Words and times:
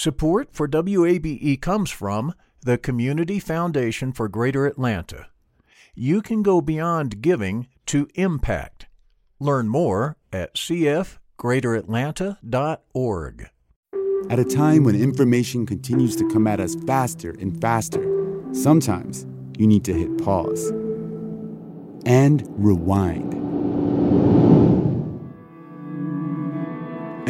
Support 0.00 0.48
for 0.52 0.66
WABE 0.66 1.60
comes 1.60 1.90
from 1.90 2.32
the 2.62 2.78
Community 2.78 3.38
Foundation 3.38 4.12
for 4.12 4.30
Greater 4.30 4.64
Atlanta. 4.64 5.26
You 5.94 6.22
can 6.22 6.42
go 6.42 6.62
beyond 6.62 7.20
giving 7.20 7.68
to 7.84 8.08
impact. 8.14 8.86
Learn 9.40 9.68
more 9.68 10.16
at 10.32 10.54
cfgreateratlanta.org. 10.54 13.50
At 14.30 14.38
a 14.38 14.44
time 14.44 14.84
when 14.84 14.96
information 14.96 15.66
continues 15.66 16.16
to 16.16 16.26
come 16.30 16.46
at 16.46 16.60
us 16.60 16.76
faster 16.86 17.36
and 17.38 17.60
faster, 17.60 18.02
sometimes 18.52 19.26
you 19.58 19.66
need 19.66 19.84
to 19.84 19.92
hit 19.92 20.24
pause 20.24 20.70
and 22.06 22.48
rewind. 22.56 23.39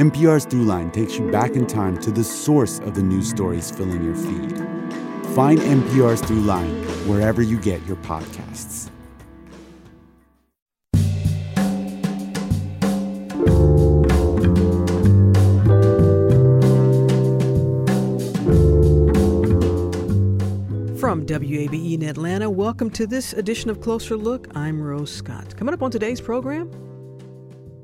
NPR's 0.01 0.47
Throughline 0.47 0.91
takes 0.95 1.19
you 1.19 1.31
back 1.31 1.51
in 1.57 1.67
time 1.67 2.01
to 2.01 2.11
the 2.11 2.25
source 2.25 2.79
of 2.79 2.95
the 2.95 3.03
news 3.03 3.29
stories 3.29 3.71
filling 3.71 4.03
your 4.03 4.15
feed. 4.15 4.57
Find 5.35 5.59
NPR's 5.59 6.23
Throughline 6.23 6.87
wherever 7.07 7.43
you 7.43 7.61
get 7.61 7.87
your 7.87 7.99
podcasts. 7.99 8.89
From 20.99 21.27
WABE 21.27 21.93
in 21.93 22.05
Atlanta, 22.05 22.49
welcome 22.49 22.89
to 22.93 23.07
this 23.07 23.35
edition 23.35 23.69
of 23.69 23.83
Closer 23.83 24.17
Look. 24.17 24.49
I'm 24.57 24.81
Rose 24.81 25.13
Scott. 25.13 25.55
Coming 25.59 25.75
up 25.75 25.83
on 25.83 25.91
today's 25.91 26.23
program, 26.23 26.71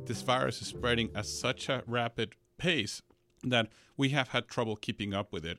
this 0.07 0.23
virus 0.23 0.63
is 0.63 0.69
spreading 0.69 1.11
at 1.15 1.27
such 1.27 1.69
a 1.69 1.83
rapid 1.87 2.35
pace 2.59 3.03
that 3.43 3.69
we 3.97 4.11
have 4.11 4.29
had 4.29 4.49
trouble 4.49 4.77
keeping 4.77 5.15
up 5.15 5.33
with 5.33 5.45
it. 5.45 5.59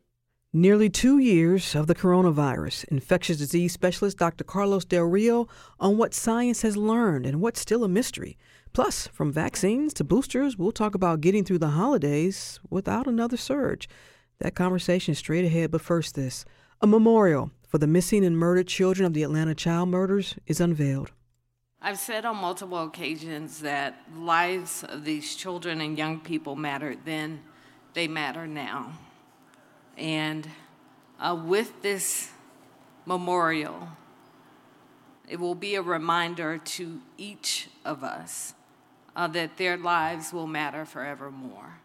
Nearly 0.53 0.89
two 0.89 1.19
years 1.19 1.75
of 1.75 1.87
the 1.87 1.95
coronavirus. 1.95 2.85
Infectious 2.85 3.37
disease 3.37 3.73
specialist 3.73 4.17
Dr. 4.17 4.43
Carlos 4.43 4.85
Del 4.85 5.03
Rio 5.03 5.47
on 5.79 5.97
what 5.97 6.13
science 6.13 6.61
has 6.61 6.77
learned 6.77 7.25
and 7.25 7.41
what's 7.41 7.59
still 7.59 7.83
a 7.83 7.89
mystery. 7.89 8.37
Plus, 8.73 9.07
from 9.07 9.31
vaccines 9.31 9.93
to 9.95 10.03
boosters, 10.03 10.57
we'll 10.57 10.71
talk 10.71 10.95
about 10.95 11.21
getting 11.21 11.43
through 11.43 11.59
the 11.59 11.69
holidays 11.71 12.59
without 12.69 13.07
another 13.07 13.37
surge. 13.37 13.89
That 14.39 14.55
conversation 14.55 15.15
straight 15.15 15.45
ahead, 15.45 15.71
but 15.71 15.81
first, 15.81 16.15
this. 16.15 16.45
A 16.79 16.87
memorial 16.87 17.51
for 17.67 17.77
the 17.77 17.87
missing 17.87 18.23
and 18.23 18.37
murdered 18.37 18.67
children 18.67 19.05
of 19.05 19.13
the 19.13 19.23
Atlanta 19.23 19.53
child 19.53 19.89
murders 19.89 20.35
is 20.45 20.61
unveiled. 20.61 21.11
I've 21.81 21.99
said 21.99 22.25
on 22.25 22.37
multiple 22.37 22.83
occasions 22.83 23.59
that 23.61 24.01
lives 24.15 24.83
of 24.83 25.03
these 25.03 25.35
children 25.35 25.79
and 25.79 25.97
young 25.97 26.19
people 26.19 26.55
mattered 26.55 26.99
then, 27.05 27.41
they 27.93 28.07
matter 28.07 28.47
now. 28.47 28.93
And 29.95 30.47
uh, 31.19 31.39
with 31.45 31.81
this 31.81 32.31
memorial, 33.05 33.89
it 35.27 35.39
will 35.39 35.55
be 35.55 35.75
a 35.75 35.81
reminder 35.81 36.57
to 36.57 37.01
each 37.17 37.69
of 37.85 38.03
us 38.03 38.53
uh, 39.15 39.27
that 39.27 39.57
their 39.57 39.77
lives 39.77 40.33
will 40.33 40.47
matter 40.47 40.85
forevermore. 40.85 41.79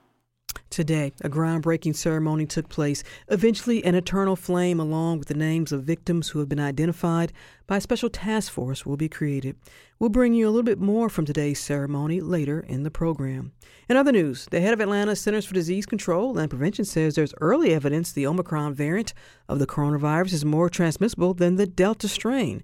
Today, 0.72 1.12
a 1.20 1.28
groundbreaking 1.28 1.94
ceremony 1.94 2.46
took 2.46 2.70
place. 2.70 3.04
Eventually, 3.28 3.84
an 3.84 3.94
eternal 3.94 4.36
flame, 4.36 4.80
along 4.80 5.18
with 5.18 5.28
the 5.28 5.34
names 5.34 5.70
of 5.70 5.84
victims 5.84 6.30
who 6.30 6.38
have 6.38 6.48
been 6.48 6.58
identified 6.58 7.30
by 7.66 7.76
a 7.76 7.80
special 7.82 8.08
task 8.08 8.50
force, 8.50 8.86
will 8.86 8.96
be 8.96 9.06
created. 9.06 9.54
We'll 9.98 10.08
bring 10.08 10.32
you 10.32 10.46
a 10.46 10.48
little 10.48 10.62
bit 10.62 10.80
more 10.80 11.10
from 11.10 11.26
today's 11.26 11.60
ceremony 11.60 12.22
later 12.22 12.60
in 12.60 12.84
the 12.84 12.90
program. 12.90 13.52
In 13.86 13.98
other 13.98 14.12
news, 14.12 14.48
the 14.50 14.62
head 14.62 14.72
of 14.72 14.80
Atlanta 14.80 15.14
Centers 15.14 15.44
for 15.44 15.52
Disease 15.52 15.84
Control 15.84 16.38
and 16.38 16.48
Prevention 16.48 16.86
says 16.86 17.16
there's 17.16 17.34
early 17.42 17.74
evidence 17.74 18.10
the 18.10 18.26
Omicron 18.26 18.72
variant 18.72 19.12
of 19.50 19.58
the 19.58 19.66
coronavirus 19.66 20.32
is 20.32 20.44
more 20.46 20.70
transmissible 20.70 21.34
than 21.34 21.56
the 21.56 21.66
Delta 21.66 22.08
strain. 22.08 22.62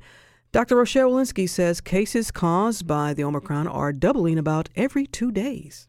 Dr. 0.50 0.76
Rochelle 0.76 1.10
Walensky 1.10 1.46
says 1.46 1.82
cases 1.82 2.30
caused 2.30 2.86
by 2.86 3.12
the 3.12 3.24
Omicron 3.24 3.66
are 3.66 3.92
doubling 3.92 4.38
about 4.38 4.70
every 4.76 5.06
two 5.06 5.30
days 5.30 5.88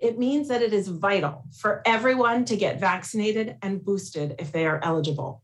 it 0.00 0.18
means 0.18 0.48
that 0.48 0.62
it 0.62 0.72
is 0.72 0.88
vital 0.88 1.44
for 1.52 1.82
everyone 1.84 2.44
to 2.46 2.56
get 2.56 2.80
vaccinated 2.80 3.56
and 3.62 3.84
boosted 3.84 4.34
if 4.38 4.50
they 4.50 4.66
are 4.66 4.80
eligible. 4.82 5.42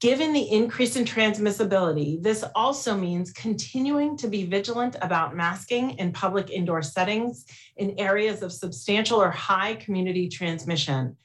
Given 0.00 0.32
the 0.32 0.50
increase 0.50 0.96
in 0.96 1.04
transmissibility, 1.04 2.20
this 2.20 2.44
also 2.56 2.96
means 2.96 3.32
continuing 3.32 4.16
to 4.16 4.26
be 4.26 4.44
vigilant 4.44 4.96
about 5.00 5.36
masking 5.36 5.90
in 5.90 6.10
public 6.10 6.50
indoor 6.50 6.82
settings 6.82 7.46
in 7.76 7.94
areas 7.98 8.42
of 8.42 8.52
substantial 8.52 9.22
or 9.22 9.30
high 9.30 9.76
community 9.76 10.28
transmission. 10.28 11.16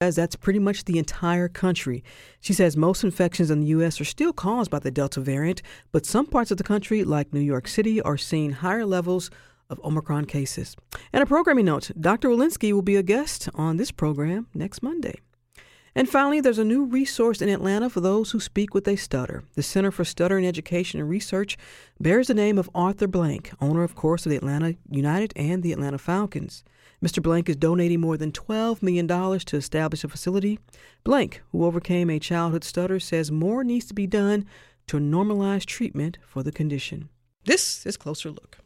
As 0.00 0.16
That's 0.16 0.34
pretty 0.34 0.58
much 0.58 0.86
the 0.86 0.98
entire 0.98 1.46
country. 1.46 2.02
She 2.40 2.52
says 2.52 2.76
most 2.76 3.04
infections 3.04 3.52
in 3.52 3.60
the 3.60 3.68
U.S. 3.68 4.00
are 4.00 4.04
still 4.04 4.32
caused 4.32 4.68
by 4.68 4.80
the 4.80 4.90
Delta 4.90 5.20
variant, 5.20 5.62
but 5.92 6.04
some 6.04 6.26
parts 6.26 6.50
of 6.50 6.56
the 6.56 6.64
country, 6.64 7.04
like 7.04 7.32
New 7.32 7.38
York 7.38 7.68
City, 7.68 8.00
are 8.02 8.16
seeing 8.16 8.50
higher 8.50 8.84
levels 8.84 9.30
of 9.72 9.80
Omicron 9.84 10.26
cases. 10.26 10.76
And 11.12 11.22
a 11.22 11.26
programming 11.26 11.64
note 11.64 11.90
Dr. 11.98 12.28
Walensky 12.28 12.72
will 12.72 12.82
be 12.82 12.96
a 12.96 13.02
guest 13.02 13.48
on 13.54 13.76
this 13.76 13.90
program 13.90 14.46
next 14.54 14.82
Monday. 14.82 15.18
And 15.94 16.08
finally, 16.08 16.40
there's 16.40 16.58
a 16.58 16.64
new 16.64 16.84
resource 16.84 17.42
in 17.42 17.50
Atlanta 17.50 17.90
for 17.90 18.00
those 18.00 18.30
who 18.30 18.40
speak 18.40 18.72
with 18.72 18.88
a 18.88 18.96
stutter. 18.96 19.44
The 19.54 19.62
Center 19.62 19.90
for 19.90 20.04
Stuttering 20.04 20.46
Education 20.46 21.00
and 21.00 21.08
Research 21.08 21.58
bears 22.00 22.28
the 22.28 22.34
name 22.34 22.56
of 22.56 22.70
Arthur 22.74 23.06
Blank, 23.06 23.52
owner, 23.60 23.82
of 23.82 23.94
course, 23.94 24.24
of 24.24 24.30
the 24.30 24.36
Atlanta 24.36 24.76
United 24.90 25.34
and 25.36 25.62
the 25.62 25.72
Atlanta 25.72 25.98
Falcons. 25.98 26.64
Mr. 27.04 27.22
Blank 27.22 27.48
is 27.48 27.56
donating 27.56 28.00
more 28.00 28.16
than 28.16 28.32
$12 28.32 28.80
million 28.80 29.06
to 29.08 29.56
establish 29.56 30.04
a 30.04 30.08
facility. 30.08 30.58
Blank, 31.04 31.42
who 31.50 31.64
overcame 31.64 32.08
a 32.08 32.18
childhood 32.18 32.64
stutter, 32.64 33.00
says 33.00 33.30
more 33.30 33.64
needs 33.64 33.86
to 33.86 33.94
be 33.94 34.06
done 34.06 34.46
to 34.86 34.98
normalize 34.98 35.66
treatment 35.66 36.16
for 36.24 36.42
the 36.42 36.52
condition. 36.52 37.08
This 37.44 37.84
is 37.84 37.96
Closer 37.96 38.30
Look. 38.30 38.58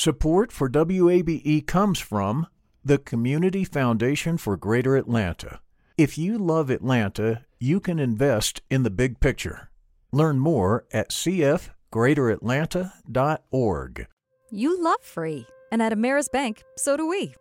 Support 0.00 0.50
for 0.50 0.68
WABE 0.70 1.66
comes 1.66 2.00
from 2.00 2.46
the 2.82 2.96
Community 2.96 3.64
Foundation 3.64 4.38
for 4.38 4.56
Greater 4.56 4.96
Atlanta. 4.96 5.60
If 5.98 6.16
you 6.16 6.38
love 6.38 6.70
Atlanta, 6.70 7.44
you 7.58 7.80
can 7.80 7.98
invest 7.98 8.62
in 8.70 8.82
the 8.82 8.88
big 8.88 9.20
picture. 9.20 9.68
Learn 10.10 10.38
more 10.38 10.86
at 10.90 11.10
cfgreateratlanta.org. 11.10 14.06
You 14.50 14.82
love 14.82 15.02
free, 15.02 15.46
and 15.70 15.82
at 15.82 15.92
Ameris 15.92 16.32
Bank, 16.32 16.62
so 16.78 16.96
do 16.96 17.06
we. 17.06 17.34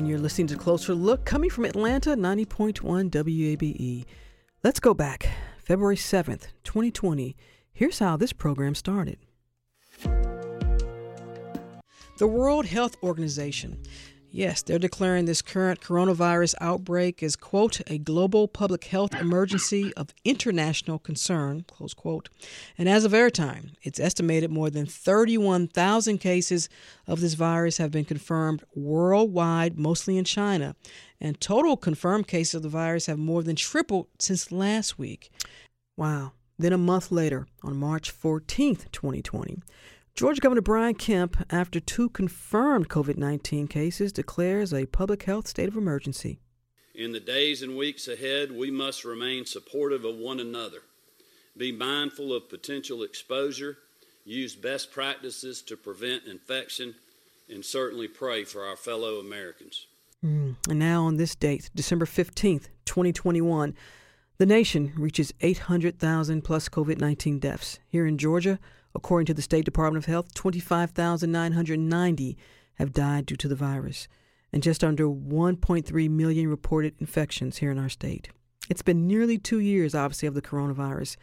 And 0.00 0.08
you're 0.08 0.18
listening 0.18 0.46
to 0.46 0.56
Closer 0.56 0.94
Look 0.94 1.26
coming 1.26 1.50
from 1.50 1.66
Atlanta, 1.66 2.16
90.1 2.16 3.10
WABE. 3.10 4.06
Let's 4.64 4.80
go 4.80 4.94
back. 4.94 5.28
February 5.58 5.96
7th, 5.96 6.46
2020. 6.64 7.36
Here's 7.70 7.98
how 7.98 8.16
this 8.16 8.32
program 8.32 8.74
started. 8.74 9.18
The 12.16 12.26
World 12.26 12.64
Health 12.64 12.96
Organization 13.02 13.82
Yes, 14.32 14.62
they're 14.62 14.78
declaring 14.78 15.24
this 15.24 15.42
current 15.42 15.80
coronavirus 15.80 16.54
outbreak 16.60 17.20
as, 17.20 17.34
quote, 17.34 17.80
a 17.88 17.98
global 17.98 18.46
public 18.46 18.84
health 18.84 19.12
emergency 19.12 19.92
of 19.94 20.14
international 20.24 21.00
concern, 21.00 21.64
close 21.66 21.94
quote. 21.94 22.28
And 22.78 22.88
as 22.88 23.04
of 23.04 23.10
airtime, 23.10 23.70
it's 23.82 23.98
estimated 23.98 24.52
more 24.52 24.70
than 24.70 24.86
31,000 24.86 26.18
cases 26.18 26.68
of 27.08 27.20
this 27.20 27.34
virus 27.34 27.78
have 27.78 27.90
been 27.90 28.04
confirmed 28.04 28.62
worldwide, 28.72 29.76
mostly 29.76 30.16
in 30.16 30.24
China. 30.24 30.76
And 31.20 31.40
total 31.40 31.76
confirmed 31.76 32.28
cases 32.28 32.54
of 32.54 32.62
the 32.62 32.68
virus 32.68 33.06
have 33.06 33.18
more 33.18 33.42
than 33.42 33.56
tripled 33.56 34.06
since 34.20 34.52
last 34.52 34.96
week. 34.96 35.30
Wow. 35.96 36.32
Then 36.56 36.72
a 36.72 36.78
month 36.78 37.10
later, 37.10 37.48
on 37.62 37.76
March 37.78 38.12
14th, 38.16 38.92
2020, 38.92 39.58
Georgia 40.20 40.42
Governor 40.42 40.60
Brian 40.60 40.94
Kemp, 40.96 41.46
after 41.48 41.80
two 41.80 42.10
confirmed 42.10 42.90
COVID 42.90 43.16
19 43.16 43.66
cases, 43.68 44.12
declares 44.12 44.74
a 44.74 44.84
public 44.84 45.22
health 45.22 45.48
state 45.48 45.66
of 45.66 45.78
emergency. 45.78 46.40
In 46.94 47.12
the 47.12 47.20
days 47.20 47.62
and 47.62 47.74
weeks 47.74 48.06
ahead, 48.06 48.52
we 48.52 48.70
must 48.70 49.02
remain 49.06 49.46
supportive 49.46 50.04
of 50.04 50.18
one 50.18 50.38
another, 50.38 50.82
be 51.56 51.72
mindful 51.72 52.34
of 52.34 52.50
potential 52.50 53.02
exposure, 53.02 53.78
use 54.22 54.54
best 54.54 54.92
practices 54.92 55.62
to 55.62 55.74
prevent 55.74 56.24
infection, 56.26 56.96
and 57.48 57.64
certainly 57.64 58.06
pray 58.06 58.44
for 58.44 58.66
our 58.66 58.76
fellow 58.76 59.20
Americans. 59.20 59.86
Mm. 60.22 60.56
And 60.68 60.78
now, 60.78 61.04
on 61.04 61.16
this 61.16 61.34
date, 61.34 61.70
December 61.74 62.04
15th, 62.04 62.68
2021, 62.84 63.74
the 64.36 64.44
nation 64.44 64.92
reaches 64.98 65.32
800,000 65.40 66.42
plus 66.42 66.68
COVID 66.68 67.00
19 67.00 67.38
deaths. 67.38 67.78
Here 67.88 68.04
in 68.04 68.18
Georgia, 68.18 68.58
according 68.94 69.26
to 69.26 69.34
the 69.34 69.42
State 69.42 69.64
Department 69.64 70.04
of 70.04 70.10
Health, 70.10 70.34
25,990 70.34 72.36
have 72.74 72.92
died 72.92 73.26
due 73.26 73.36
to 73.36 73.48
the 73.48 73.54
virus, 73.54 74.08
and 74.52 74.62
just 74.62 74.82
under 74.82 75.06
1.3 75.06 76.10
million 76.10 76.48
reported 76.48 76.94
infections 76.98 77.58
here 77.58 77.70
in 77.70 77.78
our 77.78 77.88
state. 77.88 78.30
It's 78.68 78.82
been 78.82 79.06
nearly 79.06 79.38
two 79.38 79.58
years, 79.58 79.94
obviously, 79.94 80.28
of 80.28 80.34
the 80.34 80.42
coronavirus. 80.42 81.16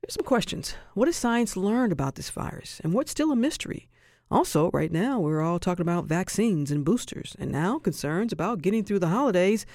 There's 0.00 0.14
some 0.14 0.24
questions. 0.24 0.76
What 0.94 1.08
has 1.08 1.16
science 1.16 1.56
learned 1.56 1.92
about 1.92 2.14
this 2.14 2.30
virus, 2.30 2.80
and 2.84 2.92
what's 2.92 3.10
still 3.10 3.32
a 3.32 3.36
mystery? 3.36 3.88
Also, 4.30 4.70
right 4.72 4.92
now, 4.92 5.20
we're 5.20 5.42
all 5.42 5.58
talking 5.58 5.82
about 5.82 6.06
vaccines 6.06 6.70
and 6.70 6.84
boosters, 6.84 7.36
and 7.38 7.52
now 7.52 7.78
concerns 7.78 8.32
about 8.32 8.62
getting 8.62 8.84
through 8.84 8.98
the 8.98 9.08
holidays 9.08 9.66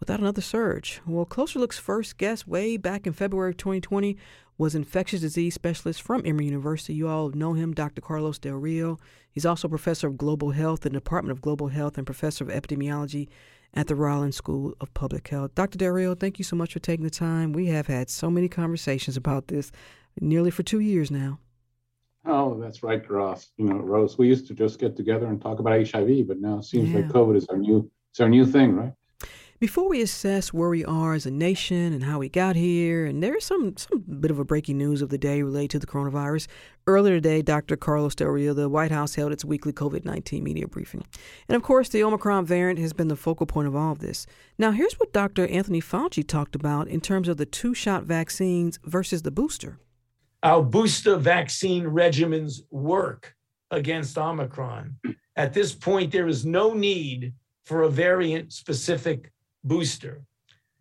without 0.00 0.20
another 0.20 0.40
surge. 0.40 1.00
Well, 1.06 1.24
Closer 1.24 1.60
Look's 1.60 1.78
first 1.78 2.18
guest 2.18 2.48
way 2.48 2.76
back 2.76 3.06
in 3.06 3.12
February 3.12 3.50
of 3.50 3.56
2020 3.56 4.16
was 4.58 4.74
infectious 4.74 5.20
disease 5.20 5.54
specialist 5.54 6.02
from 6.02 6.22
Emory 6.24 6.46
University. 6.46 6.94
You 6.94 7.08
all 7.08 7.30
know 7.30 7.54
him, 7.54 7.72
Dr. 7.72 8.00
Carlos 8.00 8.38
Del 8.38 8.54
Rio. 8.54 8.98
He's 9.30 9.46
also 9.46 9.68
professor 9.68 10.06
of 10.06 10.18
global 10.18 10.50
health 10.50 10.84
in 10.84 10.92
the 10.92 11.00
Department 11.00 11.32
of 11.36 11.42
Global 11.42 11.68
Health 11.68 11.96
and 11.96 12.06
professor 12.06 12.44
of 12.44 12.50
epidemiology 12.50 13.28
at 13.74 13.86
the 13.86 13.94
Rollins 13.94 14.36
School 14.36 14.74
of 14.80 14.92
Public 14.94 15.28
Health. 15.28 15.54
Dr. 15.54 15.78
Del 15.78 15.90
Rio, 15.90 16.14
thank 16.14 16.38
you 16.38 16.44
so 16.44 16.56
much 16.56 16.72
for 16.72 16.78
taking 16.78 17.04
the 17.04 17.10
time. 17.10 17.52
We 17.52 17.66
have 17.66 17.86
had 17.86 18.10
so 18.10 18.30
many 18.30 18.48
conversations 18.48 19.16
about 19.16 19.48
this 19.48 19.72
nearly 20.20 20.50
for 20.50 20.62
two 20.62 20.80
years 20.80 21.10
now. 21.10 21.38
Oh, 22.24 22.60
that's 22.60 22.82
right, 22.82 23.08
Ross. 23.10 23.50
You 23.56 23.64
know, 23.64 23.76
Rose, 23.76 24.16
we 24.16 24.28
used 24.28 24.46
to 24.48 24.54
just 24.54 24.78
get 24.78 24.96
together 24.96 25.26
and 25.26 25.40
talk 25.40 25.58
about 25.58 25.88
HIV, 25.88 26.28
but 26.28 26.38
now 26.38 26.58
it 26.58 26.64
seems 26.64 26.90
yeah. 26.90 26.98
like 26.98 27.08
COVID 27.08 27.36
is 27.36 27.46
our 27.46 27.56
new 27.56 27.90
it's 28.10 28.20
our 28.20 28.28
new 28.28 28.44
thing, 28.44 28.76
right? 28.76 28.92
Before 29.62 29.88
we 29.88 30.02
assess 30.02 30.52
where 30.52 30.70
we 30.70 30.84
are 30.84 31.14
as 31.14 31.24
a 31.24 31.30
nation 31.30 31.92
and 31.92 32.02
how 32.02 32.18
we 32.18 32.28
got 32.28 32.56
here, 32.56 33.06
and 33.06 33.22
there's 33.22 33.44
some 33.44 33.76
some 33.76 34.00
bit 34.18 34.32
of 34.32 34.40
a 34.40 34.44
breaking 34.44 34.76
news 34.76 35.02
of 35.02 35.08
the 35.08 35.18
day 35.18 35.40
related 35.40 35.70
to 35.70 35.78
the 35.78 35.86
coronavirus. 35.86 36.48
Earlier 36.88 37.14
today, 37.14 37.42
Dr. 37.42 37.76
Carlos 37.76 38.16
Del 38.16 38.26
Rio, 38.26 38.54
the 38.54 38.68
White 38.68 38.90
House 38.90 39.14
held 39.14 39.30
its 39.30 39.44
weekly 39.44 39.72
COVID-19 39.72 40.42
media 40.42 40.66
briefing. 40.66 41.04
And 41.48 41.54
of 41.54 41.62
course, 41.62 41.88
the 41.90 42.02
Omicron 42.02 42.44
variant 42.44 42.80
has 42.80 42.92
been 42.92 43.06
the 43.06 43.14
focal 43.14 43.46
point 43.46 43.68
of 43.68 43.76
all 43.76 43.92
of 43.92 44.00
this. 44.00 44.26
Now, 44.58 44.72
here's 44.72 44.94
what 44.94 45.12
Dr. 45.12 45.46
Anthony 45.46 45.80
Fauci 45.80 46.26
talked 46.26 46.56
about 46.56 46.88
in 46.88 47.00
terms 47.00 47.28
of 47.28 47.36
the 47.36 47.46
two-shot 47.46 48.02
vaccines 48.02 48.80
versus 48.84 49.22
the 49.22 49.30
booster 49.30 49.78
our 50.42 50.60
booster 50.60 51.14
vaccine 51.14 51.84
regimens 51.84 52.62
work 52.72 53.32
against 53.70 54.18
Omicron. 54.18 54.96
At 55.36 55.52
this 55.52 55.72
point, 55.72 56.10
there 56.10 56.26
is 56.26 56.44
no 56.44 56.74
need 56.74 57.32
for 57.64 57.84
a 57.84 57.88
variant 57.88 58.52
specific 58.52 59.31
booster. 59.64 60.22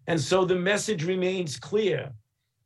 And 0.07 0.19
so 0.19 0.45
the 0.45 0.55
message 0.55 1.03
remains 1.03 1.57
clear. 1.57 2.11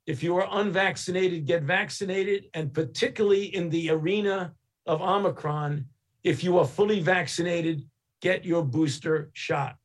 If 0.06 0.22
you 0.24 0.38
are 0.38 0.48
unvaccinated, 0.52 1.46
get 1.46 1.64
vaccinated. 1.64 2.50
And 2.54 2.74
particularly 2.74 3.56
in 3.56 3.70
the 3.70 3.90
arena 3.90 4.54
of 4.86 5.02
Omicron, 5.02 5.86
if 6.24 6.44
you 6.44 6.58
are 6.58 6.66
fully 6.66 7.00
vaccinated, 7.02 7.88
get 8.22 8.46
your 8.46 8.64
booster 8.64 9.30
shot. 9.34 9.78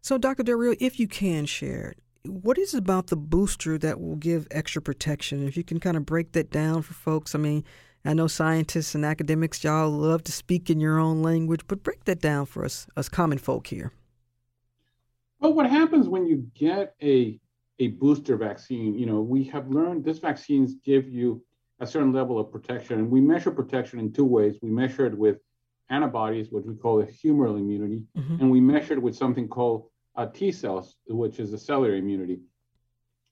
So, 0.00 0.16
Dr. 0.16 0.42
Del 0.42 0.56
Rio, 0.56 0.74
if 0.80 1.00
you 1.00 1.08
can 1.08 1.44
share, 1.44 1.94
what 2.24 2.58
is 2.58 2.74
about 2.74 3.08
the 3.08 3.16
booster 3.16 3.78
that 3.78 4.00
will 4.00 4.16
give 4.16 4.46
extra 4.50 4.80
protection? 4.80 5.46
If 5.46 5.56
you 5.56 5.64
can 5.64 5.80
kind 5.80 5.96
of 5.96 6.06
break 6.06 6.32
that 6.32 6.50
down 6.50 6.82
for 6.82 6.94
folks, 6.94 7.34
I 7.34 7.38
mean, 7.38 7.64
I 8.04 8.14
know 8.14 8.26
scientists 8.26 8.94
and 8.94 9.04
academics, 9.04 9.64
y'all 9.64 9.90
love 9.90 10.22
to 10.24 10.32
speak 10.32 10.70
in 10.70 10.80
your 10.80 10.98
own 10.98 11.22
language, 11.22 11.62
but 11.66 11.82
break 11.82 12.04
that 12.04 12.20
down 12.20 12.46
for 12.46 12.64
us, 12.64 12.86
us 12.96 13.08
common 13.08 13.38
folk 13.38 13.66
here. 13.66 13.92
Well, 15.40 15.54
what 15.54 15.70
happens 15.70 16.08
when 16.08 16.26
you 16.26 16.50
get 16.54 16.94
a 17.02 17.38
a 17.78 17.88
booster 17.88 18.36
vaccine? 18.36 18.98
You 18.98 19.06
know, 19.06 19.20
we 19.20 19.44
have 19.44 19.68
learned 19.68 20.04
these 20.04 20.18
vaccines 20.18 20.74
give 20.84 21.08
you 21.08 21.42
a 21.80 21.86
certain 21.86 22.12
level 22.12 22.38
of 22.38 22.50
protection, 22.50 22.98
and 22.98 23.10
we 23.10 23.20
measure 23.20 23.50
protection 23.50 24.00
in 24.00 24.12
two 24.12 24.24
ways. 24.24 24.56
We 24.62 24.70
measure 24.70 25.06
it 25.06 25.16
with 25.16 25.38
antibodies, 25.90 26.50
which 26.50 26.64
we 26.64 26.74
call 26.74 27.00
a 27.00 27.06
humoral 27.06 27.58
immunity, 27.58 28.04
mm-hmm. 28.16 28.40
and 28.40 28.50
we 28.50 28.60
measure 28.60 28.94
it 28.94 29.02
with 29.02 29.16
something 29.16 29.48
called 29.48 29.88
uh, 30.16 30.26
T 30.26 30.50
cells, 30.50 30.96
which 31.06 31.38
is 31.38 31.52
a 31.52 31.58
cellular 31.58 31.94
immunity. 31.94 32.40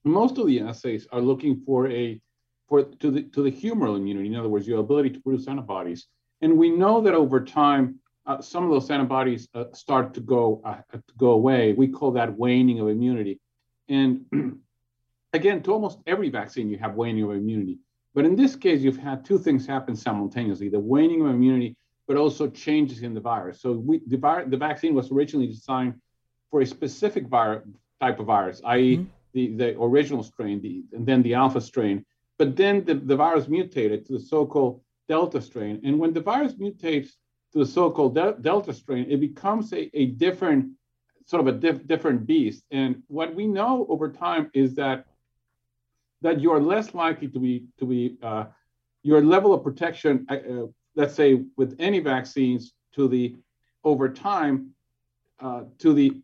Most 0.05 0.37
of 0.37 0.47
the 0.47 0.61
assays 0.61 1.07
are 1.11 1.21
looking 1.21 1.61
for 1.65 1.89
a 1.91 2.21
for 2.67 2.83
to 2.83 3.11
the 3.11 3.23
to 3.23 3.41
the 3.43 3.51
humoral 3.51 3.97
immunity, 3.97 4.27
in 4.27 4.35
other 4.35 4.49
words, 4.49 4.67
your 4.67 4.79
ability 4.79 5.09
to 5.11 5.19
produce 5.19 5.47
antibodies. 5.47 6.07
And 6.41 6.57
we 6.57 6.69
know 6.69 7.01
that 7.01 7.13
over 7.13 7.43
time, 7.43 7.99
uh, 8.27 8.41
some 8.41 8.63
of 8.65 8.69
those 8.69 8.91
antibodies 8.91 9.47
uh, 9.55 9.63
start 9.73 10.13
to 10.13 10.19
go 10.19 10.61
uh, 10.65 10.81
to 10.91 11.13
go 11.17 11.31
away. 11.31 11.73
We 11.73 11.87
call 11.87 12.11
that 12.11 12.37
waning 12.37 12.79
of 12.79 12.89
immunity. 12.89 13.39
And 13.87 14.25
again, 15.33 15.63
to 15.63 15.71
almost 15.71 15.99
every 16.05 16.29
vaccine, 16.29 16.69
you 16.69 16.77
have 16.77 16.95
waning 16.95 17.23
of 17.23 17.31
immunity. 17.31 17.79
But 18.13 18.25
in 18.25 18.35
this 18.35 18.55
case, 18.55 18.81
you've 18.81 18.97
had 18.97 19.23
two 19.23 19.39
things 19.39 19.65
happen 19.65 19.95
simultaneously: 19.95 20.67
the 20.69 20.79
waning 20.79 21.21
of 21.21 21.27
immunity, 21.27 21.77
but 22.05 22.17
also 22.17 22.49
changes 22.49 23.01
in 23.01 23.13
the 23.13 23.21
virus. 23.21 23.61
So 23.61 23.71
we, 23.71 24.01
the, 24.07 24.17
the 24.47 24.57
vaccine 24.57 24.93
was 24.93 25.09
originally 25.11 25.47
designed 25.47 25.95
for 26.51 26.61
a 26.61 26.65
specific 26.65 27.27
vir- 27.27 27.63
type 28.01 28.19
of 28.19 28.25
virus, 28.25 28.61
i.e., 28.65 28.97
mm-hmm. 28.97 29.09
the, 29.33 29.55
the 29.55 29.81
original 29.81 30.23
strain, 30.23 30.61
the, 30.61 30.83
and 30.93 31.05
then 31.05 31.23
the 31.23 31.33
alpha 31.33 31.61
strain. 31.61 32.05
But 32.37 32.55
then 32.55 32.85
the, 32.85 32.95
the 32.95 33.15
virus 33.15 33.47
mutated 33.47 34.05
to 34.05 34.13
the 34.13 34.19
so 34.19 34.45
called 34.45 34.81
delta 35.09 35.41
strain. 35.41 35.81
And 35.83 35.97
when 35.99 36.13
the 36.13 36.21
virus 36.21 36.53
mutates 36.53 37.11
to 37.57 37.65
the 37.65 37.71
so 37.71 37.89
called 37.89 38.13
de- 38.15 38.37
delta 38.41 38.73
strain, 38.73 39.07
it 39.09 39.19
becomes 39.19 39.73
a, 39.73 39.89
a 39.97 40.07
different, 40.07 40.71
sort 41.25 41.41
of 41.41 41.47
a 41.47 41.57
diff- 41.57 41.87
different 41.87 42.27
beast. 42.27 42.63
And 42.71 43.01
what 43.07 43.33
we 43.33 43.47
know 43.47 43.85
over 43.89 44.11
time 44.11 44.51
is 44.53 44.75
that 44.75 45.05
that 46.21 46.39
you 46.41 46.51
are 46.51 46.59
less 46.59 46.93
likely 46.95 47.27
to 47.27 47.39
be 47.39 47.65
to 47.79 47.85
be 47.85 48.17
uh, 48.21 48.45
your 49.03 49.21
level 49.21 49.53
of 49.53 49.63
protection, 49.63 50.25
uh, 50.29 50.35
uh 50.35 50.67
let's 50.95 51.15
say 51.15 51.43
with 51.55 51.75
any 51.79 51.99
vaccines, 51.99 52.73
to 52.95 53.07
the 53.07 53.35
over 53.83 54.09
time 54.09 54.71
uh, 55.39 55.61
to 55.79 55.93
the 55.93 56.21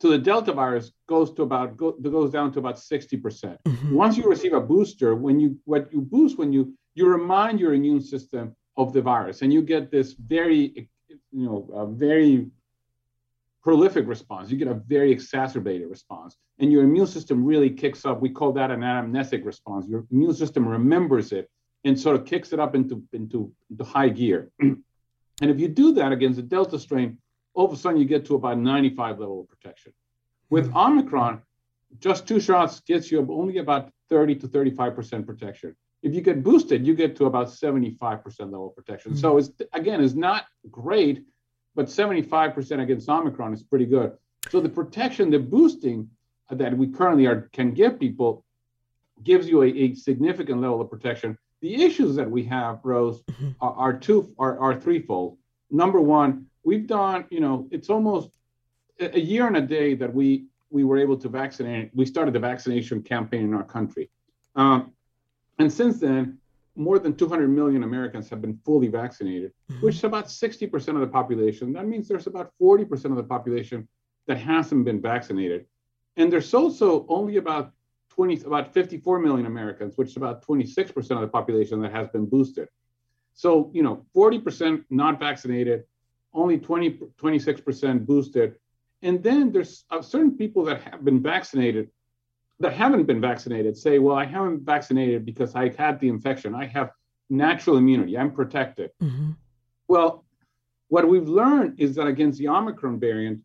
to 0.00 0.08
the 0.08 0.18
Delta 0.18 0.52
virus 0.52 0.92
goes 1.08 1.32
to 1.34 1.42
about 1.42 1.76
go, 1.76 1.92
goes 1.92 2.30
down 2.30 2.52
to 2.52 2.58
about 2.58 2.76
60%. 2.76 3.22
percent 3.22 3.58
mm 3.64 3.76
hmm 3.78 3.94
Once 3.94 4.16
you 4.18 4.24
receive 4.28 4.52
a 4.52 4.60
booster, 4.60 5.10
when 5.14 5.40
you 5.40 5.58
what 5.64 5.82
you 5.92 6.00
boost 6.00 6.38
when 6.38 6.52
you 6.52 6.62
you 6.94 7.04
remind 7.18 7.58
your 7.60 7.72
immune 7.74 8.02
system 8.14 8.54
of 8.76 8.92
the 8.92 9.02
virus, 9.02 9.42
and 9.42 9.52
you 9.52 9.62
get 9.62 9.90
this 9.90 10.12
very 10.12 10.88
you 11.32 11.46
know 11.46 11.94
very 11.98 12.48
prolific 13.62 14.06
response. 14.06 14.50
You 14.50 14.56
get 14.56 14.68
a 14.68 14.74
very 14.74 15.10
exacerbated 15.10 15.88
response, 15.88 16.36
and 16.58 16.70
your 16.70 16.84
immune 16.84 17.06
system 17.06 17.44
really 17.44 17.70
kicks 17.70 18.04
up. 18.04 18.20
We 18.20 18.30
call 18.30 18.52
that 18.52 18.70
an 18.70 18.80
anamnestic 18.80 19.44
response. 19.44 19.86
Your 19.88 20.04
immune 20.10 20.34
system 20.34 20.68
remembers 20.68 21.32
it 21.32 21.50
and 21.84 21.98
sort 21.98 22.16
of 22.16 22.24
kicks 22.24 22.52
it 22.52 22.60
up 22.60 22.74
into 22.74 23.02
into, 23.12 23.52
into 23.70 23.84
high 23.84 24.08
gear. 24.08 24.50
and 24.60 24.82
if 25.40 25.58
you 25.58 25.68
do 25.68 25.92
that 25.94 26.12
against 26.12 26.36
the 26.36 26.42
Delta 26.42 26.78
strain, 26.78 27.18
all 27.54 27.66
of 27.66 27.72
a 27.72 27.76
sudden 27.76 27.98
you 27.98 28.04
get 28.04 28.24
to 28.26 28.34
about 28.34 28.58
95 28.58 29.18
level 29.20 29.40
of 29.40 29.48
protection. 29.48 29.92
With. 30.48 30.72
Omicron, 30.74 31.42
just 31.98 32.28
two 32.28 32.38
shots 32.38 32.80
gets 32.80 33.10
you 33.10 33.26
only 33.30 33.58
about 33.58 33.90
30 34.10 34.36
to 34.36 34.48
35% 34.48 35.26
protection. 35.26 35.74
If 36.02 36.14
you 36.14 36.20
get 36.20 36.42
boosted, 36.42 36.86
you 36.86 36.94
get 36.94 37.16
to 37.16 37.26
about 37.26 37.48
75% 37.48 38.00
level 38.38 38.68
of 38.68 38.76
protection. 38.76 39.12
Mm-hmm. 39.12 39.20
So 39.20 39.38
it's 39.38 39.50
again, 39.72 40.02
it's 40.02 40.14
not 40.14 40.44
great, 40.70 41.24
but 41.74 41.86
75% 41.86 42.82
against 42.82 43.08
Omicron 43.08 43.52
is 43.52 43.62
pretty 43.62 43.86
good. 43.86 44.12
So 44.50 44.60
the 44.60 44.68
protection, 44.68 45.30
the 45.30 45.38
boosting 45.38 46.08
that 46.50 46.76
we 46.76 46.88
currently 46.88 47.26
are 47.26 47.48
can 47.52 47.72
give 47.72 47.98
people 47.98 48.44
gives 49.22 49.48
you 49.48 49.62
a, 49.62 49.68
a 49.68 49.94
significant 49.94 50.60
level 50.60 50.80
of 50.80 50.90
protection. 50.90 51.38
The 51.62 51.82
issues 51.82 52.16
that 52.16 52.30
we 52.30 52.44
have, 52.44 52.80
Rose, 52.84 53.22
mm-hmm. 53.22 53.50
are, 53.60 53.72
are 53.72 53.92
two 53.98 54.34
are, 54.38 54.58
are 54.60 54.78
threefold. 54.78 55.38
Number 55.70 56.00
one, 56.00 56.46
we've 56.62 56.86
done, 56.86 57.24
you 57.30 57.40
know, 57.40 57.66
it's 57.70 57.90
almost 57.90 58.30
a 59.00 59.18
year 59.18 59.46
and 59.46 59.56
a 59.56 59.62
day 59.62 59.94
that 59.94 60.12
we 60.12 60.46
we 60.70 60.84
were 60.84 60.98
able 60.98 61.16
to 61.16 61.28
vaccinate. 61.28 61.90
We 61.94 62.06
started 62.06 62.34
the 62.34 62.40
vaccination 62.40 63.02
campaign 63.02 63.44
in 63.44 63.54
our 63.54 63.64
country, 63.64 64.10
um, 64.54 64.92
and 65.58 65.72
since 65.72 65.98
then, 65.98 66.38
more 66.74 66.98
than 66.98 67.16
200 67.16 67.48
million 67.48 67.82
Americans 67.82 68.28
have 68.28 68.42
been 68.42 68.58
fully 68.64 68.88
vaccinated, 68.88 69.52
mm-hmm. 69.70 69.80
which 69.84 69.96
is 69.96 70.04
about 70.04 70.26
60% 70.26 70.88
of 70.88 71.00
the 71.00 71.06
population. 71.06 71.72
That 71.72 71.86
means 71.86 72.06
there's 72.06 72.26
about 72.26 72.52
40% 72.60 73.06
of 73.06 73.16
the 73.16 73.22
population 73.22 73.88
that 74.26 74.36
hasn't 74.36 74.84
been 74.84 75.00
vaccinated, 75.00 75.66
and 76.16 76.32
there's 76.32 76.52
also 76.52 77.06
only 77.08 77.36
about 77.36 77.72
20, 78.10 78.42
about 78.44 78.72
54 78.72 79.18
million 79.18 79.46
Americans, 79.46 79.96
which 79.96 80.10
is 80.10 80.16
about 80.16 80.44
26% 80.44 80.96
of 81.10 81.20
the 81.20 81.28
population 81.28 81.80
that 81.82 81.92
has 81.92 82.08
been 82.08 82.26
boosted. 82.26 82.68
So, 83.34 83.70
you 83.74 83.82
know, 83.82 84.06
40% 84.16 84.84
not 84.88 85.20
vaccinated, 85.20 85.84
only 86.32 86.58
20, 86.58 86.98
26% 87.20 88.06
boosted. 88.06 88.54
And 89.02 89.22
then 89.22 89.52
there's 89.52 89.84
uh, 89.90 90.00
certain 90.00 90.36
people 90.36 90.64
that 90.64 90.80
have 90.82 91.04
been 91.04 91.22
vaccinated 91.22 91.90
that 92.60 92.72
haven't 92.72 93.04
been 93.04 93.20
vaccinated 93.20 93.76
say, 93.76 93.98
well, 93.98 94.16
I 94.16 94.24
haven't 94.24 94.62
vaccinated 94.62 95.24
because 95.24 95.54
I 95.54 95.68
had 95.70 96.00
the 96.00 96.08
infection. 96.08 96.54
I 96.54 96.66
have 96.66 96.90
natural 97.28 97.76
immunity. 97.76 98.16
I'm 98.16 98.32
protected. 98.32 98.90
Mm-hmm. 99.02 99.32
Well, 99.88 100.24
what 100.88 101.08
we've 101.08 101.28
learned 101.28 101.80
is 101.80 101.96
that 101.96 102.06
against 102.06 102.38
the 102.38 102.48
Omicron 102.48 102.98
variant, 102.98 103.40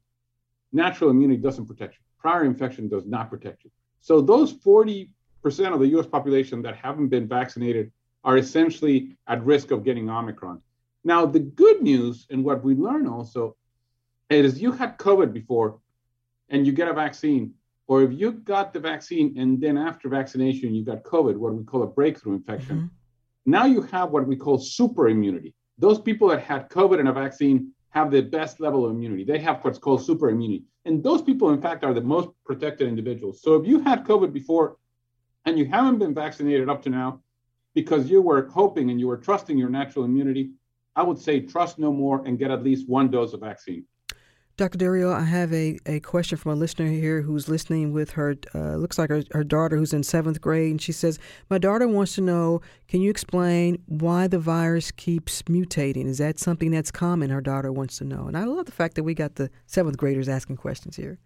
natural 0.72 1.10
immunity 1.10 1.42
doesn't 1.42 1.66
protect 1.66 1.96
you. 1.96 2.00
Prior 2.20 2.46
infection 2.46 2.88
does 2.88 3.06
not 3.06 3.30
protect 3.30 3.64
you. 3.64 3.72
So 4.00 4.22
those 4.22 4.54
40% 4.54 5.10
of 5.46 5.80
the 5.80 5.88
US 5.98 6.06
population 6.06 6.62
that 6.62 6.76
haven't 6.76 7.10
been 7.10 7.28
vaccinated 7.28 7.92
are 8.24 8.38
essentially 8.38 9.18
at 9.28 9.44
risk 9.44 9.72
of 9.72 9.84
getting 9.84 10.10
Omicron. 10.10 10.62
Now, 11.04 11.26
the 11.26 11.40
good 11.40 11.82
news 11.82 12.28
and 12.30 12.44
what 12.44 12.64
we 12.64 12.76
learn 12.76 13.08
also 13.08 13.56
is 14.30 14.62
you 14.62 14.72
had 14.72 14.98
COVID 14.98 15.34
before 15.34 15.80
and 16.50 16.66
you 16.66 16.72
get 16.72 16.88
a 16.88 16.94
vaccine, 16.94 17.56
or 17.92 18.04
if 18.04 18.14
you 18.14 18.32
got 18.32 18.72
the 18.72 18.80
vaccine 18.80 19.38
and 19.38 19.60
then 19.60 19.78
after 19.78 20.08
vaccination 20.08 20.74
you 20.74 20.82
got 20.86 21.04
COVID, 21.04 21.36
what 21.36 21.54
we 21.54 21.66
call 21.66 21.84
a 21.84 21.88
breakthrough 21.88 22.36
infection, 22.36 22.78
mm-hmm. 22.78 23.52
now 23.52 23.66
you 23.66 23.82
have 23.82 24.12
what 24.12 24.26
we 24.26 24.38
call 24.38 24.58
super 24.58 25.10
immunity. 25.10 25.54
Those 25.78 26.00
people 26.00 26.30
that 26.30 26.42
had 26.42 26.70
COVID 26.70 27.02
and 27.02 27.10
a 27.10 27.12
vaccine 27.12 27.74
have 27.90 28.10
the 28.10 28.22
best 28.22 28.62
level 28.62 28.86
of 28.86 28.92
immunity. 28.92 29.26
They 29.26 29.40
have 29.40 29.62
what's 29.66 29.78
called 29.78 30.06
super 30.06 30.30
immunity. 30.30 30.64
And 30.86 31.04
those 31.04 31.22
people, 31.22 31.50
in 31.50 31.62
fact, 31.62 31.84
are 31.84 31.94
the 31.94 32.00
most 32.00 32.30
protected 32.46 32.88
individuals. 32.88 33.42
So 33.42 33.56
if 33.56 33.68
you 33.68 33.82
had 33.82 34.06
COVID 34.06 34.32
before 34.32 34.78
and 35.44 35.60
you 35.60 35.66
haven't 35.66 36.00
been 36.00 36.14
vaccinated 36.14 36.70
up 36.70 36.82
to 36.84 36.90
now 36.90 37.20
because 37.74 38.10
you 38.10 38.22
were 38.22 38.48
hoping 38.48 38.90
and 38.90 39.02
you 39.02 39.08
were 39.08 39.18
trusting 39.18 39.58
your 39.58 39.70
natural 39.70 40.06
immunity, 40.06 40.52
I 40.96 41.04
would 41.04 41.20
say 41.20 41.42
trust 41.42 41.78
no 41.78 41.92
more 41.92 42.24
and 42.26 42.40
get 42.40 42.52
at 42.52 42.64
least 42.64 42.88
one 42.88 43.12
dose 43.12 43.34
of 43.34 43.42
vaccine. 43.42 43.84
Dr. 44.58 44.78
Del 44.78 44.90
Rio, 44.90 45.12
I 45.12 45.22
have 45.22 45.54
a, 45.54 45.80
a 45.86 46.00
question 46.02 46.38
from 46.38 46.52
a 46.52 46.56
listener 46.56 46.88
here 46.88 47.22
who's 47.22 47.48
listening 47.48 47.94
with 47.94 48.12
her, 48.12 48.36
uh, 48.54 48.76
looks 48.76 48.98
like 48.98 49.10
her, 49.10 49.24
her 49.32 49.44
daughter 49.44 49.78
who's 49.78 49.94
in 49.94 50.04
seventh 50.04 50.42
grade. 50.42 50.72
And 50.72 50.82
she 50.82 50.92
says, 50.92 51.20
My 51.50 51.58
daughter 51.58 51.88
wants 51.88 52.16
to 52.16 52.22
know 52.22 52.62
can 52.88 53.02
you 53.02 53.10
explain 53.10 53.82
why 53.88 54.28
the 54.28 54.40
virus 54.40 54.92
keeps 54.92 55.42
mutating? 55.44 56.06
Is 56.06 56.18
that 56.20 56.40
something 56.40 56.72
that's 56.72 56.92
common? 56.92 57.30
Her 57.30 57.42
daughter 57.42 57.72
wants 57.72 57.98
to 57.98 58.04
know. 58.04 58.28
And 58.28 58.38
I 58.38 58.44
love 58.44 58.66
the 58.66 58.72
fact 58.72 58.96
that 58.96 59.04
we 59.04 59.14
got 59.14 59.36
the 59.36 59.50
seventh 59.66 59.98
graders 59.98 60.30
asking 60.30 60.58
questions 60.58 60.96
here. 60.96 61.20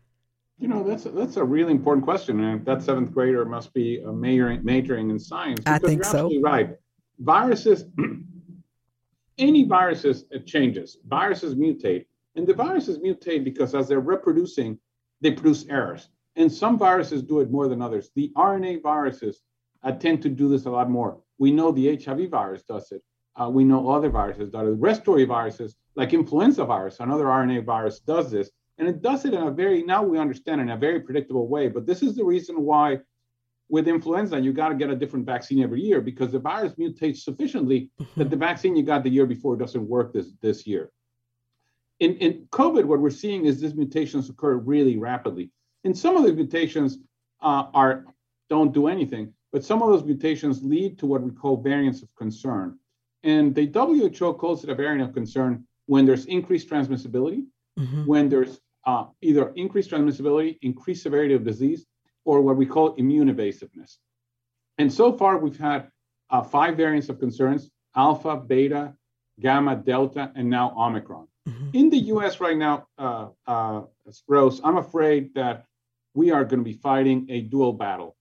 You 0.57 0.69
know, 0.69 0.83
that's 0.83 1.05
a, 1.05 1.09
that's 1.09 1.35
a 1.35 1.43
really 1.43 1.71
important 1.71 2.05
question. 2.05 2.39
And 2.41 2.65
that 2.65 2.81
seventh 2.81 3.11
grader 3.11 3.43
must 3.43 3.73
be 3.73 4.01
majoring, 4.05 4.63
majoring 4.63 5.09
in 5.09 5.19
science. 5.19 5.61
I 5.65 5.79
think 5.79 6.03
you're 6.03 6.11
so. 6.11 6.31
Right. 6.41 6.77
Viruses 7.19 7.85
any 9.37 9.63
viruses 9.63 10.25
it 10.31 10.45
changes. 10.45 10.97
Viruses 11.07 11.55
mutate, 11.55 12.05
and 12.35 12.45
the 12.45 12.53
viruses 12.53 12.99
mutate 12.99 13.43
because 13.43 13.73
as 13.73 13.87
they're 13.87 13.99
reproducing, 13.99 14.79
they 15.21 15.31
produce 15.31 15.65
errors. 15.69 16.09
And 16.35 16.51
some 16.51 16.77
viruses 16.77 17.23
do 17.23 17.39
it 17.39 17.49
more 17.49 17.67
than 17.67 17.81
others. 17.81 18.11
The 18.15 18.31
RNA 18.35 18.83
viruses 18.83 19.41
uh, 19.83 19.93
tend 19.93 20.21
to 20.23 20.29
do 20.29 20.49
this 20.49 20.65
a 20.65 20.69
lot 20.69 20.89
more. 20.89 21.21
We 21.37 21.51
know 21.51 21.71
the 21.71 21.95
HIV 21.95 22.29
virus 22.29 22.63
does 22.63 22.91
it. 22.91 23.01
Uh, 23.35 23.49
we 23.49 23.63
know 23.63 23.89
other 23.89 24.09
viruses 24.09 24.49
do 24.49 24.59
it. 24.59 24.79
Respiratory 24.79 25.25
viruses, 25.25 25.75
like 25.95 26.13
influenza 26.13 26.65
virus, 26.65 26.99
another 26.99 27.25
RNA 27.25 27.65
virus, 27.65 27.99
does 27.99 28.31
this. 28.31 28.49
And 28.77 28.87
it 28.87 29.01
does 29.01 29.23
it 29.23 29.33
in 29.33 29.41
a 29.41 29.51
very, 29.51 29.83
now 29.83 30.03
we 30.03 30.17
understand, 30.17 30.59
in 30.59 30.69
a 30.69 30.77
very 30.77 30.99
predictable 30.99 31.47
way. 31.47 31.69
But 31.69 31.85
this 31.85 32.01
is 32.01 32.15
the 32.15 32.25
reason 32.25 32.61
why 32.61 32.99
with 33.69 33.87
influenza, 33.87 34.39
you 34.39 34.53
got 34.53 34.69
to 34.69 34.75
get 34.75 34.89
a 34.89 34.95
different 34.95 35.25
vaccine 35.25 35.63
every 35.63 35.81
year 35.81 36.01
because 36.01 36.31
the 36.31 36.39
virus 36.39 36.73
mutates 36.73 37.17
sufficiently 37.17 37.89
mm-hmm. 37.99 38.19
that 38.19 38.29
the 38.29 38.35
vaccine 38.35 38.75
you 38.75 38.83
got 38.83 39.03
the 39.03 39.09
year 39.09 39.25
before 39.25 39.55
doesn't 39.55 39.87
work 39.87 40.13
this, 40.13 40.31
this 40.41 40.67
year. 40.67 40.91
In, 41.99 42.15
in 42.17 42.47
COVID, 42.51 42.85
what 42.85 42.99
we're 42.99 43.09
seeing 43.09 43.45
is 43.45 43.61
these 43.61 43.75
mutations 43.75 44.29
occur 44.29 44.55
really 44.55 44.97
rapidly. 44.97 45.51
And 45.83 45.97
some 45.97 46.17
of 46.17 46.23
the 46.23 46.33
mutations 46.33 46.97
uh, 47.41 47.65
are 47.73 48.05
don't 48.49 48.73
do 48.73 48.87
anything, 48.87 49.33
but 49.51 49.63
some 49.63 49.81
of 49.81 49.89
those 49.89 50.03
mutations 50.03 50.63
lead 50.63 50.99
to 50.99 51.05
what 51.05 51.21
we 51.21 51.31
call 51.31 51.57
variants 51.57 52.01
of 52.01 52.13
concern. 52.15 52.77
And 53.23 53.55
the 53.55 53.65
WHO 53.67 54.33
calls 54.33 54.63
it 54.63 54.69
a 54.69 54.75
variant 54.75 55.01
of 55.01 55.13
concern 55.13 55.65
when 55.87 56.05
there's 56.05 56.25
increased 56.25 56.69
transmissibility, 56.69 57.45
mm-hmm. 57.79 58.05
when 58.05 58.29
there's 58.29 58.59
uh, 58.85 59.05
either 59.21 59.49
increased 59.55 59.91
transmissibility, 59.91 60.57
increased 60.61 61.03
severity 61.03 61.33
of 61.33 61.43
disease, 61.43 61.85
or 62.23 62.41
what 62.41 62.57
we 62.57 62.65
call 62.65 62.93
immune 62.95 63.29
evasiveness. 63.29 63.99
And 64.77 64.91
so 64.91 65.13
far, 65.13 65.37
we've 65.37 65.57
had 65.57 65.89
uh, 66.29 66.43
five 66.43 66.77
variants 66.77 67.09
of 67.09 67.19
concerns 67.19 67.69
alpha, 67.95 68.35
beta, 68.35 68.93
gamma, 69.39 69.75
delta, 69.75 70.31
and 70.35 70.49
now 70.49 70.73
Omicron. 70.77 71.27
Mm-hmm. 71.47 71.69
In 71.73 71.89
the 71.89 71.97
US 72.13 72.39
right 72.39 72.57
now, 72.57 72.87
uh, 72.97 73.29
uh, 73.45 73.81
Rose, 74.27 74.61
I'm 74.63 74.77
afraid 74.77 75.33
that 75.35 75.65
we 76.13 76.31
are 76.31 76.43
going 76.43 76.59
to 76.59 76.63
be 76.63 76.73
fighting 76.73 77.27
a 77.29 77.41
dual 77.41 77.73
battle. 77.73 78.15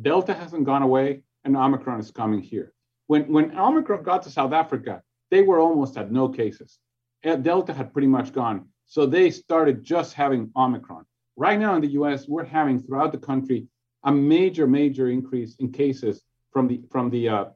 Delta 0.00 0.34
hasn't 0.34 0.64
gone 0.64 0.82
away, 0.82 1.22
and 1.44 1.56
Omicron 1.56 2.00
is 2.00 2.10
coming 2.10 2.40
here. 2.40 2.72
When, 3.06 3.32
when 3.32 3.56
Omicron 3.58 4.02
got 4.02 4.22
to 4.24 4.30
South 4.30 4.52
Africa, 4.52 5.02
they 5.30 5.42
were 5.42 5.60
almost 5.60 5.96
at 5.96 6.12
no 6.12 6.28
cases. 6.28 6.78
Delta 7.22 7.72
had 7.72 7.92
pretty 7.92 8.08
much 8.08 8.32
gone. 8.32 8.68
So 8.86 9.06
they 9.06 9.30
started 9.30 9.82
just 9.82 10.14
having 10.14 10.50
Omicron. 10.56 11.04
Right 11.36 11.58
now 11.58 11.74
in 11.74 11.82
the 11.82 11.92
US, 12.00 12.28
we're 12.28 12.44
having 12.44 12.80
throughout 12.80 13.12
the 13.12 13.18
country 13.18 13.68
a 14.04 14.12
major, 14.12 14.66
major 14.66 15.08
increase 15.08 15.56
in 15.56 15.72
cases 15.72 16.22
from 16.52 16.68
the 16.68 16.82
from 16.90 17.10
the 17.10 17.28
uh, 17.28 17.34
uh 17.34 17.50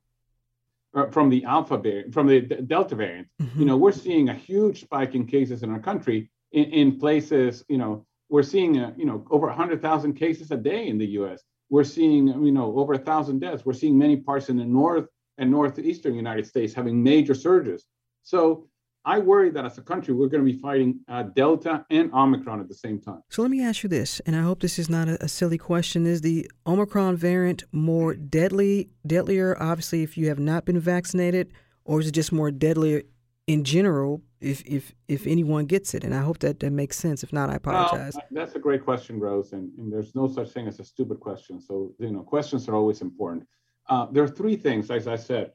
from 1.11 1.31
the 1.31 1.45
alpha 1.45 1.79
variant, 1.79 2.13
from 2.13 2.27
the 2.27 2.41
delta 2.41 2.95
variant. 2.95 3.29
Mm-hmm. 3.41 3.61
You 3.61 3.67
know, 3.67 3.77
we're 3.77 3.93
seeing 3.93 4.29
a 4.29 4.35
huge 4.35 4.83
spike 4.83 5.15
in 5.15 5.27
cases 5.27 5.63
in 5.63 5.71
our 5.71 5.79
country 5.79 6.31
in, 6.53 6.65
in 6.65 6.99
places. 6.99 7.65
You 7.69 7.79
know, 7.79 8.07
we're 8.29 8.43
seeing 8.43 8.79
uh, 8.79 8.93
you 8.97 9.05
know 9.05 9.25
over 9.31 9.47
100,000 9.47 10.15
cases 10.15 10.51
a 10.51 10.57
day 10.57 10.89
in 10.89 10.99
the 10.99 11.07
U.S. 11.19 11.43
We're 11.71 11.85
seeing 11.85 12.27
you 12.27 12.53
know 12.53 12.77
over 12.79 12.95
a 12.95 12.99
thousand 12.99 13.41
deaths. 13.41 13.65
We're 13.65 13.73
seeing 13.73 13.97
many 13.99 14.17
parts 14.17 14.49
in 14.49 14.57
the 14.57 14.65
north 14.65 15.07
and 15.39 15.51
northeastern 15.51 16.15
United 16.15 16.47
States 16.47 16.75
having 16.75 17.03
major 17.03 17.35
surges. 17.35 17.85
So 18.23 18.69
I 19.05 19.19
worry 19.19 19.51
that 19.51 19.65
as 19.65 19.79
a 19.79 19.83
country, 19.83 20.15
we're 20.15 20.29
going 20.29 20.45
to 20.45 20.53
be 20.53 20.59
fighting 20.59 21.01
uh, 21.09 21.25
Delta 21.25 21.85
and 21.91 22.13
Omicron 22.13 22.61
at 22.61 22.69
the 22.69 22.75
same 22.75 23.01
time. 23.01 23.23
So 23.31 23.43
let 23.43 23.51
me 23.51 23.63
ask 23.63 23.83
you 23.83 23.89
this, 23.89 24.21
and 24.27 24.37
I 24.37 24.43
hope 24.43 24.61
this 24.61 24.79
is 24.79 24.89
not 24.89 25.09
a, 25.09 25.23
a, 25.25 25.29
silly 25.29 25.59
question: 25.59 26.07
Is 26.07 26.21
the 26.21 26.49
Omicron 26.67 27.17
variant 27.17 27.65
more 27.73 28.15
deadly, 28.15 28.91
deadlier? 29.05 29.61
Obviously, 29.61 30.03
if 30.03 30.17
you 30.17 30.29
have 30.29 30.39
not 30.39 30.65
been 30.65 30.79
vaccinated, 30.79 31.53
or 31.85 32.01
is 32.01 32.07
it 32.07 32.13
just 32.13 32.31
more 32.31 32.53
deadlier 32.53 33.03
in 33.49 33.65
general 33.65 34.23
if 34.41 34.63
if 34.67 34.95
if 35.09 35.27
anyone 35.27 35.67
gets 35.67 35.95
it? 35.95 36.05
And 36.05 36.15
I 36.15 36.21
hope 36.21 36.39
that 36.39 36.61
that 36.61 36.71
makes 36.71 36.97
sense. 36.97 37.25
If 37.25 37.33
not, 37.33 37.51
I 37.51 37.57
apologize. 37.57 38.15
Well, 38.15 38.25
that's 38.31 38.55
a 38.55 38.61
great 38.61 38.85
question, 38.85 39.19
Rose, 39.19 39.53
and, 39.53 39.73
and, 39.79 39.93
there's 39.93 40.15
no 40.15 40.29
such 40.29 40.51
thing 40.51 40.69
as 40.69 40.79
a 40.79 40.85
stupid 40.85 41.19
question. 41.19 41.61
So 41.61 41.93
you 41.99 42.13
know, 42.13 42.23
questions 42.23 42.69
are 42.69 42.77
always 42.77 43.03
important. 43.03 43.49
Uh, 43.89 44.07
there 44.13 44.23
are 44.23 44.29
three 44.29 44.55
things, 44.55 44.93
as 44.93 45.09
I 45.09 45.17
said. 45.17 45.53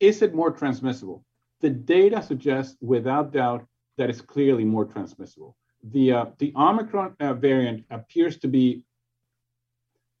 Is 0.00 0.20
it 0.20 0.34
more 0.34 0.50
transmissible? 0.50 1.24
The 1.60 1.70
data 1.70 2.22
suggests 2.22 2.76
without 2.80 3.32
doubt 3.32 3.66
that 3.96 4.10
it's 4.10 4.20
clearly 4.20 4.64
more 4.64 4.84
transmissible. 4.84 5.56
The, 5.82 6.12
uh, 6.12 6.24
the 6.38 6.52
Omicron 6.56 7.16
uh, 7.20 7.34
variant 7.34 7.84
appears 7.90 8.38
to 8.38 8.48
be 8.48 8.84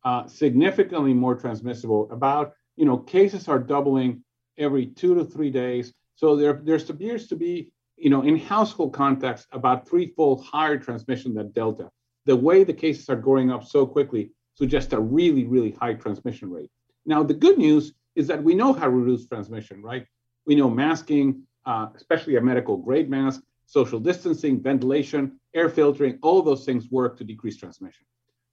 uh, 0.04 0.26
significantly 0.26 1.14
more 1.14 1.34
transmissible. 1.34 2.08
About, 2.10 2.52
you 2.76 2.84
know, 2.84 2.98
cases 2.98 3.48
are 3.48 3.58
doubling 3.58 4.22
every 4.58 4.86
two 4.86 5.14
to 5.14 5.24
three 5.24 5.50
days. 5.50 5.92
So 6.16 6.36
there, 6.36 6.60
there 6.62 6.76
appears 6.76 7.26
to 7.28 7.36
be, 7.36 7.72
you 7.96 8.10
know, 8.10 8.22
in 8.22 8.38
household 8.38 8.92
context, 8.92 9.46
about 9.52 9.88
threefold 9.88 10.44
higher 10.44 10.78
transmission 10.78 11.34
than 11.34 11.50
Delta. 11.52 11.90
The 12.26 12.36
way 12.36 12.64
the 12.64 12.72
cases 12.72 13.08
are 13.08 13.16
going 13.16 13.50
up 13.50 13.64
so 13.64 13.86
quickly 13.86 14.30
suggests 14.54 14.92
a 14.92 15.00
really, 15.00 15.44
really 15.44 15.72
high 15.72 15.94
transmission 15.94 16.50
rate. 16.50 16.70
Now, 17.06 17.22
the 17.22 17.34
good 17.34 17.58
news 17.58 17.92
is 18.14 18.28
that 18.28 18.42
we 18.42 18.54
know 18.54 18.72
how 18.72 18.84
to 18.84 18.90
reduce 18.90 19.26
transmission, 19.26 19.82
right? 19.82 20.06
We 20.46 20.54
know 20.54 20.70
masking, 20.70 21.42
uh, 21.66 21.88
especially 21.94 22.36
a 22.36 22.40
medical 22.40 22.76
grade 22.76 23.08
mask, 23.08 23.42
social 23.66 23.98
distancing, 23.98 24.60
ventilation, 24.60 25.40
air 25.54 25.68
filtering, 25.68 26.18
all 26.22 26.42
those 26.42 26.64
things 26.64 26.90
work 26.90 27.16
to 27.18 27.24
decrease 27.24 27.56
transmission. 27.56 28.04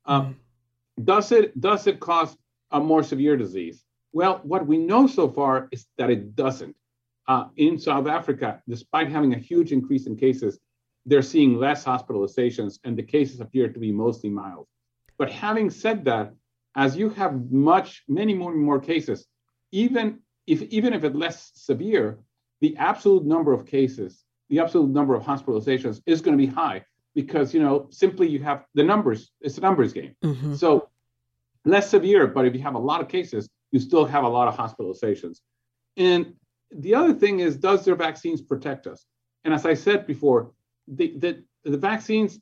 Um, 0.06 0.22
mm-hmm. 0.22 1.04
Does 1.04 1.32
it 1.32 1.60
does 1.60 1.88
it 1.88 2.00
cause 2.00 2.36
a 2.72 2.80
more 2.80 3.04
severe 3.04 3.38
disease? 3.38 3.84
Well, 4.14 4.42
what 4.44 4.66
we 4.68 4.78
know 4.78 5.08
so 5.08 5.30
far 5.30 5.68
is 5.72 5.88
that 5.98 6.10
it 6.10 6.36
doesn't. 6.36 6.76
Uh, 7.28 7.46
in 7.56 7.78
South 7.80 8.08
Africa, 8.08 8.62
despite 8.68 9.10
having 9.10 9.34
a 9.34 9.38
huge 9.38 9.72
increase 9.72 10.06
in 10.06 10.16
cases, 10.18 10.60
they're 11.06 11.22
seeing 11.22 11.56
less 11.56 11.84
hospitalizations, 11.86 12.80
and 12.84 12.98
the 12.98 13.04
cases 13.04 13.40
appear 13.40 13.70
to 13.70 13.80
be 13.80 13.92
mostly 13.92 14.30
mild. 14.30 14.68
But 15.18 15.32
having 15.32 15.70
said 15.70 16.06
that, 16.06 16.34
as 16.76 16.98
you 16.98 17.10
have 17.10 17.52
much, 17.52 18.04
many 18.08 18.34
more 18.34 18.52
and 18.52 18.62
more 18.62 18.80
cases, 18.80 19.28
even 19.72 20.20
if 20.48 20.62
even 20.64 20.94
if 20.94 21.04
it's 21.04 21.16
less 21.16 21.52
severe, 21.56 22.20
the 22.62 22.76
absolute 22.78 23.26
number 23.26 23.54
of 23.54 23.66
cases, 23.66 24.24
the 24.50 24.60
absolute 24.60 24.90
number 24.90 25.16
of 25.16 25.24
hospitalizations 25.24 26.02
is 26.06 26.22
going 26.22 26.38
to 26.38 26.46
be 26.46 26.52
high 26.52 26.84
because 27.16 27.54
you 27.54 27.62
know 27.62 27.88
simply 27.90 28.28
you 28.28 28.42
have 28.44 28.66
the 28.74 28.84
numbers. 28.84 29.32
It's 29.42 29.58
a 29.58 29.62
numbers 29.62 29.94
game. 29.94 30.16
Mm-hmm. 30.24 30.56
So 30.56 30.90
less 31.66 31.90
severe, 31.90 32.28
but 32.28 32.46
if 32.46 32.54
you 32.56 32.62
have 32.62 32.76
a 32.76 32.80
lot 32.80 33.02
of 33.02 33.08
cases, 33.08 33.50
you 33.72 33.80
still 33.80 34.06
have 34.06 34.24
a 34.24 34.30
lot 34.30 34.48
of 34.48 34.56
hospitalizations. 34.56 35.40
And 35.98 36.34
the 36.72 36.96
other 36.96 37.14
thing 37.14 37.40
is, 37.40 37.58
does 37.58 37.86
their 37.86 37.96
vaccines 37.96 38.42
protect 38.42 38.88
us? 38.88 39.06
And 39.44 39.54
as 39.54 39.66
I 39.66 39.74
said 39.74 40.08
before, 40.08 40.52
the 40.88 41.14
the, 41.18 41.44
the 41.64 41.78
vaccines 41.78 42.40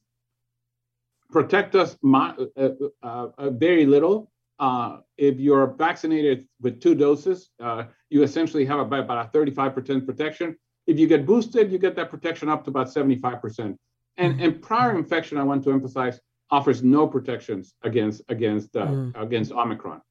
protect 1.32 1.76
us 1.76 1.96
uh, 2.04 2.34
uh, 2.58 2.70
uh, 3.04 3.50
very 3.52 3.86
little. 3.86 4.32
Uh, 4.60 4.98
if 5.18 5.40
you're 5.40 5.68
vaccinated 5.68 6.46
with 6.62 6.82
two 6.82 6.94
doses, 6.96 7.50
uh, 7.62 7.84
you 8.10 8.24
essentially 8.24 8.66
have 8.66 8.80
about, 8.80 9.02
about 9.02 9.34
a 9.34 9.38
35% 9.38 10.06
protection. 10.06 10.56
If 10.86 11.00
you 11.00 11.08
get 11.08 11.26
boosted, 11.26 11.72
you 11.72 11.78
get 11.78 11.96
that 11.96 12.10
protection 12.10 12.50
up 12.50 12.64
to 12.66 12.70
about 12.70 12.88
75%. 12.88 13.78
And, 14.18 14.42
and 14.42 14.62
prior 14.62 14.98
infection, 14.98 15.38
I 15.38 15.44
want 15.44 15.64
to 15.64 15.72
emphasize, 15.72 16.20
offers 16.52 16.84
no 16.84 17.08
protections 17.08 17.74
against 17.84 18.22
against 18.28 18.76
uh, 18.76 18.88
mm. 18.88 19.22
against 19.22 19.52
Omicron. 19.52 20.02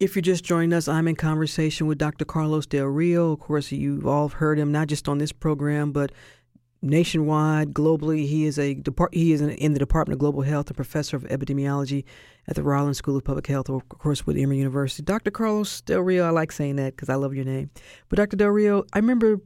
If 0.00 0.16
you're 0.16 0.22
just 0.22 0.44
joining 0.44 0.72
us, 0.72 0.88
I'm 0.88 1.06
in 1.06 1.14
conversation 1.14 1.86
with 1.86 1.98
Dr. 1.98 2.24
Carlos 2.24 2.66
Del 2.66 2.86
Rio. 2.86 3.32
Of 3.32 3.40
course, 3.40 3.70
you've 3.70 4.06
all 4.06 4.28
heard 4.28 4.58
him 4.58 4.72
not 4.72 4.88
just 4.88 5.08
on 5.08 5.18
this 5.18 5.30
program, 5.30 5.92
but 5.92 6.10
nationwide, 6.82 7.72
globally. 7.74 8.26
He 8.26 8.46
is 8.46 8.58
a 8.58 8.74
depart- 8.74 9.14
he 9.14 9.32
is 9.32 9.40
in 9.40 9.72
the 9.72 9.78
Department 9.78 10.14
of 10.14 10.20
Global 10.20 10.42
Health, 10.42 10.68
and 10.68 10.76
professor 10.76 11.16
of 11.16 11.24
epidemiology 11.24 12.04
at 12.48 12.56
the 12.56 12.62
Rollins 12.62 12.98
School 12.98 13.16
of 13.16 13.24
Public 13.24 13.46
Health, 13.46 13.68
of 13.68 13.88
course, 13.88 14.26
with 14.26 14.36
Emory 14.36 14.58
University. 14.58 15.02
Dr. 15.02 15.30
Carlos 15.30 15.80
Del 15.82 16.00
Rio, 16.00 16.26
I 16.26 16.30
like 16.30 16.52
saying 16.52 16.76
that 16.76 16.96
because 16.96 17.08
I 17.08 17.14
love 17.14 17.34
your 17.34 17.44
name. 17.44 17.70
But 18.08 18.16
Dr. 18.16 18.36
Del 18.36 18.48
Rio, 18.48 18.84
I 18.92 18.98
remember 18.98 19.40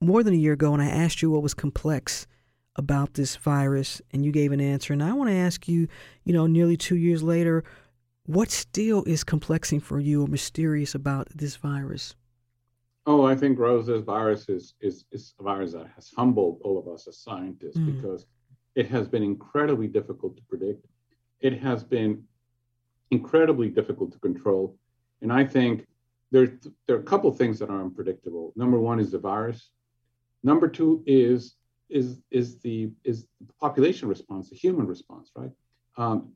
more 0.00 0.22
than 0.22 0.34
a 0.34 0.38
year 0.38 0.54
ago 0.54 0.72
when 0.72 0.80
I 0.80 0.90
asked 0.90 1.22
you 1.22 1.30
what 1.30 1.42
was 1.42 1.54
complex 1.54 2.26
about 2.76 3.14
this 3.14 3.36
virus, 3.36 4.00
and 4.12 4.24
you 4.24 4.32
gave 4.32 4.52
an 4.52 4.60
answer. 4.60 4.92
And 4.92 5.02
I 5.02 5.12
want 5.12 5.30
to 5.30 5.36
ask 5.36 5.68
you, 5.68 5.88
you 6.24 6.32
know, 6.32 6.46
nearly 6.46 6.76
two 6.76 6.96
years 6.96 7.22
later, 7.22 7.64
what 8.24 8.50
still 8.50 9.04
is 9.04 9.24
complexing 9.24 9.80
for 9.80 10.00
you 10.00 10.22
or 10.22 10.26
mysterious 10.26 10.94
about 10.94 11.28
this 11.34 11.56
virus? 11.56 12.14
Oh, 13.04 13.24
I 13.24 13.34
think 13.34 13.58
Rose, 13.58 13.86
this 13.86 14.02
virus 14.02 14.48
is, 14.48 14.74
is, 14.80 15.04
is 15.10 15.34
a 15.40 15.42
virus 15.42 15.72
that 15.72 15.88
has 15.94 16.12
humbled 16.16 16.60
all 16.62 16.78
of 16.78 16.86
us 16.86 17.08
as 17.08 17.18
scientists 17.18 17.78
mm. 17.78 17.96
because 17.96 18.26
it 18.74 18.86
has 18.88 19.08
been 19.08 19.22
incredibly 19.22 19.88
difficult 19.88 20.36
to 20.36 20.42
predict. 20.44 20.86
It 21.40 21.60
has 21.60 21.82
been 21.82 22.22
incredibly 23.10 23.68
difficult 23.68 24.12
to 24.12 24.18
control. 24.20 24.76
And 25.20 25.32
I 25.32 25.44
think 25.44 25.86
there, 26.30 26.58
there 26.86 26.96
are 26.96 27.00
a 27.00 27.04
couple 27.04 27.32
things 27.32 27.58
that 27.58 27.70
are 27.70 27.80
unpredictable. 27.80 28.52
Number 28.56 28.78
one 28.78 29.00
is 29.00 29.10
the 29.10 29.18
virus. 29.18 29.70
Number 30.42 30.68
two 30.68 31.02
is 31.06 31.56
is 31.88 32.22
is 32.30 32.58
the 32.60 32.90
is 33.04 33.26
the 33.46 33.52
population 33.60 34.08
response, 34.08 34.48
the 34.48 34.56
human 34.56 34.86
response, 34.86 35.30
right? 35.36 35.50
Um, 35.96 36.32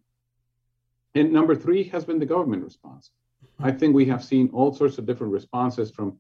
and 1.15 1.33
number 1.33 1.57
three 1.57 1.85
has 1.85 2.05
been 2.05 2.19
the 2.19 2.27
government 2.27 2.63
response. 2.63 3.11
I 3.59 3.73
think 3.73 3.95
we 3.95 4.05
have 4.07 4.23
seen 4.23 4.51
all 4.53 4.75
sorts 4.75 4.99
of 4.99 5.07
different 5.07 5.33
responses 5.33 5.91
from 5.91 6.19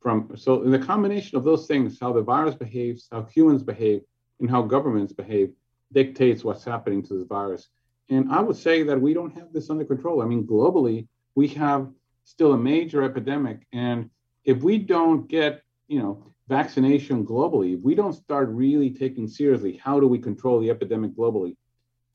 from 0.00 0.30
so 0.36 0.62
in 0.62 0.70
the 0.70 0.78
combination 0.78 1.36
of 1.36 1.44
those 1.44 1.66
things, 1.66 1.98
how 2.00 2.12
the 2.12 2.22
virus 2.22 2.54
behaves, 2.54 3.08
how 3.12 3.22
humans 3.24 3.62
behave, 3.62 4.02
and 4.40 4.50
how 4.50 4.62
governments 4.62 5.12
behave 5.12 5.52
dictates 5.92 6.42
what's 6.42 6.64
happening 6.64 7.02
to 7.02 7.14
this 7.14 7.26
virus. 7.26 7.68
And 8.08 8.32
I 8.32 8.40
would 8.40 8.56
say 8.56 8.82
that 8.82 9.00
we 9.00 9.14
don't 9.14 9.34
have 9.34 9.52
this 9.52 9.70
under 9.70 9.84
control. 9.84 10.22
I 10.22 10.26
mean, 10.26 10.46
globally, 10.46 11.06
we 11.34 11.48
have 11.48 11.88
still 12.24 12.52
a 12.52 12.58
major 12.58 13.02
epidemic. 13.02 13.66
And 13.72 14.10
if 14.44 14.62
we 14.62 14.78
don't 14.78 15.28
get, 15.28 15.62
you 15.88 16.00
know, 16.00 16.32
vaccination 16.48 17.24
globally, 17.24 17.76
if 17.76 17.80
we 17.80 17.94
don't 17.94 18.12
start 18.12 18.48
really 18.48 18.90
taking 18.90 19.28
seriously 19.28 19.76
how 19.76 20.00
do 20.00 20.08
we 20.08 20.18
control 20.18 20.60
the 20.60 20.70
epidemic 20.70 21.12
globally, 21.12 21.56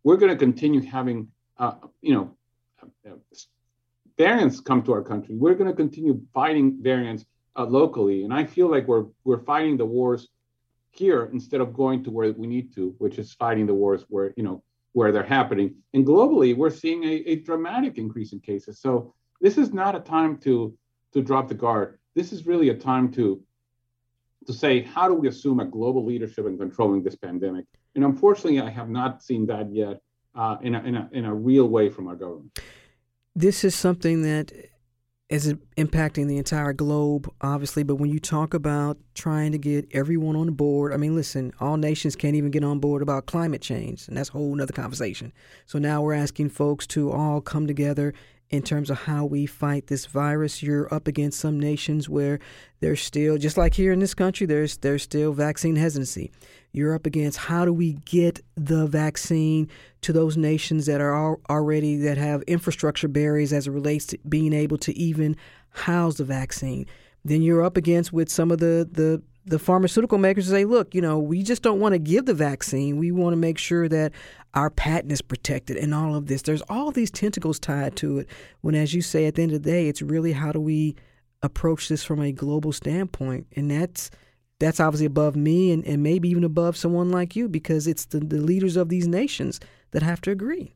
we're 0.04 0.18
going 0.18 0.32
to 0.32 0.38
continue 0.38 0.82
having, 0.82 1.28
uh, 1.58 1.76
you 2.02 2.14
know, 2.14 2.36
variants 4.18 4.60
come 4.60 4.82
to 4.84 4.94
our 4.94 5.02
country. 5.02 5.36
We're 5.36 5.56
going 5.56 5.70
to 5.70 5.76
continue 5.76 6.22
fighting 6.34 6.78
variants 6.82 7.26
uh, 7.56 7.66
locally. 7.66 8.24
And 8.24 8.34
I 8.34 8.46
feel 8.46 8.70
like 8.70 8.88
we're 8.88 9.06
we're 9.24 9.44
fighting 9.44 9.78
the 9.78 9.86
wars 9.86 10.28
here 10.92 11.30
instead 11.34 11.62
of 11.62 11.74
going 11.74 12.04
to 12.04 12.12
where 12.12 12.32
we 12.32 12.48
need 12.48 12.74
to, 12.76 12.96
which 12.98 13.18
is 13.18 13.34
fighting 13.34 13.66
the 13.66 13.74
wars 13.74 14.06
where 14.10 14.34
you 14.38 14.44
know 14.44 14.64
where 14.94 15.12
they're 15.12 15.24
happening. 15.24 15.76
And 15.94 16.06
globally, 16.06 16.56
we're 16.56 16.70
seeing 16.70 17.04
a, 17.04 17.16
a 17.32 17.36
dramatic 17.38 17.98
increase 17.98 18.32
in 18.32 18.40
cases. 18.40 18.80
So 18.80 19.14
this 19.42 19.58
is 19.58 19.74
not 19.74 19.96
a 19.96 20.00
time 20.00 20.38
to 20.40 20.76
to 21.14 21.22
drop 21.22 21.48
the 21.48 21.56
guard. 21.56 22.00
This 22.16 22.32
is 22.32 22.46
really 22.46 22.70
a 22.70 22.76
time 22.76 23.12
to 23.14 23.42
to 24.48 24.54
say 24.54 24.82
how 24.82 25.08
do 25.08 25.14
we 25.14 25.28
assume 25.28 25.60
a 25.60 25.66
global 25.66 26.06
leadership 26.06 26.46
in 26.46 26.58
controlling 26.58 27.04
this 27.04 27.16
pandemic. 27.16 27.66
And 27.96 28.04
unfortunately, 28.04 28.60
I 28.60 28.70
have 28.70 28.90
not 28.90 29.24
seen 29.24 29.48
that 29.48 29.74
yet 29.74 30.02
uh, 30.36 30.58
in, 30.62 30.76
a, 30.76 30.84
in, 30.84 30.96
a, 30.96 31.10
in 31.14 31.26
a 31.26 31.34
real 31.34 31.68
way 31.68 31.90
from 31.90 32.08
our 32.08 32.16
government. 32.16 32.60
This 33.36 33.64
is 33.64 33.74
something 33.74 34.22
that 34.22 34.52
is 35.28 35.52
impacting 35.76 36.28
the 36.28 36.38
entire 36.38 36.72
globe, 36.72 37.32
obviously. 37.42 37.84
But 37.84 37.96
when 37.96 38.12
you 38.12 38.20
talk 38.20 38.54
about 38.54 38.98
trying 39.16 39.52
to 39.54 39.58
get 39.58 39.88
everyone 39.92 40.36
on 40.36 40.52
board, 40.54 40.94
I 40.94 40.98
mean, 40.98 41.16
listen, 41.16 41.52
all 41.60 41.78
nations 41.78 42.16
can't 42.16 42.36
even 42.36 42.52
get 42.52 42.64
on 42.64 42.80
board 42.80 43.02
about 43.02 43.26
climate 43.26 43.62
change, 43.62 44.08
and 44.08 44.16
that's 44.16 44.30
a 44.30 44.34
whole 44.34 44.62
other 44.62 44.74
conversation. 44.74 45.34
So 45.66 45.80
now 45.80 46.02
we're 46.02 46.14
asking 46.14 46.50
folks 46.50 46.86
to 46.88 47.12
all 47.12 47.42
come 47.42 47.66
together 47.66 48.14
in 48.50 48.62
terms 48.62 48.90
of 48.90 49.00
how 49.00 49.26
we 49.26 49.46
fight 49.46 49.88
this 49.88 50.06
virus. 50.06 50.62
You're 50.62 50.94
up 50.94 51.08
against 51.08 51.40
some 51.40 51.60
nations 51.60 52.08
where 52.08 52.40
there's 52.80 53.02
still, 53.02 53.38
just 53.38 53.58
like 53.58 53.74
here 53.74 53.92
in 53.92 54.00
this 54.00 54.14
country, 54.14 54.46
there's 54.46 54.78
there's 54.78 55.04
still 55.04 55.34
vaccine 55.34 55.76
hesitancy. 55.76 56.32
You're 56.72 56.94
up 56.94 57.06
against 57.06 57.38
how 57.38 57.66
do 57.66 57.74
we 57.74 57.94
get 58.06 58.42
the 58.56 58.86
vaccine 58.86 59.70
to 60.02 60.14
those 60.14 60.38
nations 60.38 60.86
that 60.86 61.02
are 61.02 61.38
already 61.50 61.98
that 61.98 62.18
have 62.18 62.42
infrastructure 62.44 63.08
barriers 63.08 63.54
as 63.54 63.68
it 63.68 63.72
relates 63.72 64.06
to 64.08 64.18
being 64.30 64.54
able 64.54 64.78
to 64.80 64.98
even 64.98 65.36
house 65.70 66.16
the 66.18 66.26
vaccine. 66.26 66.86
Then 67.24 67.42
you're 67.42 67.64
up 67.64 67.78
against 67.78 68.14
with 68.14 68.30
some 68.30 68.52
of 68.52 68.60
the 68.60 68.88
the 68.92 69.22
the 69.46 69.60
pharmaceutical 69.60 70.18
makers 70.18 70.48
say, 70.48 70.66
look, 70.66 70.96
you 70.96 71.02
know, 71.02 71.20
we 71.20 71.44
just 71.44 71.62
don't 71.62 71.80
want 71.80 71.94
to 71.94 72.00
give 72.00 72.26
the 72.26 72.34
vaccine. 72.34 72.98
We 72.98 73.12
want 73.12 73.34
to 73.34 73.38
make 73.38 73.58
sure 73.58 73.88
that 73.88 74.12
our 74.56 74.70
patent 74.70 75.12
is 75.12 75.22
protected 75.22 75.78
and 75.78 75.94
all 75.94 76.16
of 76.16 76.26
this. 76.26 76.42
There's 76.42 76.64
all 76.64 76.92
these 76.92 77.12
tentacles 77.12 77.60
tied 77.60 77.96
to 77.98 78.20
it. 78.20 78.30
When, 78.62 78.74
as 78.74 78.94
you 78.94 79.02
say, 79.02 79.26
at 79.26 79.36
the 79.36 79.44
end 79.44 79.52
of 79.52 79.62
the 79.62 79.70
day, 79.70 79.88
it's 79.88 80.02
really 80.02 80.32
how 80.32 80.52
do 80.52 80.60
we 80.60 80.96
approach 81.44 81.90
this 81.90 82.04
from 82.04 82.22
a 82.22 82.32
global 82.32 82.72
standpoint, 82.74 83.48
and 83.56 83.70
that's 83.70 84.10
that's 84.58 84.80
obviously 84.80 85.06
above 85.06 85.36
me 85.36 85.72
and, 85.72 85.86
and 85.86 86.02
maybe 86.02 86.30
even 86.30 86.46
above 86.46 86.78
someone 86.78 87.12
like 87.12 87.36
you 87.36 87.50
because 87.50 87.88
it's 87.88 88.06
the, 88.06 88.20
the 88.22 88.38
leaders 88.38 88.78
of 88.78 88.88
these 88.88 89.06
nations 89.06 89.60
that 89.92 90.02
have 90.02 90.22
to 90.22 90.32
agree. 90.32 90.74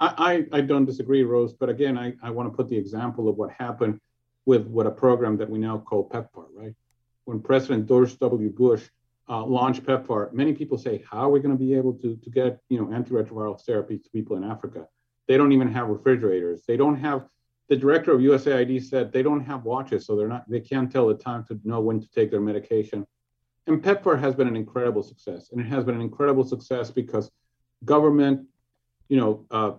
I, 0.00 0.46
I, 0.52 0.60
don't 0.62 0.86
disagree, 0.86 1.22
Rose, 1.22 1.52
but 1.52 1.68
again, 1.68 1.98
I, 1.98 2.14
I 2.22 2.30
want 2.30 2.50
to 2.50 2.56
put 2.56 2.68
the 2.68 2.76
example 2.76 3.28
of 3.28 3.36
what 3.36 3.50
happened 3.50 4.00
with 4.44 4.66
what 4.66 4.86
a 4.86 4.90
program 4.90 5.36
that 5.38 5.48
we 5.48 5.58
now 5.58 5.78
call 5.78 6.08
PEPFAR, 6.08 6.46
right? 6.54 6.74
When 7.26 7.40
President 7.40 7.88
George 7.88 8.18
W. 8.18 8.50
Bush 8.50 8.88
uh, 9.28 9.44
launched 9.44 9.82
PEPFAR, 9.82 10.32
many 10.32 10.52
people 10.52 10.78
say, 10.78 11.04
how 11.10 11.18
are 11.18 11.28
we 11.28 11.40
going 11.40 11.56
to 11.56 11.62
be 11.62 11.74
able 11.74 11.92
to, 11.94 12.16
to 12.16 12.30
get 12.30 12.60
you 12.68 12.78
know 12.78 12.86
antiretroviral 12.86 13.60
therapy 13.60 13.98
to 13.98 14.08
people 14.10 14.36
in 14.36 14.44
Africa? 14.44 14.86
They 15.26 15.36
don't 15.36 15.52
even 15.52 15.68
have 15.72 15.88
refrigerators. 15.88 16.62
They 16.66 16.76
don't 16.76 16.96
have. 16.96 17.26
The 17.68 17.76
director 17.76 18.12
of 18.12 18.20
USAID 18.20 18.80
said 18.84 19.12
they 19.12 19.24
don't 19.24 19.44
have 19.44 19.64
watches, 19.64 20.06
so 20.06 20.14
they're 20.14 20.28
not. 20.28 20.48
They 20.48 20.60
can't 20.60 20.90
tell 20.90 21.08
the 21.08 21.14
time 21.14 21.44
to 21.48 21.58
know 21.64 21.80
when 21.80 22.00
to 22.00 22.08
take 22.10 22.30
their 22.30 22.40
medication. 22.40 23.04
And 23.66 23.82
PEPFAR 23.82 24.20
has 24.20 24.36
been 24.36 24.46
an 24.46 24.54
incredible 24.54 25.02
success, 25.02 25.50
and 25.50 25.60
it 25.60 25.66
has 25.66 25.82
been 25.82 25.96
an 25.96 26.00
incredible 26.00 26.44
success 26.44 26.92
because 26.92 27.28
government, 27.84 28.46
you 29.08 29.16
know, 29.16 29.46
uh, 29.50 29.72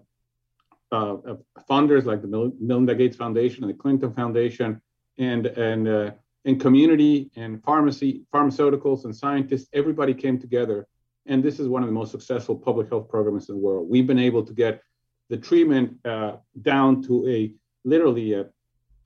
uh, 0.92 1.36
funders 1.70 2.04
like 2.04 2.22
the 2.22 2.28
Melinda 2.60 2.94
Gates 2.94 3.16
Foundation 3.16 3.64
and 3.64 3.74
the 3.74 3.78
Clinton 3.78 4.14
Foundation, 4.14 4.82
and 5.18 5.46
and 5.46 5.88
uh, 5.88 6.12
and 6.48 6.62
community 6.62 7.30
and 7.36 7.62
pharmacy, 7.62 8.24
pharmaceuticals 8.34 9.04
and 9.04 9.14
scientists, 9.14 9.68
everybody 9.74 10.14
came 10.14 10.40
together. 10.40 10.88
And 11.26 11.44
this 11.44 11.60
is 11.60 11.68
one 11.68 11.84
of 11.84 11.90
the 11.90 11.94
most 11.94 12.10
successful 12.10 12.56
public 12.56 12.88
health 12.88 13.10
programs 13.10 13.50
in 13.50 13.56
the 13.56 13.62
world. 13.62 13.90
We've 13.90 14.08
been 14.08 14.18
able 14.18 14.44
to 14.46 14.54
get 14.54 14.82
the 15.30 15.36
treatment 15.36 15.98
uh, 16.06 16.38
down 16.62 17.04
to 17.04 17.28
a 17.28 17.54
literally 17.84 18.34
a, 18.34 18.46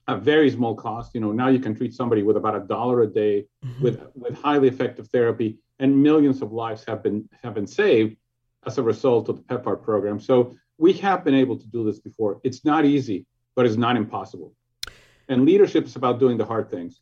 a, 0.06 0.16
very 0.16 0.52
small 0.52 0.76
cost. 0.76 1.16
You 1.16 1.20
know, 1.20 1.32
now 1.32 1.48
you 1.48 1.58
can 1.58 1.74
treat 1.74 1.94
somebody 1.94 2.22
with 2.22 2.36
about 2.36 2.54
a 2.54 2.60
dollar 2.60 3.02
a 3.02 3.08
day 3.08 3.46
mm-hmm. 3.64 3.82
with 3.82 4.00
with 4.14 4.40
highly 4.40 4.68
effective 4.68 5.08
therapy, 5.08 5.58
and 5.80 6.00
millions 6.00 6.42
of 6.42 6.52
lives 6.52 6.84
have 6.86 7.02
been 7.02 7.28
have 7.42 7.54
been 7.54 7.66
saved 7.66 8.16
as 8.64 8.78
a 8.78 8.82
result 8.84 9.28
of 9.28 9.36
the 9.38 9.42
PEPFAR 9.42 9.82
program. 9.82 10.20
So 10.20 10.54
we 10.78 10.92
have 10.94 11.24
been 11.24 11.34
able 11.34 11.58
to 11.58 11.66
do 11.66 11.82
this 11.82 11.98
before. 11.98 12.40
It's 12.44 12.64
not 12.64 12.84
easy, 12.84 13.26
but 13.56 13.66
it's 13.66 13.76
not 13.76 13.96
impossible. 13.96 14.54
And 15.28 15.44
leadership 15.44 15.86
is 15.86 15.96
about 15.96 16.20
doing 16.20 16.36
the 16.36 16.44
hard 16.44 16.70
things. 16.70 17.00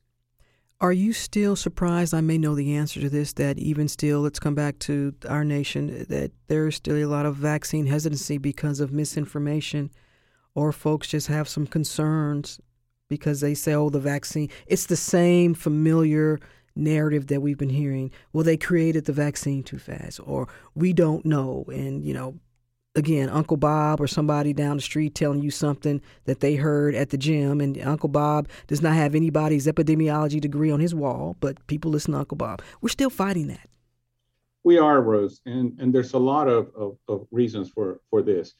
Are 0.80 0.92
you 0.92 1.12
still 1.12 1.56
surprised? 1.56 2.14
I 2.14 2.22
may 2.22 2.38
know 2.38 2.54
the 2.54 2.74
answer 2.74 3.00
to 3.00 3.10
this. 3.10 3.34
That 3.34 3.58
even 3.58 3.86
still, 3.86 4.20
let's 4.20 4.40
come 4.40 4.54
back 4.54 4.78
to 4.80 5.14
our 5.28 5.44
nation. 5.44 6.06
That 6.08 6.32
there's 6.46 6.76
still 6.76 6.96
a 6.96 7.04
lot 7.04 7.26
of 7.26 7.36
vaccine 7.36 7.86
hesitancy 7.86 8.38
because 8.38 8.80
of 8.80 8.90
misinformation, 8.90 9.90
or 10.54 10.72
folks 10.72 11.08
just 11.08 11.26
have 11.26 11.48
some 11.48 11.66
concerns 11.66 12.60
because 13.08 13.40
they 13.40 13.52
say, 13.52 13.74
"Oh, 13.74 13.90
the 13.90 14.00
vaccine." 14.00 14.48
It's 14.66 14.86
the 14.86 14.96
same 14.96 15.52
familiar 15.52 16.40
narrative 16.74 17.26
that 17.26 17.42
we've 17.42 17.58
been 17.58 17.68
hearing. 17.68 18.10
Well, 18.32 18.44
they 18.44 18.56
created 18.56 19.04
the 19.04 19.12
vaccine 19.12 19.62
too 19.62 19.78
fast, 19.78 20.18
or 20.24 20.48
we 20.74 20.94
don't 20.94 21.26
know, 21.26 21.64
and 21.68 22.06
you 22.06 22.14
know, 22.14 22.36
again, 22.94 23.28
Uncle 23.28 23.56
Bob 23.56 24.00
or 24.00 24.06
somebody 24.06 24.52
down 24.52 24.76
the 24.76 24.82
street 24.82 25.14
telling 25.14 25.42
you 25.42 25.50
something 25.50 26.00
that 26.24 26.40
they 26.40 26.56
heard 26.56 26.94
at 26.94 27.10
the 27.10 27.18
gym, 27.18 27.60
and 27.60 27.80
Uncle 27.82 28.08
Bob 28.08 28.48
does 28.66 28.82
not 28.82 28.94
have 28.94 29.14
anybody's 29.14 29.66
epidemiology 29.66 30.40
degree 30.40 30.70
on 30.70 30.80
his 30.80 30.94
wall, 30.94 31.36
but 31.40 31.64
people 31.66 31.90
listen 31.90 32.12
to 32.12 32.18
Uncle 32.18 32.36
Bob. 32.36 32.62
We're 32.80 32.88
still 32.88 33.10
fighting 33.10 33.48
that. 33.48 33.68
We 34.64 34.78
are, 34.78 35.00
Rose, 35.00 35.40
and, 35.46 35.78
and 35.80 35.94
there's 35.94 36.12
a 36.12 36.18
lot 36.18 36.48
of, 36.48 36.70
of, 36.76 36.98
of 37.08 37.26
reasons 37.30 37.70
for, 37.70 38.00
for 38.10 38.22
this. 38.22 38.54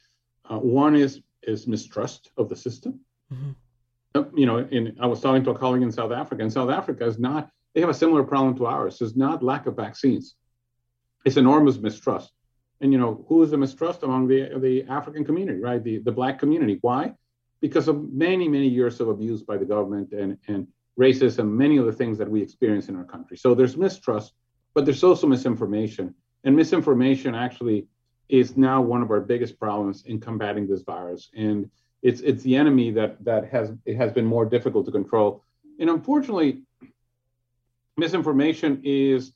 Uh, 0.48 0.58
one 0.58 0.96
is 0.96 1.20
is 1.42 1.66
mistrust 1.66 2.30
of 2.36 2.48
the 2.50 2.56
system. 2.56 3.00
Mm-hmm. 3.32 4.36
You 4.36 4.44
know, 4.46 4.58
in, 4.58 4.96
I 5.00 5.06
was 5.06 5.20
talking 5.20 5.42
to 5.44 5.50
a 5.50 5.58
colleague 5.58 5.82
in 5.82 5.90
South 5.90 6.12
Africa, 6.12 6.42
and 6.42 6.52
South 6.52 6.70
Africa 6.70 7.06
is 7.06 7.18
not, 7.18 7.50
they 7.74 7.80
have 7.80 7.88
a 7.88 7.94
similar 7.94 8.24
problem 8.24 8.56
to 8.58 8.66
ours. 8.66 9.00
It's 9.00 9.16
not 9.16 9.42
lack 9.42 9.66
of 9.66 9.76
vaccines. 9.76 10.34
It's 11.24 11.38
enormous 11.38 11.78
mistrust. 11.78 12.32
And, 12.80 12.92
you 12.92 12.98
know, 12.98 13.24
who 13.28 13.42
is 13.42 13.50
the 13.50 13.58
mistrust 13.58 14.02
among 14.02 14.26
the, 14.28 14.58
the 14.58 14.84
African 14.84 15.24
community, 15.24 15.60
right? 15.60 15.82
The, 15.82 15.98
the 15.98 16.12
Black 16.12 16.38
community. 16.38 16.78
Why? 16.80 17.14
Because 17.60 17.88
of 17.88 18.10
many, 18.12 18.48
many 18.48 18.68
years 18.68 19.00
of 19.00 19.08
abuse 19.08 19.42
by 19.42 19.58
the 19.58 19.66
government 19.66 20.12
and, 20.12 20.38
and 20.48 20.66
racism, 20.98 21.50
many 21.52 21.76
of 21.76 21.86
the 21.86 21.92
things 21.92 22.16
that 22.18 22.30
we 22.30 22.40
experience 22.42 22.88
in 22.88 22.96
our 22.96 23.04
country. 23.04 23.36
So 23.36 23.54
there's 23.54 23.76
mistrust, 23.76 24.32
but 24.74 24.84
there's 24.84 25.04
also 25.04 25.26
misinformation. 25.26 26.14
And 26.44 26.56
misinformation 26.56 27.34
actually 27.34 27.86
is 28.30 28.56
now 28.56 28.80
one 28.80 29.02
of 29.02 29.10
our 29.10 29.20
biggest 29.20 29.58
problems 29.58 30.04
in 30.06 30.20
combating 30.20 30.66
this 30.66 30.82
virus. 30.82 31.30
And 31.34 31.70
it's 32.02 32.20
it's 32.22 32.42
the 32.42 32.56
enemy 32.56 32.90
that 32.92 33.22
that 33.24 33.50
has 33.50 33.72
it 33.84 33.96
has 33.96 34.12
been 34.12 34.24
more 34.24 34.46
difficult 34.46 34.86
to 34.86 34.92
control. 34.92 35.44
And 35.78 35.90
unfortunately, 35.90 36.62
misinformation 37.96 38.80
is 38.84 39.32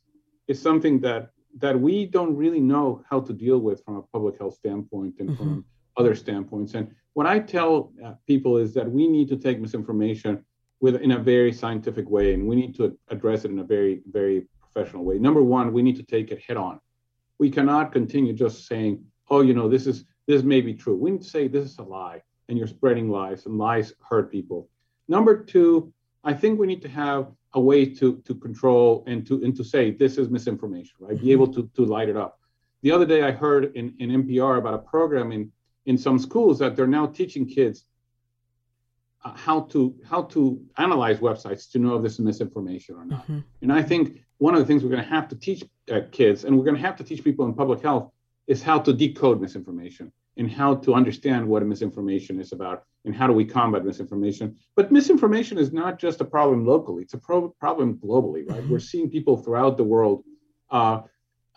is 0.48 0.62
something 0.62 1.00
that 1.00 1.30
that 1.58 1.78
we 1.78 2.06
don't 2.06 2.36
really 2.36 2.60
know 2.60 3.02
how 3.08 3.20
to 3.20 3.32
deal 3.32 3.58
with 3.58 3.84
from 3.84 3.96
a 3.96 4.02
public 4.02 4.38
health 4.38 4.54
standpoint 4.54 5.14
and 5.20 5.30
mm-hmm. 5.30 5.38
from 5.38 5.64
other 5.96 6.14
standpoints. 6.14 6.74
And 6.74 6.90
what 7.12 7.26
I 7.26 7.38
tell 7.38 7.92
uh, 8.04 8.14
people 8.26 8.56
is 8.56 8.74
that 8.74 8.90
we 8.90 9.06
need 9.06 9.28
to 9.28 9.36
take 9.36 9.60
misinformation 9.60 10.44
with 10.80 10.96
in 10.96 11.12
a 11.12 11.18
very 11.18 11.52
scientific 11.52 12.08
way, 12.10 12.34
and 12.34 12.46
we 12.46 12.56
need 12.56 12.74
to 12.76 12.98
address 13.08 13.44
it 13.44 13.50
in 13.50 13.58
a 13.60 13.64
very 13.64 14.02
very 14.10 14.46
professional 14.60 15.04
way. 15.04 15.18
Number 15.18 15.42
one, 15.42 15.72
we 15.72 15.82
need 15.82 15.96
to 15.96 16.02
take 16.02 16.30
it 16.30 16.42
head 16.42 16.56
on. 16.56 16.80
We 17.38 17.50
cannot 17.50 17.92
continue 17.92 18.32
just 18.32 18.66
saying, 18.66 19.04
"Oh, 19.30 19.40
you 19.40 19.54
know, 19.54 19.68
this 19.68 19.86
is 19.86 20.04
this 20.26 20.42
may 20.42 20.60
be 20.60 20.74
true." 20.74 20.96
We 20.96 21.12
need 21.12 21.22
to 21.22 21.30
say 21.30 21.46
this 21.46 21.70
is 21.70 21.78
a 21.78 21.84
lie, 21.84 22.22
and 22.48 22.58
you're 22.58 22.66
spreading 22.66 23.08
lies, 23.08 23.46
and 23.46 23.56
lies 23.56 23.94
hurt 24.08 24.30
people. 24.30 24.68
Number 25.06 25.44
two, 25.44 25.92
I 26.24 26.34
think 26.34 26.58
we 26.58 26.66
need 26.66 26.82
to 26.82 26.88
have 26.88 27.30
a 27.54 27.60
way 27.60 27.86
to 27.86 28.16
to 28.26 28.34
control 28.34 29.04
and 29.06 29.26
to 29.26 29.42
and 29.44 29.56
to 29.56 29.64
say 29.64 29.90
this 29.90 30.18
is 30.18 30.28
misinformation, 30.28 30.96
right? 31.00 31.20
Be 31.20 31.32
able 31.32 31.52
to 31.54 31.70
to 31.76 31.84
light 31.84 32.08
it 32.08 32.16
up. 32.16 32.40
The 32.82 32.90
other 32.90 33.06
day, 33.06 33.22
I 33.22 33.30
heard 33.30 33.74
in, 33.76 33.94
in 33.98 34.10
NPR 34.24 34.58
about 34.58 34.74
a 34.74 34.78
program 34.78 35.32
in 35.32 35.50
in 35.86 35.96
some 35.96 36.18
schools 36.18 36.58
that 36.58 36.76
they're 36.76 36.86
now 36.86 37.06
teaching 37.06 37.46
kids 37.46 37.84
uh, 39.24 39.32
how 39.34 39.60
to 39.60 39.94
how 40.04 40.22
to 40.22 40.60
analyze 40.78 41.18
websites 41.18 41.70
to 41.72 41.78
know 41.78 41.96
if 41.96 42.02
this 42.02 42.14
is 42.14 42.20
misinformation 42.20 42.96
or 42.96 43.04
not. 43.04 43.22
Mm-hmm. 43.22 43.38
And 43.62 43.72
I 43.72 43.82
think 43.82 44.20
one 44.38 44.54
of 44.54 44.60
the 44.60 44.66
things 44.66 44.82
we're 44.82 44.90
going 44.90 45.02
to 45.02 45.08
have 45.08 45.28
to 45.28 45.36
teach 45.36 45.64
uh, 45.90 46.00
kids, 46.10 46.44
and 46.44 46.58
we're 46.58 46.64
going 46.64 46.76
to 46.76 46.82
have 46.82 46.96
to 46.96 47.04
teach 47.04 47.22
people 47.22 47.46
in 47.46 47.54
public 47.54 47.80
health, 47.80 48.10
is 48.46 48.62
how 48.62 48.78
to 48.80 48.92
decode 48.92 49.40
misinformation 49.40 50.12
and 50.36 50.50
how 50.50 50.74
to 50.74 50.94
understand 50.94 51.46
what 51.46 51.64
misinformation 51.64 52.40
is 52.40 52.52
about 52.52 52.84
and 53.04 53.14
how 53.14 53.26
do 53.26 53.32
we 53.32 53.44
combat 53.44 53.84
misinformation. 53.84 54.56
But 54.76 54.90
misinformation 54.90 55.58
is 55.58 55.72
not 55.72 55.98
just 55.98 56.20
a 56.20 56.24
problem 56.24 56.66
locally; 56.66 57.02
it's 57.02 57.14
a 57.14 57.18
pro- 57.18 57.50
problem 57.60 57.98
globally, 57.98 58.48
right? 58.48 58.60
Mm-hmm. 58.60 58.72
We're 58.72 58.78
seeing 58.78 59.10
people 59.10 59.36
throughout 59.36 59.76
the 59.76 59.84
world 59.84 60.24
uh, 60.70 61.02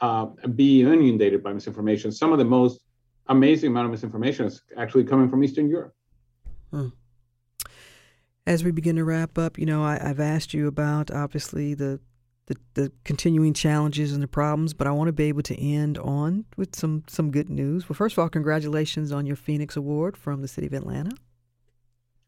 uh, 0.02 0.26
be 0.56 0.82
inundated 0.82 1.44
by 1.44 1.54
misinformation. 1.54 2.12
Some 2.12 2.32
of 2.32 2.40
the 2.40 2.46
most 2.46 2.82
amazing 3.28 3.72
amount 3.72 3.86
of 3.86 3.92
misinformation 3.92 4.46
is 4.46 4.62
actually 4.78 5.04
coming 5.04 5.30
from 5.30 5.44
Eastern 5.44 5.70
Europe. 5.70 5.94
Hmm. 6.72 6.90
As 8.46 8.64
we 8.64 8.72
begin 8.72 8.96
to 8.96 9.04
wrap 9.04 9.38
up, 9.38 9.58
you 9.58 9.66
know, 9.66 9.84
I, 9.84 9.98
have 10.00 10.20
asked 10.20 10.54
you 10.54 10.68
about 10.68 11.12
obviously 11.12 11.74
the, 11.74 12.00
the, 12.48 12.56
the 12.74 12.92
continuing 13.04 13.54
challenges 13.54 14.14
and 14.14 14.24
the 14.24 14.28
problems, 14.28 14.74
but 14.74 14.88
I 14.88 14.92
want 14.92 15.10
to 15.10 15.14
be 15.14 15.26
able 15.26 15.44
to 15.44 15.62
end 15.62 15.98
on 15.98 16.46
with 16.56 16.76
some 16.76 17.04
some 17.08 17.30
good 17.30 17.50
news. 17.50 17.88
Well, 17.88 17.96
first 17.96 18.14
of 18.14 18.20
all, 18.20 18.30
congratulations 18.30 19.12
on 19.12 19.26
your 19.26 19.36
Phoenix 19.36 19.76
Award 19.76 20.18
from 20.18 20.42
the 20.42 20.48
City 20.48 20.68
of 20.68 20.74
Atlanta. 20.74 21.12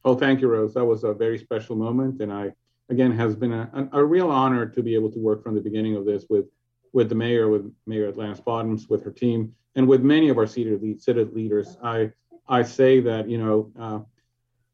Oh, 0.05 0.15
thank 0.15 0.41
you, 0.41 0.47
Rose. 0.47 0.73
That 0.73 0.86
was 0.86 1.03
a 1.03 1.13
very 1.13 1.38
special 1.38 1.75
moment, 1.75 2.21
and 2.21 2.32
I 2.32 2.51
again 2.89 3.12
has 3.13 3.36
been 3.36 3.53
a, 3.53 3.89
a, 3.93 4.03
real 4.03 4.29
honor 4.29 4.65
to 4.65 4.84
be 4.84 4.95
able 4.95 5.12
to 5.12 5.19
work 5.19 5.43
from 5.43 5.55
the 5.55 5.62
beginning 5.62 5.95
of 5.95 6.05
this 6.05 6.25
with 6.29 6.45
with 6.91 7.08
the 7.08 7.15
mayor, 7.15 7.49
with 7.49 7.71
Mayor 7.86 8.12
Lance 8.12 8.41
Bottoms, 8.41 8.88
with 8.89 9.03
her 9.03 9.12
team, 9.12 9.53
and 9.75 9.88
with 9.88 10.01
many 10.01 10.29
of 10.29 10.38
our 10.38 10.47
city 10.47 10.97
city 10.99 11.23
leaders. 11.23 11.77
I 11.82 12.12
I 12.47 12.63
say 12.63 12.99
that 13.01 13.29
you 13.29 13.38
know 13.38 13.71
uh, 13.79 13.99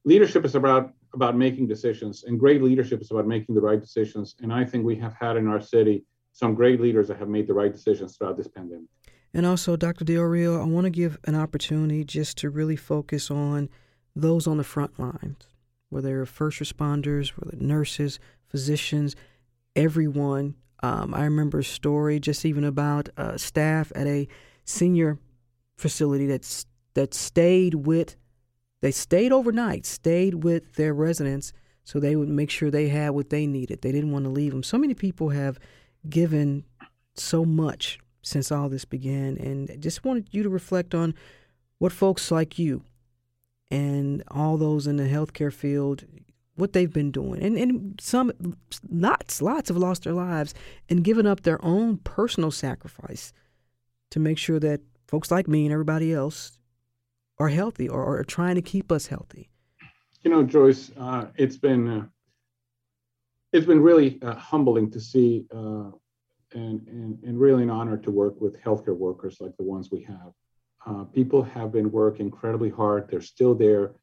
leadership 0.05 0.43
is 0.43 0.55
about 0.55 0.93
about 1.15 1.35
making 1.35 1.67
decisions, 1.67 2.23
and 2.25 2.39
great 2.39 2.61
leadership 2.61 3.01
is 3.01 3.09
about 3.11 3.27
making 3.27 3.55
the 3.55 3.61
right 3.61 3.79
decisions. 3.79 4.35
And 4.41 4.53
I 4.53 4.65
think 4.65 4.85
we 4.85 4.95
have 4.97 5.15
had 5.19 5.37
in 5.37 5.47
our 5.47 5.61
city 5.61 6.05
some 6.33 6.53
great 6.53 6.81
leaders 6.81 7.07
that 7.07 7.17
have 7.17 7.29
made 7.29 7.47
the 7.47 7.53
right 7.53 7.71
decisions 7.71 8.17
throughout 8.17 8.37
this 8.37 8.47
pandemic. 8.47 8.87
And 9.33 9.45
also, 9.45 9.75
Dr. 9.75 10.05
Del 10.05 10.23
Rio, 10.23 10.61
I 10.61 10.65
want 10.65 10.85
to 10.85 10.89
give 10.89 11.17
an 11.25 11.35
opportunity 11.35 12.03
just 12.03 12.37
to 12.37 12.49
really 12.49 12.75
focus 12.75 13.31
on 13.31 13.69
those 14.15 14.47
on 14.47 14.57
the 14.57 14.63
front 14.63 14.97
lines, 14.99 15.47
whether 15.89 16.07
they're 16.07 16.25
first 16.25 16.59
responders, 16.59 17.29
whether 17.29 17.57
nurses, 17.57 18.19
physicians, 18.47 19.15
everyone. 19.75 20.55
Um, 20.83 21.13
I 21.13 21.23
remember 21.23 21.59
a 21.59 21.63
story 21.63 22.19
just 22.19 22.45
even 22.45 22.63
about 22.63 23.09
uh, 23.17 23.37
staff 23.37 23.91
at 23.95 24.07
a 24.07 24.27
senior 24.63 25.19
facility 25.77 26.27
that's 26.27 26.65
that 26.93 27.13
stayed 27.13 27.75
with 27.75 28.15
they 28.81 28.91
stayed 28.91 29.31
overnight, 29.31 29.85
stayed 29.85 30.43
with 30.43 30.75
their 30.75 30.93
residents 30.93 31.53
so 31.83 31.99
they 31.99 32.15
would 32.15 32.29
make 32.29 32.49
sure 32.49 32.71
they 32.71 32.89
had 32.89 33.11
what 33.11 33.29
they 33.29 33.45
needed. 33.45 33.81
They 33.81 33.91
didn't 33.91 34.11
want 34.11 34.25
to 34.25 34.31
leave 34.31 34.51
them. 34.51 34.63
So 34.63 34.77
many 34.77 34.93
people 34.93 35.29
have 35.29 35.59
given 36.09 36.65
so 37.15 37.45
much 37.45 37.99
since 38.21 38.51
all 38.51 38.69
this 38.69 38.85
began, 38.85 39.37
and 39.37 39.79
just 39.81 40.03
wanted 40.03 40.27
you 40.31 40.41
to 40.41 40.49
reflect 40.49 40.95
on 40.95 41.13
what 41.77 41.91
folks 41.91 42.31
like 42.31 42.57
you 42.57 42.83
and 43.69 44.23
all 44.29 44.57
those 44.57 44.87
in 44.87 44.97
the 44.97 45.03
healthcare 45.03 45.53
field 45.53 46.03
what 46.55 46.71
they've 46.73 46.93
been 46.93 47.11
doing 47.11 47.43
and, 47.43 47.57
and 47.57 47.99
some 47.99 48.31
lots 48.89 49.41
lots 49.41 49.67
have 49.67 49.77
lost 49.77 50.03
their 50.03 50.13
lives 50.13 50.53
and 50.87 51.03
given 51.03 51.27
up 51.27 51.41
their 51.41 51.63
own 51.65 51.97
personal 51.97 52.51
sacrifice 52.51 53.33
to 54.09 54.19
make 54.19 54.37
sure 54.37 54.59
that 54.59 54.79
folks 55.07 55.31
like 55.31 55.47
me 55.47 55.65
and 55.65 55.73
everybody 55.73 56.13
else 56.13 56.54
are 57.37 57.49
healthy 57.49 57.87
or 57.87 58.19
are 58.19 58.23
trying 58.23 58.55
to 58.55 58.61
keep 58.61 58.91
us 58.91 59.07
healthy? 59.07 59.49
You 60.23 60.31
know, 60.31 60.43
Joyce, 60.43 60.91
uh, 60.97 61.27
it's 61.35 61.57
been 61.57 61.87
uh, 61.87 62.05
it's 63.53 63.65
been 63.65 63.81
really 63.81 64.19
uh, 64.21 64.35
humbling 64.35 64.91
to 64.91 64.99
see 64.99 65.45
uh, 65.53 65.91
and, 66.53 66.87
and 66.87 67.23
and 67.23 67.39
really 67.39 67.63
an 67.63 67.69
honor 67.69 67.97
to 67.97 68.11
work 68.11 68.39
with 68.41 68.61
healthcare 68.61 68.97
workers 68.97 69.37
like 69.39 69.55
the 69.57 69.63
ones 69.63 69.91
we 69.91 70.03
have. 70.03 70.31
Uh, 70.85 71.03
people 71.03 71.43
have 71.43 71.71
been 71.71 71.91
working 71.91 72.27
incredibly 72.27 72.69
hard. 72.69 73.07
They're 73.09 73.21
still 73.21 73.55
there, 73.55 73.93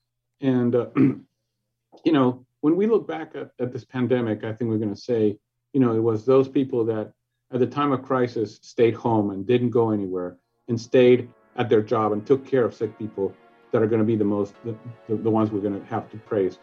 and 0.41 0.75
uh, 0.75 0.87
you 0.97 2.13
know, 2.13 2.45
when 2.61 2.77
we 2.77 2.87
look 2.87 3.07
back 3.07 3.33
at, 3.35 3.51
at 3.59 3.73
this 3.73 3.85
pandemic, 3.85 4.45
I 4.45 4.53
think 4.53 4.71
we're 4.71 4.79
going 4.79 4.95
to 4.95 5.01
say, 5.01 5.37
you 5.73 5.81
know, 5.81 5.95
it 5.95 6.01
was 6.01 6.25
those 6.25 6.49
people 6.49 6.85
that 6.87 7.13
at 7.53 7.61
the 7.61 7.67
time 7.67 7.93
of 7.93 8.03
crisis 8.03 8.59
stayed 8.63 8.95
home 8.95 9.31
and 9.31 9.47
didn't 9.47 9.71
go 9.71 9.91
anywhere 9.91 10.39
and 10.69 10.81
stayed 10.81 11.29
at 11.57 11.69
their 11.69 11.83
job 11.83 12.13
and 12.13 12.27
took 12.27 12.47
care 12.47 12.65
of 12.65 12.75
sick 12.75 12.97
people 12.99 13.35
that 13.73 13.83
are 13.83 13.87
going 13.87 14.01
to 14.01 14.05
be 14.07 14.17
the 14.17 14.25
most 14.25 14.55
the, 14.65 14.77
the, 15.09 15.31
ones 15.31 15.51
we're 15.51 15.61
going 15.61 15.79
to 15.79 15.87
have 15.87 16.11
to 16.11 16.17
praise. 16.19 16.59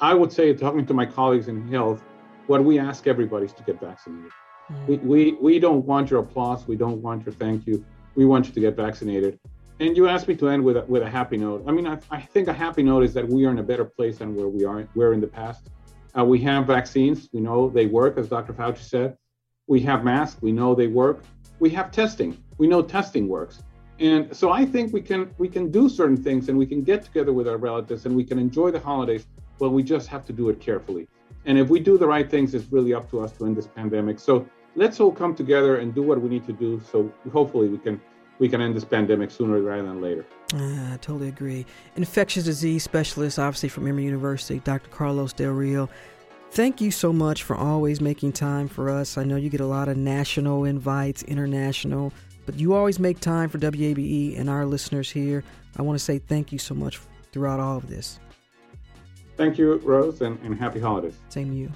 I 0.00 0.14
would 0.14 0.32
say 0.32 0.52
talking 0.54 0.86
to 0.86 0.94
my 0.94 1.06
colleagues 1.06 1.48
in 1.48 1.68
health 1.68 2.02
what 2.46 2.64
we 2.64 2.78
ask 2.78 3.06
everybody 3.06 3.46
is 3.46 3.52
to 3.54 3.62
get 3.62 3.80
vaccinated. 3.80 4.30
Mm. 4.70 4.86
we, 4.86 4.96
we 4.96 5.32
we 5.32 5.58
don't 5.58 5.84
want 5.84 6.10
your 6.10 6.20
applause. 6.20 6.66
We 6.66 6.76
don't 6.76 7.02
want 7.02 7.26
your 7.26 7.34
thank 7.34 7.66
you. 7.66 7.84
We 8.14 8.24
want 8.24 8.46
you 8.46 8.52
to 8.52 8.60
get 8.60 8.76
vaccinated. 8.76 9.38
And 9.80 9.96
you 9.96 10.06
asked 10.08 10.28
me 10.28 10.36
to 10.36 10.48
end 10.48 10.62
with 10.62 10.76
a, 10.76 10.84
with 10.84 11.02
a 11.02 11.10
happy 11.10 11.36
note. 11.36 11.64
I 11.66 11.72
mean 11.72 11.86
I, 11.86 11.98
I 12.10 12.20
think 12.20 12.48
a 12.48 12.52
happy 12.52 12.82
note 12.82 13.02
is 13.02 13.14
that 13.14 13.28
we 13.28 13.44
are 13.46 13.50
in 13.50 13.58
a 13.58 13.62
better 13.62 13.84
place 13.84 14.18
than 14.18 14.34
where 14.34 14.48
we 14.48 14.64
are 14.64 14.86
were 14.94 15.12
in 15.12 15.20
the 15.20 15.26
past. 15.26 15.70
Uh, 16.16 16.24
we 16.24 16.38
have 16.40 16.66
vaccines. 16.66 17.28
We 17.32 17.40
know 17.40 17.70
they 17.70 17.86
work 17.86 18.18
as 18.18 18.28
dr 18.28 18.52
fauci 18.52 18.78
said. 18.78 19.16
We 19.66 19.80
have 19.80 20.04
masks. 20.04 20.42
We 20.42 20.52
know 20.52 20.74
they 20.74 20.88
work. 20.88 21.24
We 21.58 21.70
have 21.70 21.90
testing. 21.90 22.36
We 22.58 22.66
know 22.66 22.82
testing 22.82 23.28
works 23.28 23.62
and 23.98 24.34
so 24.34 24.50
I 24.50 24.64
think 24.64 24.92
we 24.92 25.00
can 25.00 25.30
we 25.38 25.48
can 25.48 25.70
do 25.70 25.88
certain 25.88 26.16
things 26.16 26.48
and 26.48 26.58
we 26.58 26.66
can 26.66 26.82
get 26.82 27.04
together 27.04 27.32
with 27.32 27.46
our 27.46 27.56
relatives 27.56 28.06
and 28.06 28.16
we 28.16 28.24
can 28.24 28.38
enjoy 28.38 28.70
the 28.70 28.80
holidays, 28.80 29.26
but 29.58 29.70
we 29.70 29.82
just 29.82 30.08
have 30.08 30.24
to 30.26 30.32
do 30.32 30.48
it 30.48 30.60
carefully. 30.60 31.08
And 31.44 31.58
if 31.58 31.68
we 31.68 31.80
do 31.80 31.98
the 31.98 32.06
right 32.06 32.28
things, 32.30 32.54
it's 32.54 32.70
really 32.72 32.94
up 32.94 33.10
to 33.10 33.20
us 33.20 33.32
to 33.32 33.46
end 33.46 33.56
this 33.56 33.66
pandemic. 33.66 34.18
So 34.18 34.46
let's 34.76 35.00
all 35.00 35.12
come 35.12 35.34
together 35.34 35.76
and 35.76 35.94
do 35.94 36.02
what 36.02 36.20
we 36.20 36.28
need 36.28 36.46
to 36.46 36.52
do. 36.52 36.80
So 36.90 37.12
hopefully 37.32 37.68
we 37.68 37.78
can 37.78 38.00
we 38.38 38.48
can 38.48 38.60
end 38.60 38.74
this 38.74 38.84
pandemic 38.84 39.30
sooner 39.30 39.60
rather 39.60 39.82
than 39.82 40.00
later. 40.00 40.24
Uh, 40.54 40.94
I 40.94 40.98
totally 41.00 41.28
agree. 41.28 41.64
Infectious 41.96 42.44
disease 42.44 42.82
specialist, 42.82 43.38
obviously 43.38 43.68
from 43.68 43.86
Emory 43.86 44.04
University, 44.04 44.60
Dr. 44.60 44.88
Carlos 44.90 45.32
Del 45.32 45.52
Rio. 45.52 45.88
Thank 46.50 46.80
you 46.80 46.90
so 46.90 47.12
much 47.12 47.44
for 47.44 47.56
always 47.56 48.00
making 48.00 48.32
time 48.32 48.68
for 48.68 48.90
us. 48.90 49.16
I 49.16 49.24
know 49.24 49.36
you 49.36 49.48
get 49.48 49.60
a 49.60 49.66
lot 49.66 49.88
of 49.88 49.96
national 49.96 50.64
invites, 50.64 51.22
international. 51.22 52.12
But 52.44 52.58
you 52.58 52.74
always 52.74 52.98
make 52.98 53.20
time 53.20 53.48
for 53.48 53.58
WABE 53.58 54.38
and 54.38 54.50
our 54.50 54.66
listeners 54.66 55.10
here. 55.10 55.44
I 55.76 55.82
want 55.82 55.98
to 55.98 56.04
say 56.04 56.18
thank 56.18 56.52
you 56.52 56.58
so 56.58 56.74
much 56.74 57.00
throughout 57.32 57.60
all 57.60 57.76
of 57.76 57.88
this. 57.88 58.18
Thank 59.36 59.58
you, 59.58 59.76
Rose, 59.76 60.20
and, 60.20 60.38
and 60.40 60.58
happy 60.58 60.80
holidays. 60.80 61.16
Same 61.28 61.50
to 61.50 61.56
you. 61.56 61.72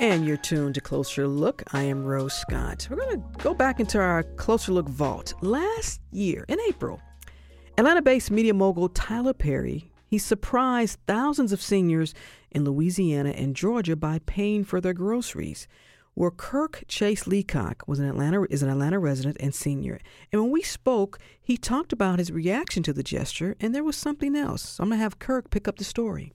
And 0.00 0.26
you're 0.26 0.38
tuned 0.38 0.76
to 0.76 0.80
Closer 0.80 1.28
Look. 1.28 1.62
I 1.74 1.82
am 1.82 2.02
Rose 2.02 2.32
Scott. 2.32 2.88
We're 2.90 2.96
going 2.96 3.20
to 3.20 3.42
go 3.42 3.52
back 3.52 3.80
into 3.80 3.98
our 3.98 4.22
Closer 4.22 4.72
Look 4.72 4.88
vault. 4.88 5.34
Last 5.42 6.00
year, 6.10 6.46
in 6.48 6.58
April, 6.68 6.98
Atlanta 7.80 8.02
based 8.02 8.30
media 8.30 8.52
mogul 8.52 8.90
Tyler 8.90 9.32
Perry 9.32 9.90
he 10.06 10.18
surprised 10.18 10.98
thousands 11.06 11.50
of 11.50 11.62
seniors 11.62 12.12
in 12.50 12.62
Louisiana 12.62 13.30
and 13.30 13.56
Georgia 13.56 13.96
by 13.96 14.18
paying 14.26 14.64
for 14.64 14.82
their 14.82 14.92
groceries. 14.92 15.66
Where 16.12 16.30
Kirk 16.30 16.84
Chase 16.88 17.26
Leacock 17.26 17.84
was 17.86 17.98
an 17.98 18.06
Atlanta 18.06 18.42
is 18.50 18.62
an 18.62 18.68
Atlanta 18.68 18.98
resident 18.98 19.38
and 19.40 19.54
senior. 19.54 19.98
And 20.30 20.42
when 20.42 20.50
we 20.50 20.60
spoke, 20.60 21.20
he 21.40 21.56
talked 21.56 21.90
about 21.90 22.18
his 22.18 22.30
reaction 22.30 22.82
to 22.82 22.92
the 22.92 23.02
gesture, 23.02 23.56
and 23.60 23.74
there 23.74 23.82
was 23.82 23.96
something 23.96 24.36
else. 24.36 24.60
So 24.60 24.82
I'm 24.82 24.90
gonna 24.90 25.00
have 25.00 25.18
Kirk 25.18 25.48
pick 25.48 25.66
up 25.66 25.78
the 25.78 25.84
story. 25.84 26.34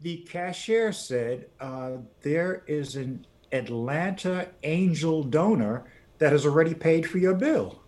The 0.00 0.18
cashier 0.18 0.92
said 0.92 1.46
uh, 1.58 1.96
there 2.22 2.62
is 2.68 2.94
an 2.94 3.26
Atlanta 3.50 4.46
angel 4.62 5.24
donor 5.24 5.86
that 6.18 6.30
has 6.30 6.46
already 6.46 6.74
paid 6.74 7.04
for 7.04 7.18
your 7.18 7.34
bill. 7.34 7.82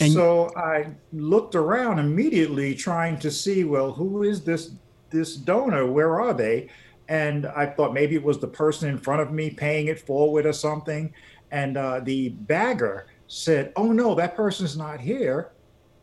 And 0.00 0.12
so 0.12 0.50
I 0.56 0.86
looked 1.12 1.54
around 1.54 1.98
immediately 1.98 2.74
trying 2.74 3.18
to 3.20 3.30
see, 3.30 3.64
well, 3.64 3.92
who 3.92 4.22
is 4.22 4.42
this 4.44 4.72
this 5.10 5.36
donor? 5.36 5.86
Where 5.86 6.20
are 6.20 6.34
they? 6.34 6.68
And 7.08 7.46
I 7.46 7.66
thought 7.66 7.94
maybe 7.94 8.14
it 8.14 8.22
was 8.22 8.38
the 8.38 8.48
person 8.48 8.88
in 8.88 8.98
front 8.98 9.22
of 9.22 9.32
me 9.32 9.50
paying 9.50 9.86
it 9.86 9.98
forward 9.98 10.44
or 10.46 10.52
something. 10.52 11.12
And 11.50 11.76
uh, 11.76 12.00
the 12.00 12.28
bagger 12.28 13.06
said, 13.26 13.72
"Oh 13.76 13.92
no, 13.92 14.14
that 14.14 14.36
person's 14.36 14.76
not 14.76 15.00
here. 15.00 15.52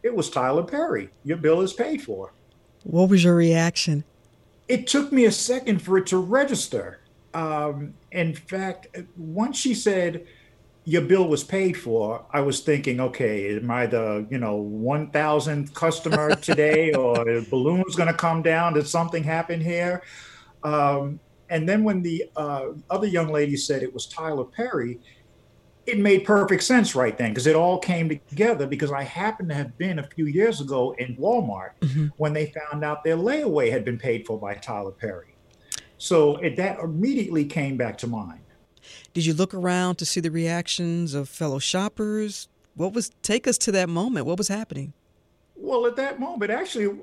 It 0.03 0.15
was 0.15 0.29
Tyler 0.29 0.63
Perry. 0.63 1.09
Your 1.23 1.37
bill 1.37 1.61
is 1.61 1.73
paid 1.73 2.01
for." 2.01 2.33
What 2.83 3.09
was 3.09 3.23
your 3.23 3.35
reaction? 3.35 4.03
It 4.67 4.87
took 4.87 5.11
me 5.11 5.25
a 5.25 5.31
second 5.31 5.81
for 5.81 5.97
it 5.97 6.07
to 6.07 6.17
register. 6.17 7.01
Um, 7.33 7.93
in 8.11 8.33
fact, 8.33 8.87
once 9.17 9.57
she 9.57 9.73
said, 9.73 10.25
your 10.85 11.01
bill 11.01 11.27
was 11.27 11.43
paid 11.43 11.75
for, 11.75 12.25
I 12.31 12.41
was 12.41 12.61
thinking, 12.61 12.99
okay, 12.99 13.57
am 13.57 13.71
I 13.71 13.87
the 13.87 14.25
you 14.29 14.37
know 14.37 14.55
one 14.55 15.09
thousandth 15.09 15.73
customer 15.73 16.35
today, 16.41 16.93
or 16.93 17.25
the 17.25 17.45
balloon's 17.49 17.95
going 17.95 18.11
to 18.11 18.17
come 18.17 18.41
down? 18.41 18.73
Did 18.73 18.87
something 18.87 19.23
happen 19.23 19.59
here? 19.59 20.03
Um, 20.63 21.19
and 21.49 21.67
then 21.67 21.83
when 21.83 22.01
the 22.01 22.25
uh, 22.35 22.67
other 22.89 23.07
young 23.07 23.29
lady 23.29 23.57
said 23.57 23.83
it 23.83 23.93
was 23.93 24.05
Tyler 24.05 24.45
Perry, 24.45 24.99
it 25.85 25.99
made 25.99 26.23
perfect 26.23 26.63
sense 26.63 26.95
right 26.95 27.17
then 27.17 27.31
because 27.31 27.47
it 27.47 27.55
all 27.55 27.79
came 27.79 28.09
together. 28.29 28.67
Because 28.67 28.91
I 28.91 29.03
happened 29.03 29.49
to 29.49 29.55
have 29.55 29.77
been 29.77 29.99
a 29.99 30.03
few 30.03 30.25
years 30.27 30.61
ago 30.61 30.95
in 30.99 31.15
Walmart 31.17 31.71
mm-hmm. 31.81 32.07
when 32.17 32.33
they 32.33 32.53
found 32.69 32.83
out 32.83 33.03
their 33.03 33.17
layaway 33.17 33.71
had 33.71 33.85
been 33.85 33.97
paid 33.97 34.25
for 34.25 34.39
by 34.39 34.53
Tyler 34.55 34.91
Perry. 34.91 35.35
So 35.97 36.37
it, 36.37 36.55
that 36.57 36.79
immediately 36.79 37.45
came 37.45 37.77
back 37.77 37.97
to 37.99 38.07
mind. 38.07 38.41
Did 39.15 39.25
you 39.25 39.33
look 39.33 39.53
around 39.53 39.95
to 39.99 40.05
see 40.05 40.19
the 40.19 40.29
reactions 40.29 41.13
of 41.13 41.29
fellow 41.29 41.57
shoppers? 41.57 42.49
What 42.75 42.91
was 42.91 43.11
take 43.21 43.47
us 43.47 43.57
to 43.59 43.71
that 43.71 43.87
moment? 43.87 44.25
What 44.25 44.37
was 44.37 44.49
happening? 44.49 44.91
Well, 45.55 45.87
at 45.87 45.95
that 45.95 46.19
moment, 46.19 46.51
actually, 46.51 46.93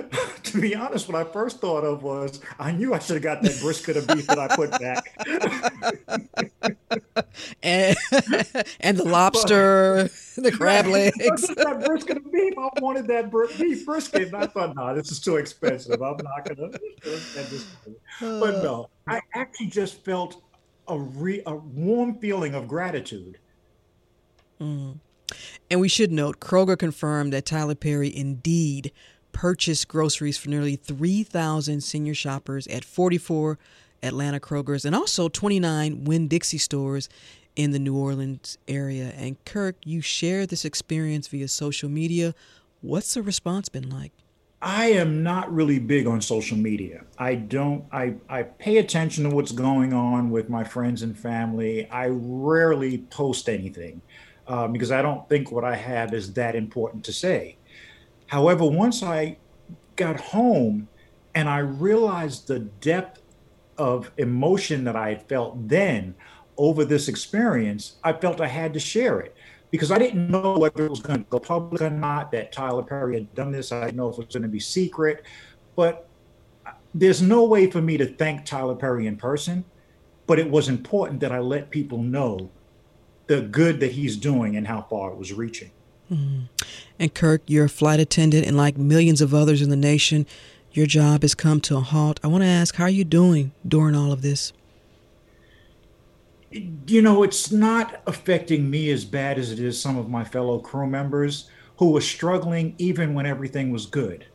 to 0.44 0.60
be 0.62 0.74
honest, 0.74 1.10
what 1.10 1.26
I 1.26 1.30
first 1.30 1.60
thought 1.60 1.84
of 1.84 2.02
was 2.02 2.40
I 2.58 2.72
knew 2.72 2.94
I 2.94 3.00
should 3.00 3.16
have 3.16 3.22
got 3.22 3.42
that 3.42 3.60
brisket 3.60 3.98
of 3.98 4.06
beef 4.06 4.26
that 4.28 4.38
I 4.38 4.56
put 4.56 4.70
back. 4.80 5.14
and, 7.62 7.96
and 8.80 8.96
the 8.96 9.04
lobster, 9.04 10.08
but, 10.36 10.44
the 10.44 10.50
crab 10.50 10.86
legs. 10.86 11.48
that 11.48 11.82
brisket 11.84 12.16
of 12.16 12.32
beef. 12.32 12.54
I 12.56 12.70
wanted 12.80 13.08
that 13.08 13.30
beef 13.58 13.84
brisket. 13.84 14.28
And 14.28 14.36
I 14.36 14.46
thought, 14.46 14.74
no, 14.74 14.94
this 14.94 15.12
is 15.12 15.20
too 15.20 15.36
expensive. 15.36 16.00
I'm 16.00 16.16
not 16.16 16.46
going 16.46 16.72
to. 16.72 16.80
But 18.20 18.54
uh. 18.54 18.62
no, 18.62 18.88
I 19.06 19.20
actually 19.34 19.66
just 19.66 20.02
felt 20.02 20.42
a, 20.88 20.98
re, 20.98 21.42
a 21.46 21.54
warm 21.54 22.18
feeling 22.18 22.54
of 22.54 22.68
gratitude. 22.68 23.38
Mm. 24.60 24.98
And 25.70 25.80
we 25.80 25.88
should 25.88 26.10
note 26.10 26.40
Kroger 26.40 26.78
confirmed 26.78 27.32
that 27.32 27.44
Tyler 27.46 27.74
Perry 27.74 28.14
indeed 28.14 28.92
purchased 29.32 29.88
groceries 29.88 30.38
for 30.38 30.48
nearly 30.48 30.76
3,000 30.76 31.82
senior 31.82 32.14
shoppers 32.14 32.66
at 32.68 32.84
44 32.84 33.58
Atlanta 34.02 34.40
Krogers 34.40 34.84
and 34.84 34.94
also 34.94 35.28
29 35.28 36.04
Winn 36.04 36.28
Dixie 36.28 36.58
stores 36.58 37.08
in 37.56 37.72
the 37.72 37.78
New 37.78 37.96
Orleans 37.96 38.56
area. 38.66 39.12
And 39.16 39.42
Kirk, 39.44 39.76
you 39.84 40.00
shared 40.00 40.48
this 40.48 40.64
experience 40.64 41.28
via 41.28 41.48
social 41.48 41.88
media. 41.88 42.34
What's 42.80 43.14
the 43.14 43.22
response 43.22 43.68
been 43.68 43.90
like? 43.90 44.12
I 44.60 44.86
am 44.86 45.22
not 45.22 45.52
really 45.52 45.78
big 45.78 46.08
on 46.08 46.20
social 46.20 46.56
media. 46.56 47.04
I 47.16 47.36
don't, 47.36 47.84
I, 47.92 48.14
I 48.28 48.42
pay 48.42 48.78
attention 48.78 49.22
to 49.24 49.30
what's 49.30 49.52
going 49.52 49.92
on 49.92 50.30
with 50.30 50.48
my 50.48 50.64
friends 50.64 51.02
and 51.02 51.16
family. 51.16 51.88
I 51.90 52.08
rarely 52.10 52.98
post 52.98 53.48
anything 53.48 54.02
uh, 54.48 54.66
because 54.66 54.90
I 54.90 55.00
don't 55.00 55.28
think 55.28 55.52
what 55.52 55.62
I 55.62 55.76
have 55.76 56.12
is 56.12 56.32
that 56.32 56.56
important 56.56 57.04
to 57.04 57.12
say. 57.12 57.56
However, 58.26 58.64
once 58.64 59.00
I 59.00 59.36
got 59.94 60.18
home 60.18 60.88
and 61.36 61.48
I 61.48 61.58
realized 61.58 62.48
the 62.48 62.58
depth 62.58 63.22
of 63.76 64.10
emotion 64.16 64.82
that 64.84 64.96
I 64.96 65.10
had 65.10 65.28
felt 65.28 65.68
then 65.68 66.16
over 66.56 66.84
this 66.84 67.06
experience, 67.06 67.94
I 68.02 68.12
felt 68.12 68.40
I 68.40 68.48
had 68.48 68.74
to 68.74 68.80
share 68.80 69.20
it 69.20 69.36
because 69.70 69.90
I 69.90 69.98
didn't 69.98 70.30
know 70.30 70.58
whether 70.58 70.86
it 70.86 70.90
was 70.90 71.00
going 71.00 71.24
to 71.24 71.30
go 71.30 71.38
public 71.38 71.82
or 71.82 71.90
not, 71.90 72.32
that 72.32 72.52
Tyler 72.52 72.82
Perry 72.82 73.14
had 73.14 73.34
done 73.34 73.52
this. 73.52 73.72
I 73.72 73.86
didn't 73.86 73.96
know 73.96 74.08
if 74.08 74.14
it 74.14 74.26
was 74.26 74.34
going 74.34 74.42
to 74.42 74.48
be 74.48 74.60
secret. 74.60 75.24
But 75.76 76.08
there's 76.94 77.20
no 77.20 77.44
way 77.44 77.70
for 77.70 77.82
me 77.82 77.96
to 77.98 78.06
thank 78.06 78.44
Tyler 78.44 78.74
Perry 78.74 79.06
in 79.06 79.16
person. 79.16 79.64
But 80.26 80.38
it 80.38 80.50
was 80.50 80.68
important 80.68 81.20
that 81.20 81.32
I 81.32 81.38
let 81.38 81.70
people 81.70 81.98
know 81.98 82.50
the 83.26 83.42
good 83.42 83.80
that 83.80 83.92
he's 83.92 84.16
doing 84.16 84.56
and 84.56 84.66
how 84.66 84.82
far 84.88 85.10
it 85.10 85.18
was 85.18 85.32
reaching. 85.32 85.70
Mm-hmm. 86.10 86.44
And 86.98 87.14
Kirk, 87.14 87.42
you're 87.46 87.66
a 87.66 87.68
flight 87.68 88.00
attendant, 88.00 88.46
and 88.46 88.56
like 88.56 88.78
millions 88.78 89.20
of 89.20 89.34
others 89.34 89.60
in 89.60 89.68
the 89.68 89.76
nation, 89.76 90.26
your 90.72 90.86
job 90.86 91.22
has 91.22 91.34
come 91.34 91.60
to 91.62 91.76
a 91.76 91.80
halt. 91.80 92.20
I 92.22 92.26
want 92.26 92.42
to 92.42 92.48
ask, 92.48 92.74
how 92.76 92.84
are 92.84 92.90
you 92.90 93.04
doing 93.04 93.52
during 93.66 93.94
all 93.94 94.12
of 94.12 94.22
this? 94.22 94.52
You 96.50 97.02
know, 97.02 97.22
it's 97.22 97.52
not 97.52 98.02
affecting 98.06 98.70
me 98.70 98.90
as 98.90 99.04
bad 99.04 99.38
as 99.38 99.52
it 99.52 99.58
is 99.58 99.80
some 99.80 99.98
of 99.98 100.08
my 100.08 100.24
fellow 100.24 100.58
crew 100.58 100.86
members 100.86 101.50
who 101.76 101.90
were 101.90 102.00
struggling 102.00 102.74
even 102.78 103.14
when 103.14 103.26
everything 103.26 103.70
was 103.70 103.86
good. 103.86 104.26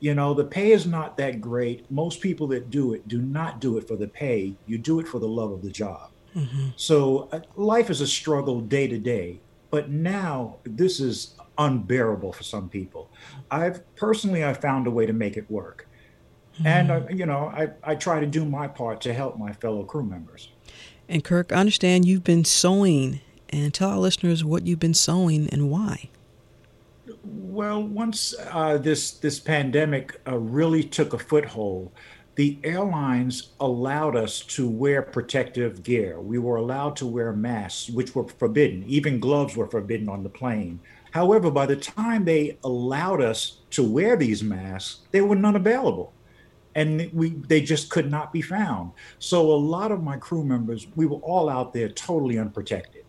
You 0.00 0.14
know, 0.14 0.34
the 0.34 0.44
pay 0.44 0.72
is 0.72 0.86
not 0.86 1.16
that 1.18 1.40
great. 1.40 1.88
Most 1.90 2.20
people 2.20 2.48
that 2.48 2.70
do 2.70 2.92
it 2.92 3.06
do 3.06 3.22
not 3.22 3.60
do 3.60 3.78
it 3.78 3.86
for 3.86 3.96
the 3.96 4.08
pay, 4.08 4.56
you 4.66 4.76
do 4.76 4.98
it 4.98 5.06
for 5.06 5.20
the 5.20 5.28
love 5.28 5.52
of 5.52 5.62
the 5.62 5.70
job. 5.70 6.10
Mm-hmm. 6.34 6.68
So 6.76 7.28
uh, 7.32 7.40
life 7.56 7.88
is 7.90 8.00
a 8.00 8.06
struggle 8.06 8.60
day 8.60 8.88
to 8.88 8.98
day. 8.98 9.40
But 9.70 9.90
now 9.90 10.56
this 10.64 11.00
is 11.00 11.34
unbearable 11.56 12.32
for 12.32 12.42
some 12.42 12.68
people. 12.68 13.10
I've 13.50 13.82
personally 13.96 14.44
I 14.44 14.52
found 14.52 14.86
a 14.86 14.90
way 14.90 15.06
to 15.06 15.12
make 15.12 15.36
it 15.36 15.50
work. 15.50 15.88
Mm-hmm. 16.54 16.66
And 16.66 16.90
uh, 16.90 17.00
you 17.08 17.24
know, 17.24 17.46
I, 17.54 17.70
I 17.84 17.94
try 17.94 18.20
to 18.20 18.26
do 18.26 18.44
my 18.44 18.66
part 18.66 19.00
to 19.02 19.14
help 19.14 19.38
my 19.38 19.52
fellow 19.52 19.84
crew 19.84 20.04
members. 20.04 20.50
And 21.12 21.22
Kirk, 21.22 21.52
I 21.52 21.56
understand 21.56 22.06
you've 22.06 22.24
been 22.24 22.46
sewing, 22.46 23.20
and 23.50 23.74
tell 23.74 23.90
our 23.90 23.98
listeners 23.98 24.42
what 24.42 24.66
you've 24.66 24.80
been 24.80 24.94
sewing 24.94 25.46
and 25.50 25.70
why. 25.70 26.08
Well, 27.22 27.82
once 27.82 28.34
uh, 28.50 28.78
this 28.78 29.10
this 29.10 29.38
pandemic 29.38 30.18
uh, 30.26 30.38
really 30.38 30.82
took 30.82 31.12
a 31.12 31.18
foothold, 31.18 31.92
the 32.36 32.58
airlines 32.64 33.50
allowed 33.60 34.16
us 34.16 34.40
to 34.40 34.66
wear 34.66 35.02
protective 35.02 35.82
gear. 35.82 36.18
We 36.18 36.38
were 36.38 36.56
allowed 36.56 36.96
to 36.96 37.06
wear 37.06 37.34
masks, 37.34 37.90
which 37.90 38.14
were 38.14 38.26
forbidden. 38.26 38.82
Even 38.86 39.20
gloves 39.20 39.54
were 39.54 39.68
forbidden 39.68 40.08
on 40.08 40.22
the 40.22 40.30
plane. 40.30 40.80
However, 41.10 41.50
by 41.50 41.66
the 41.66 41.76
time 41.76 42.24
they 42.24 42.56
allowed 42.64 43.20
us 43.20 43.58
to 43.72 43.82
wear 43.82 44.16
these 44.16 44.42
masks, 44.42 45.00
they 45.10 45.20
were 45.20 45.36
none 45.36 45.56
available 45.56 46.14
and 46.74 47.10
we 47.12 47.30
they 47.30 47.60
just 47.60 47.90
could 47.90 48.10
not 48.10 48.32
be 48.32 48.42
found. 48.42 48.92
So 49.18 49.52
a 49.52 49.54
lot 49.54 49.92
of 49.92 50.02
my 50.02 50.16
crew 50.16 50.44
members, 50.44 50.86
we 50.96 51.06
were 51.06 51.18
all 51.18 51.48
out 51.48 51.72
there 51.72 51.88
totally 51.88 52.38
unprotected. 52.38 53.04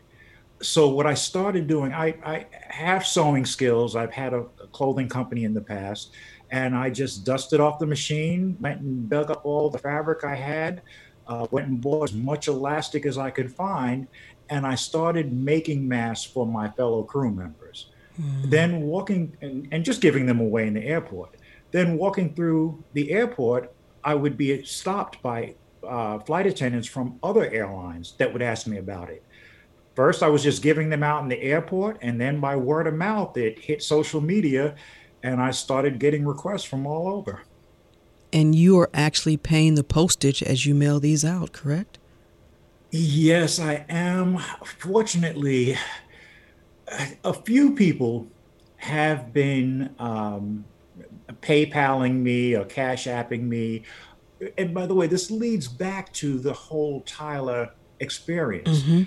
So 0.62 0.88
what 0.88 1.06
I 1.06 1.13
started 1.13 1.67
doing, 1.67 1.93
I, 1.93 2.15
I 2.26 2.45
have 2.69 3.06
sewing 3.06 3.45
skills. 3.45 3.95
I've 3.95 4.13
had 4.13 4.34
a, 4.34 4.45
a 4.62 4.67
clothing 4.71 5.10
company 5.10 5.43
in 5.43 5.54
the 5.54 5.62
past, 5.62 6.12
and 6.52 6.76
I 6.76 6.89
just 6.89 7.26
dusted 7.26 7.60
off 7.60 7.80
the 7.80 7.86
machine, 7.86 8.58
went 8.62 8.80
and 8.80 9.10
dug 9.10 9.30
up 9.30 9.45
all 9.45 9.69
the 9.69 9.78
fabric 9.80 10.23
I 10.23 10.36
had, 10.36 10.82
uh, 11.28 11.47
went 11.52 11.67
and 11.67 11.82
bought 11.82 12.10
as 12.10 12.13
much 12.13 12.47
elastic 12.47 13.06
as 13.06 13.17
I 13.17 13.30
could 13.30 13.52
find, 13.52 14.08
and 14.49 14.65
I 14.65 14.76
started 14.76 15.34
making 15.34 15.86
masks 15.86 16.32
for 16.32 16.45
my 16.45 16.69
fellow 16.69 17.04
crew 17.04 17.32
members. 17.32 17.89
Mm. 18.21 18.49
Then 18.49 18.82
walking 18.82 19.36
and, 19.41 19.67
and 19.71 19.84
just 19.84 19.99
giving 19.99 20.26
them 20.26 20.39
away 20.39 20.67
in 20.67 20.76
the 20.76 20.84
airport 20.86 21.36
then 21.73 21.97
walking 21.97 22.33
through 22.33 22.81
the 22.93 23.12
airport, 23.12 23.73
I 24.05 24.15
would 24.15 24.38
be 24.38 24.63
stopped 24.63 25.21
by 25.21 25.55
uh, 25.86 26.19
flight 26.19 26.47
attendants 26.47 26.88
from 26.88 27.19
other 27.21 27.49
airlines 27.51 28.13
that 28.19 28.31
would 28.31 28.41
ask 28.41 28.65
me 28.67 28.77
about 28.77 29.09
it. 29.09 29.21
First, 29.95 30.23
I 30.23 30.27
was 30.29 30.41
just 30.41 30.63
giving 30.63 30.89
them 30.89 31.03
out 31.03 31.21
in 31.23 31.29
the 31.29 31.41
airport, 31.41 31.97
and 32.01 32.19
then 32.19 32.39
by 32.39 32.55
word 32.55 32.88
of 32.88 32.93
mouth, 32.93 33.36
it 33.38 33.59
hit 33.59 33.83
social 33.83 34.21
media, 34.21 34.75
and 35.21 35.41
I 35.41 35.51
started 35.51 35.99
getting 35.99 36.25
requests 36.25 36.63
from 36.63 36.88
all 36.88 37.07
over. 37.09 37.41
and 38.31 38.55
you 38.55 38.79
are 38.79 38.89
actually 38.95 39.38
paying 39.38 39.75
the 39.75 39.83
postage 39.83 40.41
as 40.41 40.65
you 40.65 40.73
mail 40.73 40.99
these 40.99 41.23
out, 41.23 41.51
correct? 41.51 41.99
Yes, 42.89 43.59
I 43.59 43.86
am. 43.89 44.39
Fortunately, 44.79 45.77
a 47.23 47.33
few 47.33 47.75
people 47.75 48.27
have 48.77 49.31
been 49.33 49.93
um, 49.99 50.65
PayPaling 51.41 52.15
me 52.15 52.56
or 52.56 52.65
Cash 52.65 53.06
Apping 53.06 53.43
me. 53.43 53.84
And 54.58 54.74
by 54.74 54.86
the 54.86 54.93
way, 54.93 55.08
this 55.08 55.32
leads 55.32 55.67
back 55.67 56.12
to 56.13 56.39
the 56.39 56.54
whole 56.54 57.02
Tyler 57.02 57.72
experience. 58.00 58.82
Mm-hmm. 58.82 59.04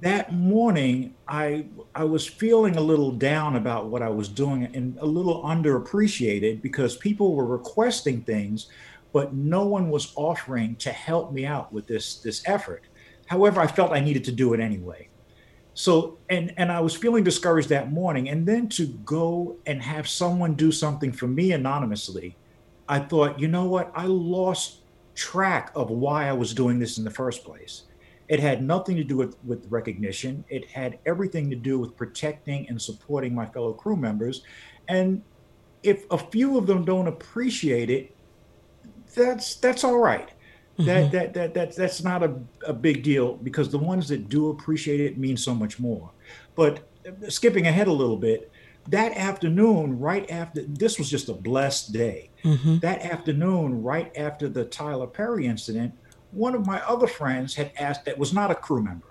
That 0.00 0.32
morning, 0.32 1.14
I 1.28 1.66
I 1.94 2.04
was 2.04 2.26
feeling 2.26 2.76
a 2.76 2.80
little 2.80 3.12
down 3.12 3.56
about 3.56 3.86
what 3.86 4.00
I 4.00 4.08
was 4.08 4.28
doing 4.28 4.64
and 4.64 4.96
a 4.98 5.06
little 5.06 5.42
underappreciated 5.42 6.62
because 6.62 6.96
people 6.96 7.34
were 7.34 7.44
requesting 7.44 8.22
things, 8.22 8.68
but 9.12 9.34
no 9.34 9.66
one 9.66 9.90
was 9.90 10.12
offering 10.16 10.76
to 10.76 10.90
help 10.90 11.32
me 11.32 11.44
out 11.44 11.70
with 11.70 11.86
this 11.86 12.16
this 12.16 12.42
effort. 12.46 12.84
However, 13.26 13.60
I 13.60 13.66
felt 13.66 13.92
I 13.92 14.00
needed 14.00 14.24
to 14.24 14.32
do 14.32 14.54
it 14.54 14.60
anyway 14.60 15.09
so 15.74 16.18
and 16.28 16.52
and 16.56 16.70
i 16.70 16.80
was 16.80 16.96
feeling 16.96 17.24
discouraged 17.24 17.68
that 17.68 17.92
morning. 17.92 18.28
And 18.28 18.46
then 18.46 18.68
to 18.70 18.86
go 18.86 19.56
and 19.66 19.82
have 19.82 20.08
someone 20.08 20.54
do 20.54 20.72
something 20.72 21.12
for 21.12 21.26
me 21.26 21.52
anonymously 21.52 22.36
i 22.88 22.98
thought 22.98 23.38
you 23.38 23.48
know 23.48 23.66
what? 23.66 23.90
I 23.94 24.06
lost 24.06 24.82
track 25.14 25.72
of 25.74 25.90
why 25.90 26.28
i 26.28 26.32
was 26.32 26.54
doing 26.54 26.78
this 26.78 26.98
in 26.98 27.04
the 27.04 27.10
first 27.10 27.44
place. 27.44 27.84
It 28.28 28.38
had 28.38 28.62
nothing 28.62 28.96
to 28.96 29.04
do 29.04 29.16
with 29.16 29.36
with 29.44 29.66
recognition. 29.70 30.44
It 30.48 30.68
had 30.70 30.98
everything 31.06 31.50
to 31.50 31.56
do 31.56 31.78
with 31.78 31.96
protecting 31.96 32.68
and 32.68 32.80
supporting 32.80 33.34
my 33.34 33.46
fellow 33.46 33.72
crew 33.72 33.96
members. 33.96 34.42
And 34.88 35.22
if 35.82 36.04
a 36.10 36.18
few 36.18 36.58
of 36.58 36.66
them 36.66 36.84
don't 36.84 37.08
appreciate 37.08 37.90
it 37.90 38.14
that's 39.14 39.56
that's 39.56 39.84
all 39.84 39.98
right 39.98 40.30
that 40.86 41.04
mm-hmm. 41.04 41.12
that 41.12 41.34
that 41.34 41.54
that's 41.54 41.76
that's 41.76 42.02
not 42.02 42.22
a, 42.22 42.34
a 42.66 42.72
big 42.72 43.02
deal 43.02 43.34
because 43.36 43.70
the 43.70 43.78
ones 43.78 44.08
that 44.08 44.28
do 44.28 44.50
appreciate 44.50 45.00
it 45.00 45.18
mean 45.18 45.36
so 45.36 45.54
much 45.54 45.78
more. 45.78 46.10
But 46.54 46.80
skipping 47.28 47.66
ahead 47.66 47.88
a 47.88 47.92
little 47.92 48.16
bit, 48.16 48.50
that 48.88 49.16
afternoon, 49.16 49.98
right 49.98 50.30
after 50.30 50.62
this 50.62 50.98
was 50.98 51.10
just 51.10 51.28
a 51.28 51.34
blessed 51.34 51.92
day. 51.92 52.30
Mm-hmm. 52.44 52.78
That 52.78 53.02
afternoon, 53.02 53.82
right 53.82 54.10
after 54.16 54.48
the 54.48 54.64
Tyler 54.64 55.06
Perry 55.06 55.46
incident, 55.46 55.94
one 56.32 56.54
of 56.54 56.66
my 56.66 56.80
other 56.82 57.06
friends 57.06 57.54
had 57.54 57.72
asked 57.78 58.04
that 58.04 58.18
was 58.18 58.32
not 58.32 58.50
a 58.50 58.54
crew 58.54 58.82
member 58.82 59.10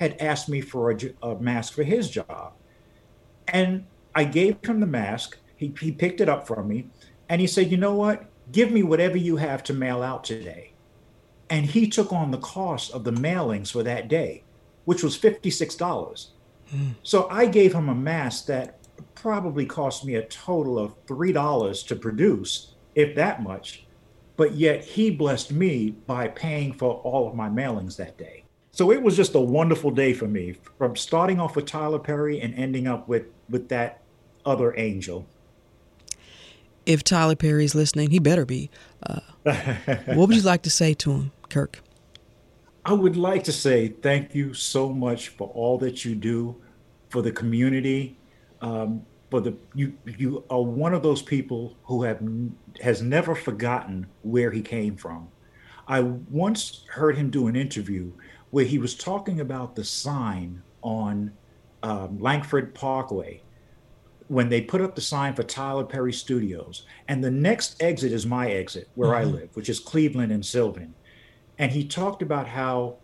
had 0.00 0.16
asked 0.18 0.48
me 0.48 0.62
for 0.62 0.90
a, 0.90 0.98
a 1.22 1.38
mask 1.40 1.74
for 1.74 1.82
his 1.82 2.08
job, 2.08 2.54
and 3.48 3.84
I 4.14 4.24
gave 4.24 4.56
him 4.64 4.80
the 4.80 4.86
mask. 4.86 5.36
He 5.56 5.72
he 5.78 5.92
picked 5.92 6.20
it 6.22 6.28
up 6.28 6.46
from 6.46 6.68
me, 6.68 6.88
and 7.28 7.40
he 7.40 7.46
said, 7.46 7.70
"You 7.70 7.76
know 7.76 7.94
what? 7.94 8.24
Give 8.50 8.70
me 8.72 8.82
whatever 8.82 9.18
you 9.18 9.36
have 9.36 9.62
to 9.64 9.74
mail 9.74 10.02
out 10.02 10.24
today." 10.24 10.69
And 11.50 11.66
he 11.66 11.88
took 11.88 12.12
on 12.12 12.30
the 12.30 12.38
cost 12.38 12.92
of 12.92 13.04
the 13.04 13.10
mailings 13.10 13.72
for 13.72 13.82
that 13.82 14.08
day, 14.08 14.44
which 14.84 15.02
was 15.02 15.18
$56. 15.18 16.28
Mm. 16.72 16.94
So 17.02 17.28
I 17.28 17.46
gave 17.46 17.74
him 17.74 17.88
a 17.88 17.94
mask 17.94 18.46
that 18.46 18.78
probably 19.14 19.66
cost 19.66 20.04
me 20.04 20.14
a 20.14 20.24
total 20.26 20.78
of 20.78 20.94
$3 21.06 21.86
to 21.86 21.96
produce, 21.96 22.74
if 22.94 23.14
that 23.16 23.42
much. 23.42 23.84
But 24.36 24.52
yet 24.52 24.84
he 24.84 25.10
blessed 25.10 25.52
me 25.52 25.90
by 26.06 26.28
paying 26.28 26.72
for 26.72 26.94
all 26.94 27.28
of 27.28 27.34
my 27.34 27.48
mailings 27.48 27.96
that 27.96 28.16
day. 28.16 28.44
So 28.72 28.92
it 28.92 29.02
was 29.02 29.16
just 29.16 29.34
a 29.34 29.40
wonderful 29.40 29.90
day 29.90 30.14
for 30.14 30.28
me 30.28 30.54
from 30.78 30.96
starting 30.96 31.40
off 31.40 31.56
with 31.56 31.66
Tyler 31.66 31.98
Perry 31.98 32.40
and 32.40 32.54
ending 32.54 32.86
up 32.86 33.08
with, 33.08 33.24
with 33.48 33.68
that 33.68 34.00
other 34.46 34.74
angel. 34.78 35.26
If 36.86 37.04
Tyler 37.04 37.36
Perry's 37.36 37.74
listening, 37.74 38.10
he 38.10 38.18
better 38.18 38.46
be. 38.46 38.70
Uh, 39.02 39.20
what 40.06 40.28
would 40.28 40.36
you 40.36 40.42
like 40.42 40.62
to 40.62 40.70
say 40.70 40.94
to 40.94 41.12
him? 41.12 41.32
Kirk? 41.50 41.82
I 42.84 42.94
would 42.94 43.16
like 43.16 43.44
to 43.44 43.52
say 43.52 43.88
thank 43.88 44.34
you 44.34 44.54
so 44.54 44.88
much 44.88 45.28
for 45.28 45.48
all 45.48 45.76
that 45.78 46.04
you 46.04 46.14
do 46.14 46.56
for 47.10 47.20
the 47.20 47.32
community. 47.32 48.18
Um, 48.62 49.04
for 49.30 49.40
the 49.40 49.56
you 49.74 49.94
you 50.18 50.44
are 50.50 50.62
one 50.62 50.92
of 50.92 51.02
those 51.02 51.22
people 51.22 51.76
who 51.84 52.02
have 52.02 52.20
has 52.80 53.00
never 53.00 53.34
forgotten 53.34 54.06
where 54.22 54.50
he 54.50 54.60
came 54.60 54.96
from. 54.96 55.28
I 55.86 56.00
once 56.00 56.84
heard 56.88 57.16
him 57.16 57.30
do 57.30 57.46
an 57.46 57.56
interview 57.56 58.12
where 58.50 58.64
he 58.64 58.78
was 58.78 58.94
talking 58.94 59.40
about 59.40 59.76
the 59.76 59.84
sign 59.84 60.62
on 60.82 61.32
um, 61.82 62.18
Langford 62.18 62.74
Parkway 62.74 63.42
when 64.28 64.48
they 64.48 64.60
put 64.60 64.80
up 64.80 64.94
the 64.94 65.00
sign 65.00 65.34
for 65.34 65.42
Tyler 65.42 65.84
Perry 65.84 66.12
Studios, 66.12 66.84
and 67.08 67.22
the 67.22 67.30
next 67.30 67.82
exit 67.82 68.12
is 68.12 68.26
my 68.26 68.50
exit 68.50 68.88
where 68.94 69.10
mm-hmm. 69.10 69.28
I 69.28 69.32
live, 69.32 69.56
which 69.56 69.68
is 69.68 69.80
Cleveland 69.80 70.30
and 70.30 70.44
Sylvan. 70.44 70.94
And 71.60 71.70
he 71.70 71.84
talked 71.84 72.22
about 72.22 72.48
how 72.48 72.96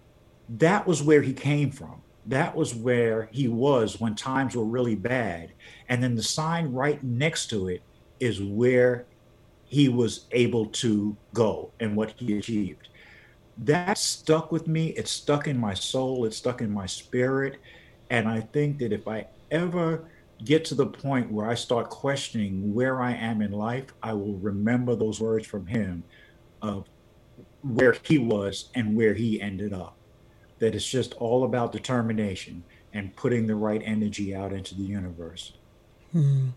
that 0.49 0.87
was 0.87 1.03
where 1.03 1.21
he 1.21 1.35
came 1.35 1.71
from. 1.71 2.01
That 2.25 2.57
was 2.57 2.75
where 2.75 3.29
he 3.31 3.49
was 3.49 4.01
when 4.01 4.15
times 4.15 4.57
were 4.57 4.65
really 4.65 4.95
bad. 4.95 5.53
And 5.91 6.03
then 6.03 6.17
the 6.17 6.23
sign 6.23 6.73
right 6.73 7.01
next 7.05 7.49
to 7.51 7.69
it 7.69 7.83
is 8.19 8.43
where 8.43 9.05
he 9.67 9.91
was 9.91 10.25
able 10.33 10.67
to 10.67 11.15
go 11.35 11.71
and 11.81 11.95
what 11.95 12.15
he 12.17 12.39
achieved. 12.39 12.89
That 13.59 13.99
stuck 13.99 14.51
with 14.51 14.67
me. 14.67 14.87
It 14.89 15.07
stuck 15.07 15.47
in 15.47 15.59
my 15.59 15.75
soul. 15.75 16.25
It 16.25 16.33
stuck 16.33 16.63
in 16.63 16.71
my 16.71 16.87
spirit. 16.87 17.59
And 18.09 18.27
I 18.27 18.41
think 18.41 18.79
that 18.79 18.91
if 18.91 19.07
I 19.07 19.27
ever 19.51 20.09
get 20.45 20.65
to 20.67 20.75
the 20.75 20.87
point 20.87 21.31
where 21.31 21.47
I 21.47 21.55
start 21.55 21.91
questioning 21.91 22.73
where 22.73 23.03
I 23.03 23.13
am 23.13 23.43
in 23.43 23.53
life, 23.53 23.93
I 24.03 24.15
will 24.15 24.37
remember 24.37 24.97
those 24.97 25.21
words 25.21 25.47
from 25.47 25.67
him 25.67 26.05
of 26.63 26.87
where 27.75 27.97
he 28.03 28.19
was 28.19 28.71
and 28.75 28.97
where 28.97 29.15
he 29.15 29.41
ended 29.41 29.73
up. 29.73 29.97
That 30.59 30.75
it's 30.75 30.89
just 30.89 31.15
all 31.15 31.45
about 31.45 31.73
determination 31.73 32.65
and 32.93 33.15
putting 33.15 33.47
the 33.47 33.55
right 33.55 33.83
energy 33.85 34.35
out 34.35 34.53
into 34.53 34.75
the 34.75 34.83
universe. 34.83 35.53
Hmm. 36.13 36.49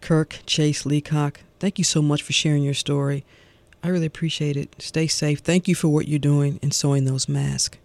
Kirk 0.00 0.38
Chase 0.46 0.86
Leacock, 0.86 1.40
thank 1.58 1.78
you 1.78 1.84
so 1.84 2.00
much 2.00 2.22
for 2.22 2.32
sharing 2.32 2.62
your 2.62 2.74
story. 2.74 3.24
I 3.82 3.88
really 3.88 4.06
appreciate 4.06 4.56
it. 4.56 4.76
Stay 4.78 5.06
safe. 5.06 5.40
Thank 5.40 5.66
you 5.66 5.74
for 5.74 5.88
what 5.88 6.06
you're 6.06 6.18
doing 6.18 6.58
in 6.62 6.70
sewing 6.70 7.04
those 7.04 7.28
masks. 7.28 7.78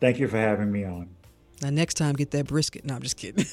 Thank 0.00 0.18
you 0.18 0.28
for 0.28 0.38
having 0.38 0.70
me 0.70 0.84
on. 0.84 1.08
Now, 1.62 1.70
next 1.70 1.94
time, 1.94 2.14
get 2.14 2.30
that 2.32 2.46
brisket. 2.46 2.84
No, 2.84 2.94
I'm 2.94 3.02
just 3.02 3.16
kidding. 3.16 3.46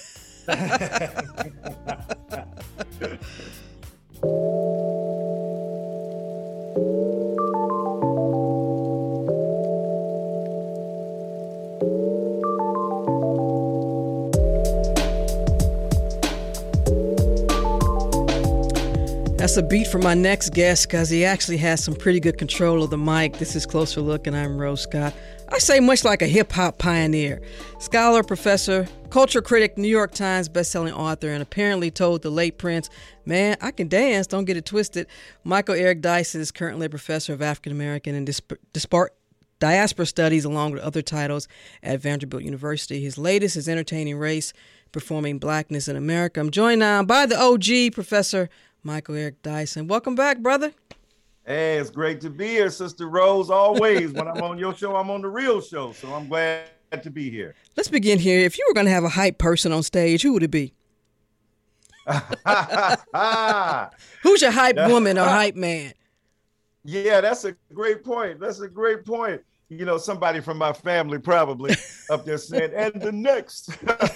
That's 19.42 19.58
a 19.58 19.64
beat 19.64 19.88
for 19.88 19.98
my 19.98 20.14
next 20.14 20.54
guest 20.54 20.88
because 20.88 21.10
he 21.10 21.26
actually 21.26 21.58
has 21.58 21.84
some 21.84 21.96
pretty 21.96 22.20
good 22.20 22.38
control 22.38 22.84
of 22.84 22.92
the 22.92 22.98
mic. 23.00 23.40
This 23.40 23.56
is 23.56 23.66
Closer 23.66 24.00
Look, 24.00 24.28
and 24.28 24.38
I'm 24.38 24.56
Rose 24.56 24.82
Scott. 24.82 25.16
I 25.50 25.58
say 25.58 25.80
much 25.80 26.04
like 26.04 26.22
a 26.22 26.28
hip 26.28 26.52
hop 26.52 26.78
pioneer, 26.78 27.42
scholar, 27.80 28.22
professor, 28.22 28.88
culture 29.10 29.42
critic, 29.42 29.80
New 29.80 29.88
York 29.88 30.12
Times 30.12 30.48
bestselling 30.48 30.96
author, 30.96 31.30
and 31.30 31.42
apparently 31.42 31.90
told 31.90 32.22
the 32.22 32.30
late 32.30 32.60
Prince, 32.60 32.92
Man, 33.26 33.58
I 33.62 33.72
can 33.72 33.88
dance, 33.88 34.28
don't 34.28 34.46
get 34.46 34.58
it 34.58 34.66
twisted. 34.66 35.08
Michael 35.44 35.74
Eric 35.74 36.02
Dyson 36.02 36.40
is 36.40 36.52
currently 36.52 36.86
a 36.86 36.90
professor 36.92 37.34
of 37.34 37.42
African 37.42 37.72
American 37.72 38.14
and 38.14 38.28
dispar- 38.28 39.10
diaspora 39.58 40.06
studies, 40.06 40.46
along 40.46 40.74
with 40.74 40.84
other 40.84 41.02
titles 41.02 41.48
at 41.82 42.00
Vanderbilt 42.00 42.44
University. 42.44 43.02
His 43.02 43.18
latest 43.18 43.56
is 43.56 43.68
Entertaining 43.68 44.18
Race, 44.18 44.54
Performing 44.92 45.40
Blackness 45.40 45.88
in 45.88 45.96
America. 45.96 46.40
I'm 46.40 46.52
joined 46.52 46.80
now 46.80 47.02
by 47.02 47.26
the 47.26 47.42
OG, 47.42 47.94
Professor 47.94 48.50
Michael 48.84 49.16
Eric 49.16 49.42
Dyson. 49.42 49.88
Welcome 49.88 50.16
back, 50.16 50.40
brother. 50.40 50.72
Hey, 51.46 51.78
it's 51.78 51.90
great 51.90 52.22
to 52.22 52.30
be 52.30 52.48
here, 52.48 52.70
Sister 52.70 53.08
Rose. 53.08 53.50
Always, 53.50 54.12
when 54.12 54.28
I'm 54.28 54.42
on 54.42 54.58
your 54.58 54.76
show, 54.76 54.96
I'm 54.96 55.10
on 55.10 55.22
the 55.22 55.28
real 55.28 55.62
show. 55.62 55.92
So 55.92 56.14
I'm 56.14 56.28
glad 56.28 56.66
to 57.02 57.10
be 57.10 57.30
here. 57.30 57.56
Let's 57.78 57.90
begin 57.90 58.20
here. 58.20 58.40
If 58.40 58.58
you 58.58 58.66
were 58.68 58.74
going 58.74 58.86
to 58.86 58.92
have 58.92 59.04
a 59.04 59.10
hype 59.10 59.38
person 59.38 59.72
on 59.72 59.84
stage, 59.84 60.22
who 60.22 60.34
would 60.34 60.44
it 60.44 60.52
be? 60.52 60.74
Who's 64.24 64.42
your 64.42 64.52
hype 64.52 64.76
woman 64.76 65.18
or 65.18 65.26
hype 65.26 65.56
man? 65.56 65.94
Yeah, 66.84 67.22
that's 67.22 67.46
a 67.46 67.56
great 67.74 68.04
point. 68.04 68.40
That's 68.40 68.60
a 68.60 68.68
great 68.68 69.06
point. 69.06 69.42
You 69.70 69.86
know, 69.86 69.98
somebody 69.98 70.42
from 70.42 70.58
my 70.58 70.74
family 70.74 71.20
probably 71.20 71.76
up 72.10 72.26
there 72.26 72.38
saying, 72.38 72.72
and 72.76 73.02
the 73.02 73.12
next, 73.12 73.70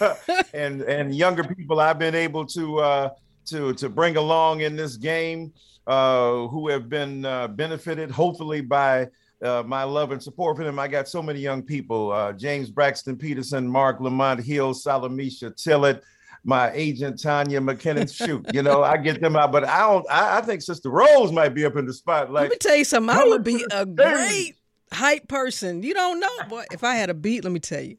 and 0.53 0.82
and 0.82 1.16
younger 1.16 1.43
people 1.43 1.80
I've 1.80 1.99
been 1.99 2.16
able 2.16 2.45
to 2.47 2.80
uh, 2.80 3.09
to 3.48 3.74
to 3.74 3.89
bring 3.89 4.18
along 4.18 4.62
in 4.62 4.76
this 4.76 4.98
game 4.98 5.54
uh, 5.88 6.48
who 6.48 6.70
have 6.70 6.89
been 6.89 7.26
uh, 7.26 7.48
benefited 7.48 8.12
hopefully 8.12 8.62
by 8.62 9.08
uh, 9.43 9.64
my 9.66 9.84
love 9.84 10.12
and 10.12 10.22
support 10.22 10.58
for 10.58 10.64
them. 10.64 10.80
I 10.80 10.88
got 10.88 11.08
so 11.08 11.22
many 11.22 11.39
young 11.39 11.62
people: 11.62 12.12
uh, 12.12 12.34
James 12.34 12.70
Braxton 12.70 13.18
Peterson, 13.18 13.68
Marc 13.68 14.00
Lamont 14.00 14.43
Hill, 14.43 14.74
Salamishah 14.74 15.62
Tillet, 15.62 16.02
my 16.43 16.72
agent 16.72 17.22
Tanya 17.22 17.60
McKinnon. 17.60 18.14
Shoot, 18.14 18.46
you 18.54 18.64
know, 18.64 18.84
I 18.84 18.98
get 18.98 19.22
them 19.22 19.36
out, 19.36 19.52
but 19.52 19.66
I 19.66 19.80
don't. 19.80 20.06
I, 20.10 20.38
I 20.39 20.41
think 20.41 20.62
Sister 20.62 20.89
Rose 20.89 21.32
might 21.32 21.50
be 21.50 21.66
up 21.66 21.76
in 21.76 21.86
the 21.86 21.93
spotlight. 21.93 22.43
Let 22.43 22.52
me 22.52 22.58
tell 22.58 22.76
you 22.76 22.86
something. 22.86 23.16
I 23.16 23.24
would 23.24 23.43
be 23.43 23.66
a 23.72 23.86
great 23.86 24.56
hype 24.91 25.28
person. 25.28 25.84
You 25.84 25.93
don't 25.93 26.20
know, 26.20 26.38
boy. 26.50 26.64
If 26.72 26.84
I 26.84 26.96
had 26.96 27.10
a 27.10 27.14
beat, 27.14 27.43
let 27.43 27.54
me 27.54 27.60
tell 27.60 27.82
you. 27.82 27.98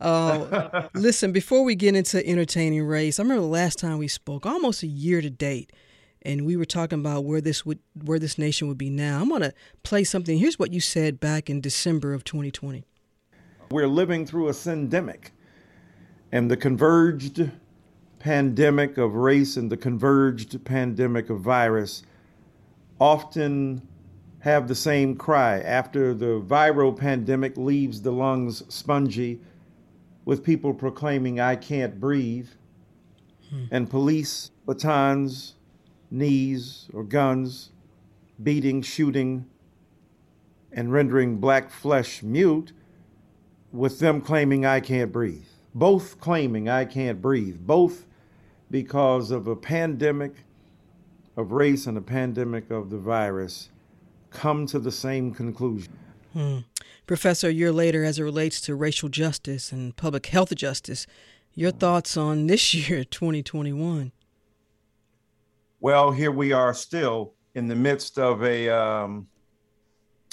Uh, 0.00 0.88
listen, 0.94 1.32
before 1.32 1.64
we 1.64 1.74
get 1.74 1.94
into 1.94 2.24
entertaining 2.26 2.84
race, 2.84 3.18
I 3.18 3.22
remember 3.22 3.42
the 3.42 3.48
last 3.48 3.78
time 3.78 3.98
we 3.98 4.08
spoke, 4.08 4.46
almost 4.46 4.82
a 4.82 4.86
year 4.86 5.20
to 5.20 5.30
date, 5.30 5.72
and 6.22 6.46
we 6.46 6.56
were 6.56 6.64
talking 6.64 7.00
about 7.00 7.24
where 7.24 7.40
this 7.40 7.66
would, 7.66 7.80
where 8.04 8.18
this 8.18 8.38
nation 8.38 8.68
would 8.68 8.78
be 8.78 8.90
now. 8.90 9.20
I'm 9.20 9.28
to 9.40 9.52
play 9.82 10.04
something. 10.04 10.38
Here's 10.38 10.58
what 10.58 10.72
you 10.72 10.80
said 10.80 11.18
back 11.18 11.50
in 11.50 11.60
December 11.60 12.12
of 12.12 12.24
2020. 12.24 12.84
We're 13.70 13.88
living 13.88 14.24
through 14.24 14.48
a 14.48 14.52
syndemic, 14.52 15.30
and 16.32 16.50
the 16.50 16.56
converged 16.56 17.50
pandemic 18.18 18.98
of 18.98 19.14
race 19.14 19.56
and 19.56 19.70
the 19.70 19.76
converged 19.76 20.64
pandemic 20.64 21.30
of 21.30 21.40
virus 21.40 22.02
often 23.00 23.82
have 24.40 24.68
the 24.68 24.74
same 24.74 25.16
cry 25.16 25.60
after 25.60 26.14
the 26.14 26.40
viral 26.40 26.96
pandemic 26.96 27.56
leaves 27.56 28.00
the 28.02 28.10
lungs 28.10 28.62
spongy 28.68 29.40
with 30.28 30.44
people 30.44 30.74
proclaiming, 30.74 31.40
I 31.40 31.56
can't 31.56 31.98
breathe, 31.98 32.50
hmm. 33.48 33.64
and 33.70 33.88
police, 33.88 34.50
batons, 34.66 35.54
knees, 36.10 36.86
or 36.92 37.02
guns, 37.02 37.70
beating, 38.42 38.82
shooting, 38.82 39.46
and 40.70 40.92
rendering 40.92 41.38
black 41.38 41.70
flesh 41.70 42.22
mute, 42.22 42.74
with 43.72 44.00
them 44.00 44.20
claiming, 44.20 44.66
I 44.66 44.80
can't 44.80 45.10
breathe. 45.10 45.46
Both 45.74 46.20
claiming, 46.20 46.68
I 46.68 46.84
can't 46.84 47.22
breathe. 47.22 47.60
Both 47.66 48.04
because 48.70 49.30
of 49.30 49.48
a 49.48 49.56
pandemic 49.56 50.34
of 51.38 51.52
race 51.52 51.86
and 51.86 51.96
a 51.96 52.02
pandemic 52.02 52.70
of 52.70 52.90
the 52.90 52.98
virus 52.98 53.70
come 54.28 54.66
to 54.66 54.78
the 54.78 54.92
same 54.92 55.32
conclusion. 55.32 55.94
Hmm. 56.34 56.58
Professor, 57.08 57.48
a 57.48 57.52
year 57.52 57.72
later, 57.72 58.04
as 58.04 58.18
it 58.18 58.22
relates 58.22 58.60
to 58.60 58.74
racial 58.74 59.08
justice 59.08 59.72
and 59.72 59.96
public 59.96 60.26
health 60.26 60.54
justice, 60.54 61.06
your 61.54 61.70
thoughts 61.70 62.18
on 62.18 62.48
this 62.48 62.74
year, 62.88 63.02
2021? 63.02 64.12
Well, 65.80 66.12
here 66.12 66.30
we 66.30 66.52
are 66.52 66.74
still 66.74 67.32
in 67.54 67.66
the 67.66 67.74
midst 67.74 68.18
of 68.18 68.44
a 68.44 68.68
um, 68.68 69.26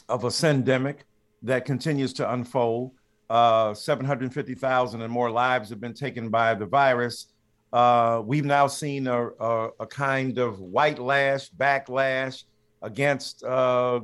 of 0.09 0.25
a 0.25 0.27
syndemic 0.27 0.97
that 1.43 1.63
continues 1.63 2.11
to 2.11 2.29
unfold. 2.33 2.91
Uh, 3.29 3.73
750,000 3.73 5.01
and 5.01 5.11
more 5.11 5.31
lives 5.31 5.69
have 5.69 5.79
been 5.79 5.93
taken 5.93 6.27
by 6.27 6.53
the 6.53 6.65
virus. 6.65 7.27
Uh, 7.71 8.21
we've 8.25 8.43
now 8.43 8.67
seen 8.67 9.07
a, 9.07 9.27
a, 9.39 9.69
a, 9.79 9.87
kind 9.87 10.37
of 10.37 10.59
white 10.59 10.99
lash, 10.99 11.49
backlash 11.51 12.43
against, 12.81 13.43
uh, 13.43 13.95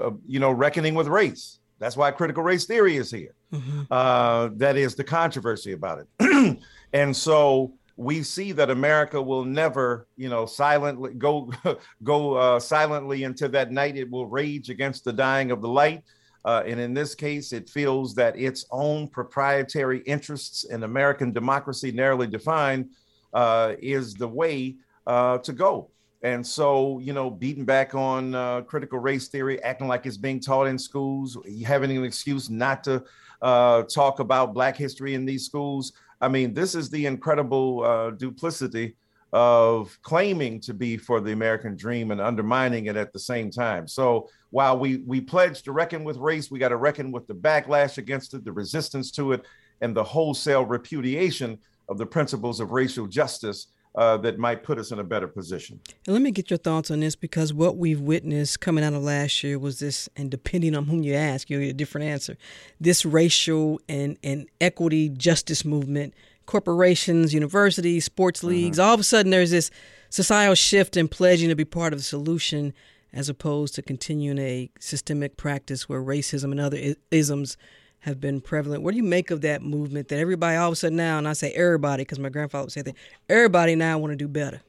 uh, 0.00 0.10
you 0.26 0.38
know, 0.38 0.50
reckoning 0.50 0.94
with 0.94 1.08
race. 1.08 1.59
That's 1.80 1.96
why 1.96 2.10
critical 2.12 2.42
race 2.42 2.66
theory 2.66 2.96
is 2.96 3.10
here. 3.10 3.34
Mm-hmm. 3.52 3.82
Uh, 3.90 4.50
that 4.56 4.76
is 4.76 4.94
the 4.94 5.02
controversy 5.02 5.72
about 5.72 6.04
it. 6.20 6.58
and 6.92 7.16
so 7.16 7.72
we 7.96 8.22
see 8.22 8.52
that 8.52 8.70
America 8.70 9.20
will 9.20 9.44
never, 9.44 10.06
you 10.16 10.28
know, 10.28 10.46
silently 10.46 11.14
go 11.14 11.50
go 12.04 12.34
uh, 12.34 12.60
silently 12.60 13.24
into 13.24 13.48
that 13.48 13.72
night. 13.72 13.96
It 13.96 14.10
will 14.10 14.26
rage 14.26 14.70
against 14.70 15.04
the 15.04 15.12
dying 15.12 15.50
of 15.50 15.62
the 15.62 15.68
light. 15.68 16.04
Uh, 16.44 16.62
and 16.66 16.78
in 16.80 16.94
this 16.94 17.14
case, 17.14 17.52
it 17.52 17.68
feels 17.68 18.14
that 18.14 18.38
its 18.38 18.64
own 18.70 19.08
proprietary 19.08 20.00
interests 20.00 20.64
in 20.64 20.84
American 20.84 21.32
democracy, 21.32 21.92
narrowly 21.92 22.26
defined, 22.26 22.88
uh, 23.34 23.74
is 23.78 24.14
the 24.14 24.28
way 24.28 24.76
uh, 25.06 25.38
to 25.38 25.52
go. 25.52 25.90
And 26.22 26.46
so, 26.46 26.98
you 26.98 27.12
know, 27.12 27.30
beating 27.30 27.64
back 27.64 27.94
on 27.94 28.34
uh, 28.34 28.60
critical 28.62 28.98
race 28.98 29.28
theory, 29.28 29.62
acting 29.62 29.88
like 29.88 30.04
it's 30.04 30.18
being 30.18 30.38
taught 30.38 30.66
in 30.66 30.78
schools, 30.78 31.38
having 31.64 31.96
an 31.96 32.04
excuse 32.04 32.50
not 32.50 32.84
to 32.84 33.02
uh, 33.40 33.84
talk 33.84 34.20
about 34.20 34.52
Black 34.52 34.76
history 34.76 35.14
in 35.14 35.24
these 35.24 35.46
schools. 35.46 35.92
I 36.20 36.28
mean, 36.28 36.52
this 36.52 36.74
is 36.74 36.90
the 36.90 37.06
incredible 37.06 37.82
uh, 37.82 38.10
duplicity 38.10 38.96
of 39.32 39.96
claiming 40.02 40.60
to 40.60 40.74
be 40.74 40.96
for 40.96 41.20
the 41.20 41.32
American 41.32 41.76
dream 41.76 42.10
and 42.10 42.20
undermining 42.20 42.86
it 42.86 42.96
at 42.96 43.12
the 43.12 43.18
same 43.18 43.50
time. 43.50 43.86
So 43.86 44.28
while 44.50 44.78
we 44.78 44.98
we 45.06 45.20
pledge 45.20 45.62
to 45.62 45.72
reckon 45.72 46.04
with 46.04 46.16
race, 46.16 46.50
we 46.50 46.58
got 46.58 46.70
to 46.70 46.76
reckon 46.76 47.12
with 47.12 47.26
the 47.28 47.34
backlash 47.34 47.96
against 47.96 48.34
it, 48.34 48.44
the 48.44 48.52
resistance 48.52 49.10
to 49.12 49.32
it, 49.32 49.46
and 49.80 49.96
the 49.96 50.04
wholesale 50.04 50.66
repudiation 50.66 51.58
of 51.88 51.96
the 51.96 52.06
principles 52.06 52.60
of 52.60 52.72
racial 52.72 53.06
justice 53.06 53.68
uh, 53.94 54.16
that 54.18 54.38
might 54.38 54.62
put 54.62 54.78
us 54.78 54.92
in 54.92 54.98
a 54.98 55.04
better 55.04 55.26
position. 55.26 55.80
And 56.06 56.14
let 56.14 56.22
me 56.22 56.30
get 56.30 56.50
your 56.50 56.58
thoughts 56.58 56.90
on 56.90 57.00
this 57.00 57.16
because 57.16 57.52
what 57.52 57.76
we've 57.76 58.00
witnessed 58.00 58.60
coming 58.60 58.84
out 58.84 58.92
of 58.92 59.02
last 59.02 59.42
year 59.42 59.58
was 59.58 59.80
this, 59.80 60.08
and 60.16 60.30
depending 60.30 60.76
on 60.76 60.84
whom 60.84 61.02
you 61.02 61.14
ask, 61.14 61.50
you'll 61.50 61.60
get 61.60 61.70
a 61.70 61.74
different 61.74 62.06
answer. 62.06 62.36
This 62.80 63.04
racial 63.04 63.80
and, 63.88 64.16
and 64.22 64.48
equity 64.60 65.08
justice 65.08 65.64
movement, 65.64 66.14
corporations, 66.46 67.34
universities, 67.34 68.04
sports 68.04 68.44
leagues, 68.44 68.78
mm-hmm. 68.78 68.88
all 68.88 68.94
of 68.94 69.00
a 69.00 69.04
sudden 69.04 69.30
there's 69.30 69.50
this 69.50 69.70
societal 70.08 70.54
shift 70.54 70.96
in 70.96 71.08
pledging 71.08 71.48
to 71.48 71.56
be 71.56 71.64
part 71.64 71.92
of 71.92 71.98
the 71.98 72.04
solution 72.04 72.72
as 73.12 73.28
opposed 73.28 73.74
to 73.74 73.82
continuing 73.82 74.38
a 74.38 74.70
systemic 74.78 75.36
practice 75.36 75.88
where 75.88 76.00
racism 76.00 76.52
and 76.52 76.60
other 76.60 76.94
isms 77.10 77.56
have 78.00 78.20
been 78.20 78.40
prevalent. 78.40 78.82
What 78.82 78.92
do 78.92 78.96
you 78.96 79.02
make 79.02 79.30
of 79.30 79.42
that 79.42 79.62
movement 79.62 80.08
that 80.08 80.18
everybody 80.18 80.56
all 80.56 80.68
of 80.68 80.72
a 80.72 80.76
sudden 80.76 80.96
now, 80.96 81.18
and 81.18 81.28
I 81.28 81.34
say 81.34 81.52
everybody 81.52 82.02
because 82.02 82.18
my 82.18 82.30
grandfather 82.30 82.64
would 82.64 82.72
say 82.72 82.82
that 82.82 82.94
everybody 83.28 83.74
now 83.74 83.98
want 83.98 84.12
to 84.12 84.16
do 84.16 84.28
better. 84.28 84.60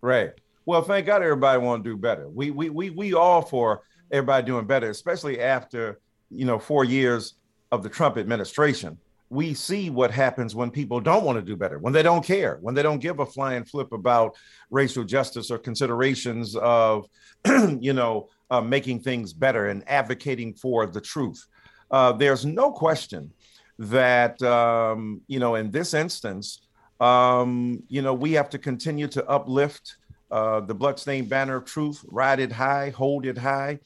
Right. 0.00 0.32
Well, 0.66 0.82
thank 0.82 1.06
God 1.06 1.22
everybody 1.22 1.58
want 1.58 1.84
to 1.84 1.90
do 1.90 1.96
better. 1.96 2.28
We 2.28 2.50
we 2.50 2.70
we 2.70 2.90
we 2.90 3.14
all 3.14 3.42
for 3.42 3.82
everybody 4.10 4.46
doing 4.46 4.66
better, 4.66 4.90
especially 4.90 5.40
after 5.40 6.00
you 6.30 6.44
know 6.44 6.58
four 6.58 6.84
years 6.84 7.34
of 7.72 7.82
the 7.82 7.88
Trump 7.88 8.16
administration. 8.16 8.98
We 9.30 9.54
see 9.54 9.90
what 9.90 10.12
happens 10.12 10.54
when 10.54 10.70
people 10.70 11.00
don't 11.00 11.24
want 11.24 11.38
to 11.38 11.42
do 11.42 11.56
better, 11.56 11.78
when 11.78 11.92
they 11.92 12.02
don't 12.02 12.24
care, 12.24 12.58
when 12.60 12.74
they 12.74 12.82
don't 12.82 13.00
give 13.00 13.18
a 13.18 13.26
flying 13.26 13.64
flip 13.64 13.90
about 13.92 14.36
racial 14.70 15.02
justice 15.02 15.50
or 15.50 15.58
considerations 15.58 16.54
of, 16.54 17.08
you 17.80 17.94
know, 17.94 18.28
uh, 18.50 18.60
making 18.60 19.00
things 19.00 19.32
better 19.32 19.66
and 19.66 19.82
advocating 19.88 20.54
for 20.54 20.86
the 20.86 21.00
truth. 21.00 21.44
Uh, 21.94 22.10
there's 22.10 22.44
no 22.44 22.72
question 22.72 23.32
that 23.78 24.42
um, 24.42 25.20
you 25.28 25.38
know 25.38 25.54
in 25.54 25.70
this 25.70 25.94
instance, 25.94 26.62
um, 26.98 27.80
you 27.86 28.02
know 28.02 28.12
we 28.12 28.32
have 28.32 28.50
to 28.50 28.58
continue 28.58 29.06
to 29.06 29.24
uplift 29.28 29.96
uh, 30.32 30.58
the 30.58 30.74
bloodstained 30.74 31.28
banner 31.28 31.54
of 31.54 31.64
truth, 31.64 32.04
ride 32.08 32.40
it 32.40 32.50
high, 32.50 32.90
hold 32.90 33.24
it 33.24 33.38
high, 33.38 33.78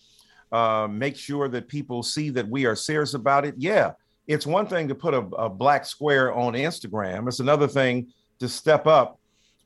uh, 0.52 0.88
make 0.90 1.16
sure 1.16 1.48
that 1.50 1.68
people 1.68 2.02
see 2.02 2.30
that 2.30 2.48
we 2.48 2.64
are 2.64 2.74
serious 2.74 3.12
about 3.12 3.44
it. 3.44 3.54
Yeah, 3.58 3.90
it's 4.26 4.46
one 4.46 4.66
thing 4.66 4.88
to 4.88 4.94
put 4.94 5.12
a, 5.12 5.26
a 5.36 5.50
black 5.50 5.84
square 5.84 6.32
on 6.32 6.54
Instagram. 6.54 7.28
It's 7.28 7.40
another 7.40 7.68
thing 7.68 8.06
to 8.38 8.48
step 8.48 8.86
up 8.86 9.18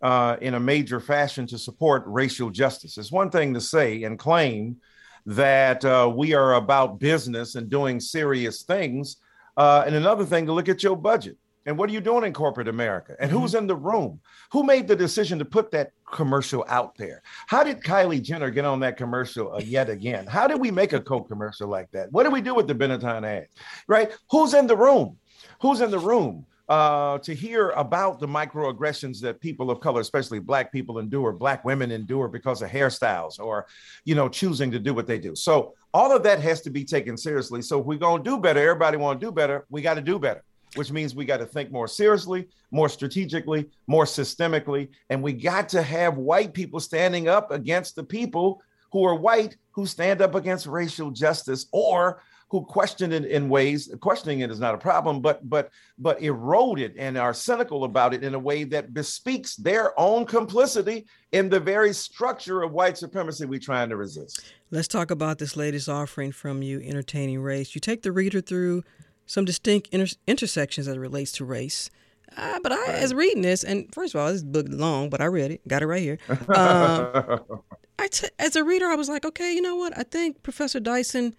uh, 0.02 0.36
in 0.40 0.54
a 0.54 0.60
major 0.60 0.98
fashion 0.98 1.46
to 1.46 1.58
support 1.58 2.02
racial 2.06 2.50
justice. 2.50 2.98
It's 2.98 3.12
one 3.12 3.30
thing 3.30 3.54
to 3.54 3.60
say 3.60 4.02
and 4.02 4.18
claim 4.18 4.78
that 5.26 5.84
uh, 5.84 6.10
we 6.14 6.34
are 6.34 6.54
about 6.54 6.98
business 6.98 7.54
and 7.54 7.68
doing 7.68 8.00
serious 8.00 8.62
things. 8.62 9.16
Uh, 9.56 9.84
and 9.86 9.94
another 9.94 10.24
thing 10.24 10.46
to 10.46 10.52
look 10.52 10.68
at 10.68 10.82
your 10.82 10.96
budget 10.96 11.36
and 11.66 11.78
what 11.78 11.88
are 11.88 11.92
you 11.92 12.00
doing 12.00 12.24
in 12.24 12.32
corporate 12.32 12.68
America 12.68 13.14
and 13.20 13.30
who's 13.30 13.52
mm-hmm. 13.52 13.58
in 13.58 13.66
the 13.66 13.76
room? 13.76 14.20
Who 14.50 14.64
made 14.64 14.88
the 14.88 14.96
decision 14.96 15.38
to 15.38 15.44
put 15.44 15.70
that 15.70 15.92
commercial 16.10 16.64
out 16.68 16.96
there? 16.96 17.22
How 17.46 17.62
did 17.62 17.82
Kylie 17.82 18.22
Jenner 18.22 18.50
get 18.50 18.64
on 18.64 18.80
that 18.80 18.96
commercial 18.96 19.54
uh, 19.54 19.58
yet 19.58 19.88
again? 19.88 20.26
How 20.26 20.46
did 20.46 20.60
we 20.60 20.70
make 20.70 20.92
a 20.92 21.00
Coke 21.00 21.28
commercial 21.28 21.68
like 21.68 21.90
that? 21.92 22.10
What 22.12 22.24
do 22.24 22.30
we 22.30 22.40
do 22.40 22.54
with 22.54 22.66
the 22.66 22.74
Benetton 22.74 23.24
ad? 23.24 23.46
Right? 23.86 24.12
Who's 24.30 24.54
in 24.54 24.66
the 24.66 24.76
room? 24.76 25.18
Who's 25.60 25.80
in 25.80 25.90
the 25.90 25.98
room? 25.98 26.46
Uh, 26.68 27.18
to 27.18 27.34
hear 27.34 27.70
about 27.70 28.20
the 28.20 28.26
microaggressions 28.26 29.20
that 29.20 29.40
people 29.40 29.70
of 29.70 29.80
color, 29.80 30.00
especially 30.00 30.38
Black 30.38 30.72
people, 30.72 30.98
endure, 30.98 31.32
Black 31.32 31.64
women 31.64 31.90
endure 31.90 32.28
because 32.28 32.62
of 32.62 32.70
hairstyles 32.70 33.38
or, 33.38 33.66
you 34.04 34.14
know, 34.14 34.28
choosing 34.28 34.70
to 34.70 34.78
do 34.78 34.94
what 34.94 35.06
they 35.06 35.18
do. 35.18 35.34
So 35.34 35.74
all 35.92 36.14
of 36.14 36.22
that 36.22 36.40
has 36.40 36.60
to 36.62 36.70
be 36.70 36.84
taken 36.84 37.16
seriously. 37.16 37.62
So 37.62 37.80
if 37.80 37.86
we're 37.86 37.98
going 37.98 38.22
to 38.22 38.30
do 38.30 38.38
better, 38.38 38.60
everybody 38.60 38.96
want 38.96 39.20
to 39.20 39.26
do 39.26 39.32
better, 39.32 39.66
we 39.70 39.82
got 39.82 39.94
to 39.94 40.02
do 40.02 40.18
better 40.18 40.42
which 40.74 40.90
means 40.90 41.14
we 41.14 41.24
got 41.24 41.36
to 41.38 41.44
think 41.46 41.70
more 41.70 41.86
seriously, 41.86 42.48
more 42.70 42.88
strategically, 42.88 43.68
more 43.86 44.04
systemically. 44.04 44.88
And 45.10 45.22
we 45.22 45.32
got 45.32 45.68
to 45.70 45.82
have 45.82 46.16
white 46.16 46.54
people 46.54 46.80
standing 46.80 47.28
up 47.28 47.50
against 47.50 47.94
the 47.94 48.04
people 48.04 48.62
who 48.90 49.04
are 49.04 49.14
white 49.14 49.56
who 49.72 49.86
stand 49.86 50.20
up 50.20 50.34
against 50.34 50.66
racial 50.66 51.10
justice 51.10 51.66
or 51.72 52.22
who 52.52 52.62
question 52.66 53.12
it 53.12 53.24
in 53.24 53.48
ways 53.48 53.90
questioning 54.00 54.40
it 54.40 54.50
is 54.50 54.60
not 54.60 54.74
a 54.74 54.78
problem 54.78 55.20
but 55.22 55.48
but 55.48 55.70
but 55.98 56.20
erode 56.20 56.78
it 56.78 56.94
and 56.98 57.16
are 57.16 57.32
cynical 57.32 57.84
about 57.84 58.12
it 58.12 58.22
in 58.22 58.34
a 58.34 58.38
way 58.38 58.62
that 58.62 58.92
bespeaks 58.92 59.56
their 59.56 59.98
own 59.98 60.26
complicity 60.26 61.06
in 61.32 61.48
the 61.48 61.58
very 61.58 61.94
structure 61.94 62.62
of 62.62 62.72
white 62.72 62.98
supremacy 62.98 63.46
we're 63.46 63.58
trying 63.58 63.88
to 63.88 63.96
resist 63.96 64.52
let's 64.70 64.86
talk 64.86 65.10
about 65.10 65.38
this 65.38 65.56
latest 65.56 65.88
offering 65.88 66.30
from 66.30 66.62
you 66.62 66.78
entertaining 66.80 67.40
race 67.40 67.74
you 67.74 67.80
take 67.80 68.02
the 68.02 68.12
reader 68.12 68.42
through 68.42 68.84
some 69.24 69.46
distinct 69.46 69.88
inter- 69.90 70.14
intersections 70.26 70.86
as 70.86 70.94
it 70.94 71.00
relates 71.00 71.32
to 71.32 71.44
race 71.44 71.88
Uh, 72.36 72.58
but 72.62 72.72
I, 72.72 72.86
as 73.04 73.12
reading 73.12 73.42
this, 73.42 73.62
and 73.62 73.92
first 73.94 74.14
of 74.14 74.20
all, 74.20 74.32
this 74.32 74.42
book 74.42 74.66
long, 74.70 75.10
but 75.10 75.20
I 75.20 75.26
read 75.26 75.50
it, 75.50 75.60
got 75.68 75.82
it 75.82 75.86
right 75.86 76.00
here. 76.00 76.18
Um, 76.48 77.40
I 77.98 78.08
t- 78.08 78.28
as 78.38 78.56
a 78.56 78.64
reader, 78.64 78.86
I 78.86 78.94
was 78.94 79.10
like, 79.10 79.26
okay, 79.26 79.52
you 79.52 79.60
know 79.60 79.76
what? 79.76 79.92
I 79.98 80.02
think 80.02 80.42
Professor 80.42 80.80
Dyson, 80.80 81.36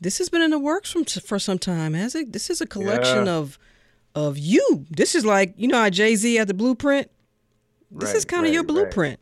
this 0.00 0.18
has 0.18 0.28
been 0.28 0.42
in 0.42 0.50
the 0.50 0.58
works 0.58 0.90
from 0.90 1.04
for 1.04 1.38
some 1.38 1.58
time, 1.58 1.94
has 1.94 2.14
it? 2.14 2.32
This 2.32 2.50
is 2.50 2.60
a 2.60 2.66
collection 2.66 3.26
Yeah. 3.26 3.32
of 3.32 3.58
of 4.14 4.38
you. 4.38 4.86
This 4.90 5.14
is 5.14 5.24
like 5.24 5.54
you 5.56 5.68
know 5.68 5.78
how 5.78 5.90
Jay 5.90 6.16
Z 6.16 6.34
had 6.34 6.48
the 6.48 6.54
blueprint. 6.54 7.10
This 7.90 8.08
Right, 8.10 8.16
is 8.16 8.24
kind 8.24 8.40
of 8.40 8.44
right, 8.48 8.52
your 8.54 8.62
right. 8.62 8.68
blueprint. 8.68 9.20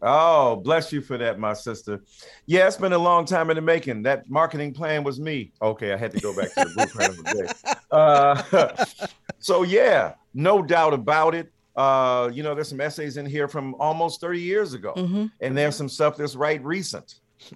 Oh, 0.00 0.54
bless 0.56 0.92
you 0.92 1.00
for 1.00 1.18
that, 1.18 1.40
my 1.40 1.52
sister. 1.54 2.00
Yeah, 2.46 2.68
it's 2.68 2.76
been 2.76 2.92
a 2.92 2.98
long 2.98 3.24
time 3.24 3.50
in 3.50 3.56
the 3.56 3.60
making. 3.60 4.02
That 4.04 4.30
marketing 4.30 4.72
plan 4.72 5.02
was 5.02 5.18
me. 5.18 5.50
Okay, 5.60 5.92
I 5.92 5.96
had 5.96 6.12
to 6.12 6.20
go 6.20 6.32
back 6.34 6.54
to 6.54 6.64
the 6.64 6.70
blueprint 6.74 7.10
of 7.10 7.24
the 7.24 7.34
day. 7.64 7.72
Uh, 7.90 8.84
so 9.38 9.62
yeah, 9.62 10.12
no 10.34 10.60
doubt 10.62 10.92
about 10.92 11.34
it. 11.34 11.50
Uh, 11.74 12.28
you 12.32 12.42
know, 12.42 12.54
there's 12.54 12.68
some 12.68 12.80
essays 12.82 13.16
in 13.16 13.24
here 13.24 13.48
from 13.48 13.74
almost 13.76 14.20
30 14.20 14.40
years 14.40 14.74
ago, 14.74 14.92
Mhm. 14.94 15.30
and 15.40 15.56
there's 15.56 15.74
some 15.74 15.88
stuff 15.88 16.16
that's 16.18 16.36
right 16.36 16.62
recent, 16.62 17.14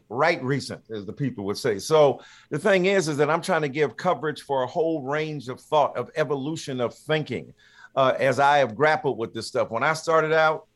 right 0.08 0.42
recent, 0.42 0.82
as 0.90 1.06
the 1.06 1.12
people 1.12 1.44
would 1.44 1.58
say. 1.58 1.78
So 1.78 2.20
the 2.50 2.58
thing 2.58 2.86
is, 2.86 3.08
is 3.08 3.16
that 3.16 3.30
I'm 3.30 3.42
trying 3.42 3.62
to 3.62 3.68
give 3.68 3.96
coverage 3.96 4.42
for 4.42 4.62
a 4.62 4.66
whole 4.66 5.02
range 5.02 5.48
of 5.48 5.60
thought, 5.60 5.96
of 5.96 6.10
evolution 6.16 6.80
of 6.80 6.94
thinking, 6.94 7.52
uh, 7.96 8.14
as 8.18 8.38
I 8.38 8.58
have 8.58 8.74
grappled 8.74 9.18
with 9.18 9.34
this 9.34 9.46
stuff. 9.46 9.70
When 9.70 9.82
I 9.82 9.92
started 9.92 10.32
out, 10.32 10.66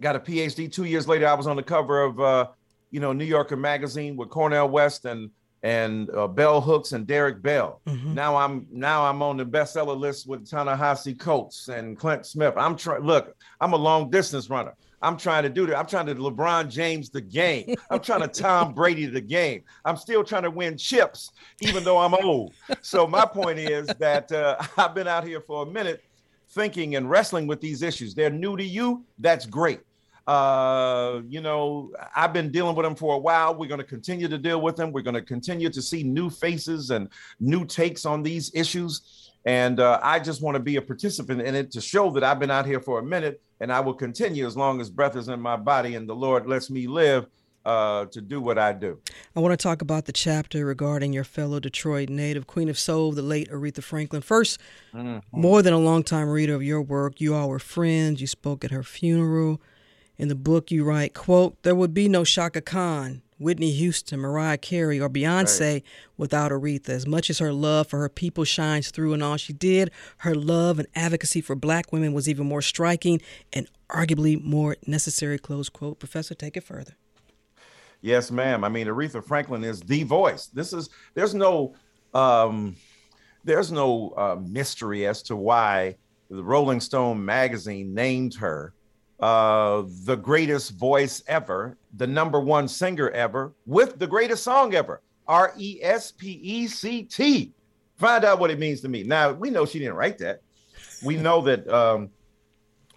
got 0.00 0.16
a 0.16 0.20
PhD. 0.20 0.70
Two 0.72 0.84
years 0.84 1.08
later, 1.08 1.26
I 1.26 1.34
was 1.34 1.46
on 1.46 1.56
the 1.56 1.62
cover 1.62 2.02
of 2.02 2.20
uh, 2.20 2.48
you 2.90 3.00
know 3.00 3.12
New 3.12 3.24
Yorker 3.24 3.56
magazine 3.56 4.16
with 4.16 4.30
Cornel 4.30 4.68
West 4.68 5.04
and 5.04 5.30
and 5.62 6.10
uh, 6.10 6.28
Bell 6.28 6.60
Hooks 6.60 6.92
and 6.92 7.06
Derek 7.06 7.42
Bell. 7.42 7.80
Now 8.14 8.36
I'm 8.36 8.66
now 8.70 9.04
I'm 9.04 9.22
on 9.22 9.36
the 9.36 9.44
bestseller 9.44 9.98
list 9.98 10.28
with 10.28 10.48
Ta-Nehisi 10.48 11.18
Coates 11.18 11.68
and 11.68 11.98
Clint 11.98 12.26
Smith. 12.26 12.54
I'm 12.56 12.76
trying. 12.76 13.02
Look, 13.02 13.34
I'm 13.60 13.72
a 13.72 13.76
long 13.76 14.10
distance 14.10 14.50
runner. 14.50 14.74
I'm 15.06 15.16
trying 15.16 15.44
to 15.44 15.48
do 15.48 15.66
that. 15.66 15.78
I'm 15.78 15.86
trying 15.86 16.06
to 16.06 16.16
LeBron 16.16 16.68
James 16.68 17.10
the 17.10 17.20
game. 17.20 17.76
I'm 17.90 18.00
trying 18.00 18.22
to 18.22 18.28
Tom 18.28 18.74
Brady 18.74 19.06
the 19.06 19.20
game. 19.20 19.62
I'm 19.84 19.96
still 19.96 20.24
trying 20.24 20.42
to 20.42 20.50
win 20.50 20.76
chips, 20.76 21.30
even 21.60 21.84
though 21.84 21.98
I'm 21.98 22.12
old. 22.12 22.54
So 22.82 23.06
my 23.06 23.24
point 23.24 23.60
is 23.60 23.86
that 24.00 24.32
uh, 24.32 24.56
I've 24.76 24.96
been 24.96 25.06
out 25.06 25.22
here 25.22 25.40
for 25.40 25.62
a 25.62 25.66
minute 25.66 26.02
thinking 26.50 26.96
and 26.96 27.08
wrestling 27.08 27.46
with 27.46 27.60
these 27.60 27.82
issues. 27.82 28.16
They're 28.16 28.30
new 28.30 28.56
to 28.56 28.64
you. 28.64 29.04
That's 29.20 29.46
great. 29.46 29.78
Uh, 30.26 31.20
you 31.28 31.40
know, 31.40 31.92
I've 32.16 32.32
been 32.32 32.50
dealing 32.50 32.74
with 32.74 32.84
them 32.84 32.96
for 32.96 33.14
a 33.14 33.18
while. 33.18 33.54
We're 33.54 33.68
going 33.68 33.78
to 33.78 33.86
continue 33.86 34.26
to 34.26 34.38
deal 34.38 34.60
with 34.60 34.74
them. 34.74 34.90
We're 34.90 35.02
going 35.02 35.14
to 35.14 35.22
continue 35.22 35.70
to 35.70 35.80
see 35.80 36.02
new 36.02 36.30
faces 36.30 36.90
and 36.90 37.08
new 37.38 37.64
takes 37.64 38.04
on 38.04 38.24
these 38.24 38.50
issues. 38.54 39.30
And 39.44 39.78
uh, 39.78 40.00
I 40.02 40.18
just 40.18 40.42
want 40.42 40.56
to 40.56 40.60
be 40.60 40.74
a 40.76 40.82
participant 40.82 41.42
in 41.42 41.54
it 41.54 41.70
to 41.70 41.80
show 41.80 42.10
that 42.10 42.24
I've 42.24 42.40
been 42.40 42.50
out 42.50 42.66
here 42.66 42.80
for 42.80 42.98
a 42.98 43.04
minute 43.04 43.40
and 43.60 43.72
I 43.72 43.80
will 43.80 43.94
continue 43.94 44.46
as 44.46 44.56
long 44.56 44.80
as 44.80 44.90
breath 44.90 45.16
is 45.16 45.28
in 45.28 45.40
my 45.40 45.56
body 45.56 45.94
and 45.94 46.08
the 46.08 46.14
Lord 46.14 46.46
lets 46.46 46.70
me 46.70 46.86
live 46.86 47.26
uh, 47.64 48.04
to 48.06 48.20
do 48.20 48.40
what 48.40 48.58
I 48.58 48.72
do. 48.72 49.00
I 49.34 49.40
want 49.40 49.58
to 49.58 49.62
talk 49.62 49.82
about 49.82 50.04
the 50.04 50.12
chapter 50.12 50.64
regarding 50.64 51.12
your 51.12 51.24
fellow 51.24 51.58
Detroit 51.58 52.08
native, 52.08 52.46
Queen 52.46 52.68
of 52.68 52.78
Soul, 52.78 53.10
the 53.10 53.22
late 53.22 53.50
Aretha 53.50 53.82
Franklin. 53.82 54.22
First, 54.22 54.60
more 55.32 55.62
than 55.62 55.72
a 55.72 55.78
longtime 55.78 56.28
reader 56.28 56.54
of 56.54 56.62
your 56.62 56.80
work, 56.80 57.20
you 57.20 57.34
all 57.34 57.48
were 57.48 57.58
friends. 57.58 58.20
You 58.20 58.28
spoke 58.28 58.64
at 58.64 58.70
her 58.70 58.84
funeral. 58.84 59.60
In 60.18 60.28
the 60.28 60.34
book, 60.34 60.70
you 60.70 60.84
write, 60.84 61.14
quote, 61.14 61.62
there 61.62 61.74
would 61.74 61.92
be 61.92 62.08
no 62.08 62.24
Chaka 62.24 62.62
Khan, 62.62 63.22
Whitney 63.38 63.70
Houston, 63.72 64.18
Mariah 64.20 64.56
Carey, 64.56 64.98
or 64.98 65.10
Beyonce 65.10 65.82
without 66.16 66.50
Aretha. 66.50 66.88
As 66.88 67.06
much 67.06 67.28
as 67.28 67.38
her 67.38 67.52
love 67.52 67.86
for 67.86 67.98
her 67.98 68.08
people 68.08 68.44
shines 68.44 68.90
through 68.90 69.12
in 69.12 69.20
all 69.20 69.36
she 69.36 69.52
did, 69.52 69.90
her 70.18 70.34
love 70.34 70.78
and 70.78 70.88
advocacy 70.94 71.42
for 71.42 71.54
black 71.54 71.92
women 71.92 72.14
was 72.14 72.28
even 72.28 72.46
more 72.46 72.62
striking 72.62 73.20
and 73.52 73.68
arguably 73.90 74.42
more 74.42 74.76
necessary, 74.86 75.38
close 75.38 75.68
quote. 75.68 75.98
Professor, 75.98 76.34
take 76.34 76.56
it 76.56 76.64
further. 76.64 76.96
Yes, 78.00 78.30
ma'am. 78.30 78.64
I 78.64 78.68
mean, 78.68 78.86
Aretha 78.86 79.22
Franklin 79.22 79.64
is 79.64 79.80
the 79.80 80.02
voice. 80.04 80.46
This 80.46 80.72
is 80.72 80.88
there's 81.14 81.34
no 81.34 81.74
um, 82.14 82.76
there's 83.44 83.70
no 83.70 84.14
uh, 84.16 84.36
mystery 84.46 85.06
as 85.06 85.22
to 85.24 85.36
why 85.36 85.96
the 86.30 86.42
Rolling 86.42 86.80
Stone 86.80 87.24
magazine 87.24 87.94
named 87.94 88.34
her 88.34 88.72
uh, 89.20 89.82
the 90.04 90.16
greatest 90.16 90.72
voice 90.72 91.22
ever, 91.26 91.76
the 91.96 92.06
number 92.06 92.40
one 92.40 92.68
singer 92.68 93.10
ever, 93.10 93.52
with 93.66 93.98
the 93.98 94.06
greatest 94.06 94.42
song 94.44 94.74
ever. 94.74 95.00
R 95.28 95.52
E 95.58 95.78
S 95.82 96.12
P 96.12 96.32
E 96.42 96.66
C 96.66 97.02
T. 97.02 97.52
Find 97.96 98.24
out 98.24 98.38
what 98.38 98.50
it 98.50 98.58
means 98.58 98.80
to 98.82 98.88
me. 98.88 99.02
Now 99.02 99.32
we 99.32 99.50
know 99.50 99.64
she 99.66 99.78
didn't 99.78 99.94
write 99.94 100.18
that. 100.18 100.42
We 101.04 101.16
know 101.16 101.40
that 101.42 101.66
um, 101.68 102.10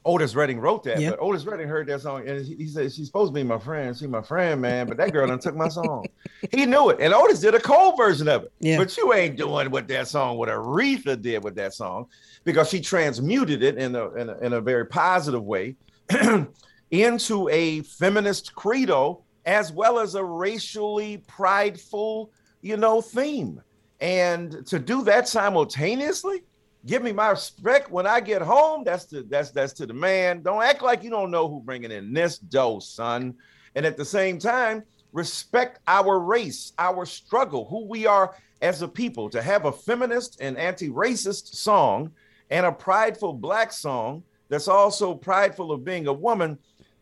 Otis 0.05 0.35
Redding 0.35 0.59
wrote 0.59 0.83
that, 0.83 0.99
Yeah. 0.99 1.11
but 1.11 1.19
Otis 1.21 1.45
Redding 1.45 1.67
heard 1.67 1.87
that 1.87 2.01
song 2.01 2.27
and 2.27 2.45
he, 2.45 2.55
he 2.55 2.67
said 2.67 2.91
she's 2.91 3.07
supposed 3.07 3.31
to 3.31 3.33
be 3.33 3.43
my 3.43 3.57
friend. 3.57 3.95
She's 3.97 4.07
my 4.07 4.21
friend, 4.21 4.61
man. 4.61 4.87
But 4.87 4.97
that 4.97 5.11
girl 5.11 5.27
done 5.27 5.39
took 5.39 5.55
my 5.55 5.69
song. 5.69 6.05
He 6.51 6.65
knew 6.65 6.89
it, 6.89 6.99
and 7.01 7.13
Otis 7.13 7.41
did 7.41 7.53
a 7.53 7.59
cold 7.59 7.97
version 7.97 8.27
of 8.29 8.43
it. 8.43 8.51
Yeah. 8.59 8.77
But 8.77 8.95
you 8.95 9.11
ain't 9.13 9.35
doing 9.35 9.69
what 9.71 9.87
that 9.89 10.07
song, 10.07 10.37
what 10.37 10.47
Aretha 10.47 11.21
did 11.21 11.43
with 11.43 11.55
that 11.55 11.73
song, 11.73 12.07
because 12.45 12.69
she 12.69 12.79
transmuted 12.79 13.61
it 13.61 13.77
in 13.77 13.93
a 13.95 14.09
in 14.13 14.29
a, 14.29 14.37
in 14.39 14.53
a 14.53 14.61
very 14.61 14.85
positive 14.85 15.43
way 15.43 15.75
into 16.91 17.49
a 17.49 17.81
feminist 17.81 18.55
credo 18.55 19.23
as 19.45 19.71
well 19.71 19.99
as 19.99 20.15
a 20.15 20.23
racially 20.23 21.17
prideful, 21.27 22.31
you 22.61 22.77
know, 22.77 23.01
theme. 23.01 23.61
And 23.99 24.65
to 24.67 24.79
do 24.79 25.03
that 25.03 25.27
simultaneously, 25.27 26.43
give 26.85 27.03
me 27.03 27.11
my 27.11 27.29
respect 27.29 27.91
when 27.91 28.07
I 28.07 28.19
get 28.19 28.41
home. 28.41 28.83
That's 28.83 29.05
to 29.05 29.23
that's 29.23 29.51
that's 29.51 29.73
to 29.73 29.85
the 29.85 29.93
man. 29.93 30.41
Don't 30.41 30.63
act 30.63 30.81
like 30.81 31.03
you 31.03 31.09
don't 31.09 31.31
know 31.31 31.49
who 31.49 31.61
bringing 31.61 31.91
in 31.91 32.13
this 32.13 32.37
dough, 32.37 32.79
son. 32.79 33.35
And 33.75 33.85
at 33.85 33.97
the 33.97 34.05
same 34.05 34.39
time, 34.39 34.83
respect 35.11 35.79
our 35.87 36.19
race, 36.19 36.73
our 36.77 37.05
struggle, 37.05 37.65
who 37.65 37.85
we 37.85 38.05
are 38.05 38.35
as 38.61 38.81
a 38.81 38.87
people. 38.87 39.29
To 39.29 39.41
have 39.41 39.65
a 39.65 39.71
feminist 39.71 40.39
and 40.41 40.57
anti-racist 40.57 41.55
song 41.55 42.11
and 42.49 42.65
a 42.65 42.71
prideful 42.71 43.33
black 43.33 43.71
song 43.71 44.23
that's 44.49 44.67
also 44.67 45.13
prideful 45.13 45.71
of 45.71 45.83
being 45.83 46.07
a 46.07 46.13
woman, 46.13 46.57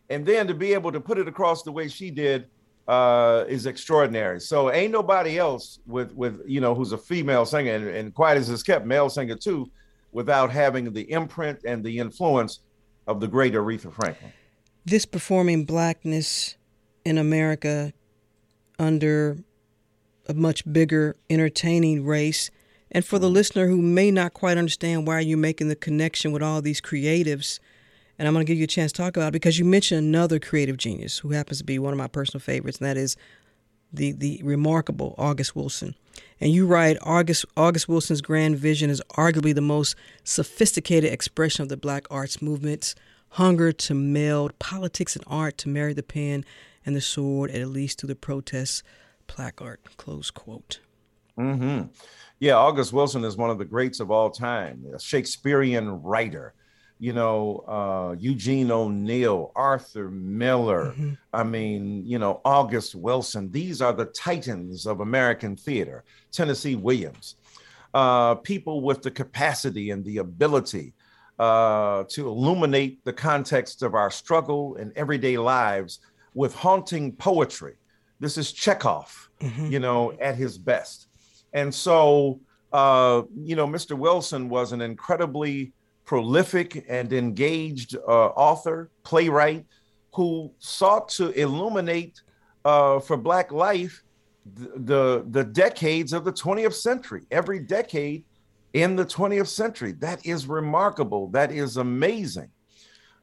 and 0.10 0.26
then 0.26 0.48
to 0.48 0.54
be 0.54 0.74
able 0.74 0.92
to 0.92 1.00
put 1.00 1.18
it 1.18 1.28
across 1.28 1.64
the 1.64 1.72
way 1.72 1.88
she 1.88 2.12
did 2.12 2.48
uh, 2.88 3.44
is 3.48 3.66
extraordinary. 3.66 4.40
So 4.40 4.72
ain't 4.72 4.92
nobody 4.92 5.38
else 5.38 5.80
with 5.86 6.14
with 6.14 6.42
you 6.46 6.62
know 6.62 6.76
who's 6.76 6.92
a 6.92 6.98
female 6.98 7.46
singer 7.46 7.74
and, 7.74 7.88
and 7.88 8.14
quite 8.14 8.38
as 8.38 8.50
is 8.50 8.64
kept 8.64 8.86
male 8.86 9.10
singer 9.10 9.36
too, 9.36 9.70
without 10.12 10.52
having 10.52 10.94
the 10.94 11.10
imprint 11.12 11.60
and 11.66 11.84
the 11.84 11.98
influence 12.00 12.60
of 13.08 13.20
the 13.20 13.28
great 13.28 13.54
Aretha 13.54 13.92
Franklin. 13.94 14.32
this 14.86 15.06
performing 15.06 15.66
blackness 15.66 16.56
in 17.04 17.18
America 17.18 17.94
under 18.80 19.38
a 20.28 20.34
much 20.34 20.72
bigger 20.72 21.16
entertaining 21.30 22.06
race. 22.06 22.50
And 22.92 23.06
for 23.06 23.20
the 23.20 23.30
mm. 23.30 23.34
listener 23.34 23.68
who 23.68 23.82
may 23.82 24.12
not 24.12 24.34
quite 24.34 24.58
understand 24.58 25.08
why 25.08 25.20
you're 25.20 25.38
making 25.38 25.68
the 25.68 25.76
connection 25.76 26.32
with 26.32 26.42
all 26.42 26.62
these 26.62 26.82
creatives, 26.82 27.60
and 28.18 28.28
I'm 28.28 28.34
going 28.34 28.46
to 28.46 28.52
give 28.52 28.58
you 28.58 28.64
a 28.64 28.68
chance 28.68 28.92
to 28.94 29.02
talk 29.02 29.18
about 29.18 29.30
it 29.30 29.34
because 29.34 29.60
you 29.60 29.66
mentioned 29.66 30.00
another 30.00 30.40
creative 30.40 30.78
genius 30.78 31.20
who 31.20 31.32
happens 31.32 31.60
to 31.60 31.64
be 31.64 31.80
one 31.80 31.94
of 31.94 31.98
my 31.98 32.08
personal 32.08 32.42
favorites, 32.42 32.80
and 32.80 32.88
that 32.88 32.98
is 32.98 33.16
the 33.94 34.12
the 34.12 34.42
remarkable 34.44 35.16
August 35.18 35.56
Wilson. 35.56 35.96
And 36.42 36.52
you 36.52 36.66
write 36.66 36.98
August 37.02 37.46
August 37.56 37.88
Wilson's 37.88 38.22
grand 38.22 38.58
vision 38.58 38.90
is 38.90 39.02
arguably 39.12 39.54
the 39.54 39.62
most 39.62 39.96
sophisticated 40.24 41.12
expression 41.12 41.64
of 41.64 41.70
the 41.70 41.78
black 41.78 42.08
arts 42.10 42.42
movement's 42.42 42.96
hunger 43.32 43.72
to 43.72 43.94
meld 43.94 44.58
politics 44.60 45.16
and 45.16 45.24
art 45.28 45.58
to 45.60 45.70
marry 45.70 45.94
the 45.94 46.04
pen 46.04 46.44
and 46.86 46.96
the 46.96 47.02
sword, 47.02 47.52
at 47.52 47.68
least 47.68 48.00
through 48.00 48.08
the 48.08 48.16
protest 48.16 48.84
placard. 49.28 49.80
Close 49.98 50.32
quote. 50.32 50.80
Hmm 51.38 51.84
Yeah, 52.40 52.56
August 52.56 52.94
Wilson 52.94 53.24
is 53.24 53.38
one 53.38 53.50
of 53.50 53.58
the 53.58 53.66
greats 53.66 54.00
of 54.00 54.12
all 54.12 54.30
time, 54.30 54.84
a 54.94 55.00
Shakespearean 55.00 56.02
writer. 56.02 56.54
You 57.00 57.14
know, 57.14 57.64
uh, 57.68 58.16
Eugene 58.18 58.72
O'Neill, 58.72 59.52
Arthur 59.56 60.10
Miller. 60.10 60.96
I 61.32 61.44
mean, 61.44 62.04
you 62.08 62.18
know, 62.18 62.42
August 62.44 62.96
Wilson. 62.96 63.52
These 63.52 63.84
are 63.84 63.94
the 63.94 64.06
titans 64.06 64.88
of 64.88 65.00
American 65.02 65.56
theater. 65.56 66.04
Tennessee 66.32 66.76
Williams. 66.76 67.36
Uh, 67.94 68.36
people 68.36 68.82
with 68.82 69.04
the 69.04 69.12
capacity 69.12 69.92
and 69.92 70.04
the 70.06 70.18
ability 70.18 70.94
uh, 71.40 72.04
to 72.10 72.28
illuminate 72.28 73.04
the 73.06 73.14
context 73.14 73.84
of 73.84 73.94
our 73.94 74.10
struggle 74.10 74.76
and 74.78 74.92
everyday 74.96 75.38
lives 75.38 76.00
with 76.34 76.56
haunting 76.56 77.12
poetry. 77.12 77.76
This 78.20 78.38
is 78.38 78.52
Chekhov, 78.52 79.30
you 79.70 79.80
know, 79.80 80.14
at 80.20 80.36
his 80.36 80.58
best. 80.58 81.07
And 81.54 81.74
so, 81.74 82.40
uh, 82.74 83.24
you 83.36 83.56
know, 83.56 83.68
Mr. 83.68 83.98
Wilson 83.98 84.50
was 84.50 84.72
an 84.72 84.82
incredibly 84.82 85.74
prolific 86.06 86.86
and 86.88 87.12
engaged 87.12 87.96
uh, 87.96 88.28
author, 88.28 88.90
playwright, 89.04 89.66
who 90.14 90.52
sought 90.60 91.10
to 91.10 91.30
illuminate 91.32 92.22
uh, 92.66 93.00
for 93.00 93.18
Black 93.18 93.52
life 93.52 94.04
th- 94.58 94.70
the 94.76 95.26
the 95.30 95.44
decades 95.44 96.14
of 96.14 96.26
the 96.26 96.34
20th 96.34 96.74
century. 96.74 97.24
Every 97.32 97.60
decade 97.60 98.24
in 98.74 98.96
the 98.96 99.06
20th 99.06 99.48
century. 99.48 99.94
That 99.94 100.26
is 100.26 100.48
remarkable. 100.48 101.30
That 101.30 101.52
is 101.52 101.78
amazing 101.78 102.50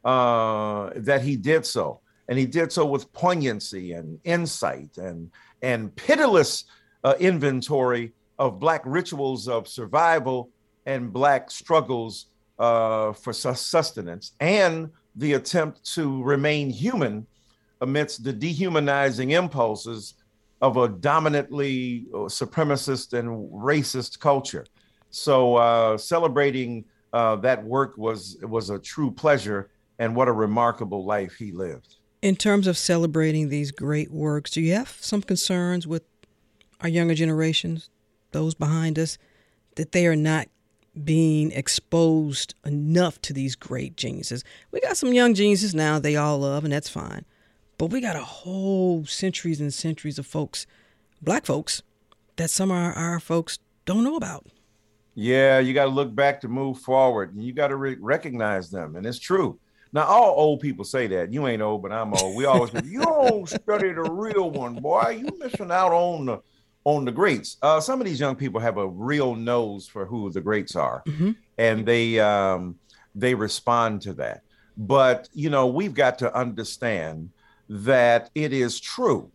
uh, 0.05 0.91
that 0.97 1.23
he 1.23 1.37
did 1.37 1.65
so. 1.65 2.01
And 2.29 2.39
he 2.39 2.47
did 2.47 2.73
so 2.73 2.87
with 2.87 3.13
poignancy 3.13 3.93
and 3.93 4.19
insight 4.25 4.97
and, 4.97 5.31
and 5.63 5.95
pitiless 5.95 6.65
uh, 7.05 7.15
inventory 7.21 8.13
of 8.39 8.59
Black 8.59 8.83
rituals 8.85 9.47
of 9.49 9.69
survival 9.69 10.51
and 10.87 11.13
Black 11.13 11.51
struggles 11.51 12.27
uh, 12.59 13.13
for 13.13 13.33
sustenance 13.33 14.33
and 14.41 14.91
the 15.17 15.35
attempt 15.35 15.85
to 15.95 16.23
remain 16.23 16.71
human 16.71 17.27
amidst 17.81 18.25
the 18.25 18.33
dehumanizing 18.33 19.31
impulses 19.31 20.15
of 20.61 20.77
a 20.77 20.89
dominantly 20.89 22.07
uh, 22.13 22.19
supremacist 22.19 23.13
and 23.13 23.29
racist 23.53 24.19
culture. 24.19 24.65
So 25.11 25.57
uh, 25.57 25.99
celebrating 25.99 26.85
uh, 27.13 27.37
that 27.37 27.63
work 27.63 27.97
was 27.97 28.39
was 28.43 28.71
a 28.71 28.79
true 28.79 29.11
pleasure, 29.11 29.71
and 29.99 30.17
what 30.17 30.27
a 30.27 30.33
remarkable 30.33 31.05
life 31.05 31.35
he 31.39 31.53
lived. 31.53 31.97
In 32.23 32.35
terms 32.35 32.67
of 32.67 32.77
celebrating 32.77 33.51
these 33.51 33.71
great 33.71 34.11
works, 34.11 34.51
do 34.51 34.61
you 34.61 34.75
have 34.75 34.97
some 35.01 35.23
concerns 35.23 35.87
with 35.87 36.03
our 36.81 36.89
younger 36.89 37.15
generations, 37.15 37.91
those 38.33 38.55
behind 38.55 38.99
us, 38.99 39.19
that 39.77 39.93
they 39.93 40.07
are 40.07 40.17
not 40.17 40.49
being 41.03 41.51
exposed 41.53 42.55
enough 42.65 43.21
to 43.23 43.33
these 43.33 43.57
great 43.57 43.97
geniuses? 43.97 44.45
We 44.71 44.81
got 44.81 44.97
some 44.97 45.13
young 45.13 45.35
geniuses 45.35 45.75
now 45.75 45.99
they 45.99 46.17
all 46.17 46.39
love, 46.39 46.65
and 46.65 46.73
that's 46.73 46.89
fine. 46.89 47.25
But 47.79 47.87
we 47.87 48.01
got 48.01 48.17
a 48.17 48.21
whole 48.21 49.05
centuries 49.05 49.61
and 49.61 49.73
centuries 49.73 50.19
of 50.19 50.27
folks, 50.27 50.67
black 51.21 51.45
folks, 51.45 51.83
that 52.37 52.51
some 52.51 52.71
of 52.71 52.77
our, 52.77 52.93
our 52.93 53.21
folks 53.21 53.59
don't 53.85 54.05
know 54.05 54.17
about. 54.17 54.47
Yeah, 55.15 55.61
you 55.61 55.75
got 55.75 55.85
to 55.85 55.91
look 55.91 56.15
back 56.15 56.41
to 56.41 56.49
move 56.49 56.79
forward, 56.79 57.35
and 57.35 57.45
you 57.45 57.53
got 57.53 57.69
to 57.69 57.77
re- 57.77 57.97
recognize 58.01 58.71
them, 58.71 58.97
and 58.97 59.07
it's 59.07 59.19
true. 59.19 59.59
Now, 59.93 60.07
all 60.07 60.35
old 60.37 60.61
people 60.61 60.85
say 60.85 61.07
that. 61.07 61.33
You 61.33 61.47
ain't 61.47 61.63
old, 61.63 61.83
but 61.83 61.93
I'm 61.93 62.13
old. 62.15 62.37
We 62.37 62.47
always 62.47 62.73
say, 62.73 62.81
you 62.85 63.01
don't 63.01 63.49
study 63.49 63.93
the 63.93 64.03
real 64.03 64.51
one, 64.51 64.75
boy. 64.75 65.21
You 65.21 65.39
missing 65.39 65.71
out 65.71 65.93
on 65.93 66.27
the 66.27 66.41
on 66.85 67.05
the 67.05 67.13
greats. 67.13 67.57
Uh, 67.63 67.81
some 67.81 68.01
of 68.01 68.07
these 68.07 68.21
young 68.21 68.37
people 68.37 68.61
have 68.61 68.77
a 68.77 68.87
real 68.87 69.35
nose 69.35 69.89
for 69.89 70.05
who 70.05 70.31
the 70.31 70.41
greats 70.41 70.77
are, 70.77 71.03
mm-hmm. 71.07 71.33
and 71.59 71.87
they 71.87 72.21
um, 72.21 72.77
they 73.15 73.35
respond 73.35 74.03
to 74.03 74.13
that. 74.15 74.43
But 74.77 75.29
you 75.33 75.51
know, 75.51 75.67
we've 75.67 75.95
got 75.95 76.19
to 76.21 76.35
understand 76.35 77.31
that 77.69 78.31
it 78.35 78.53
is 78.53 78.79
true 78.81 79.31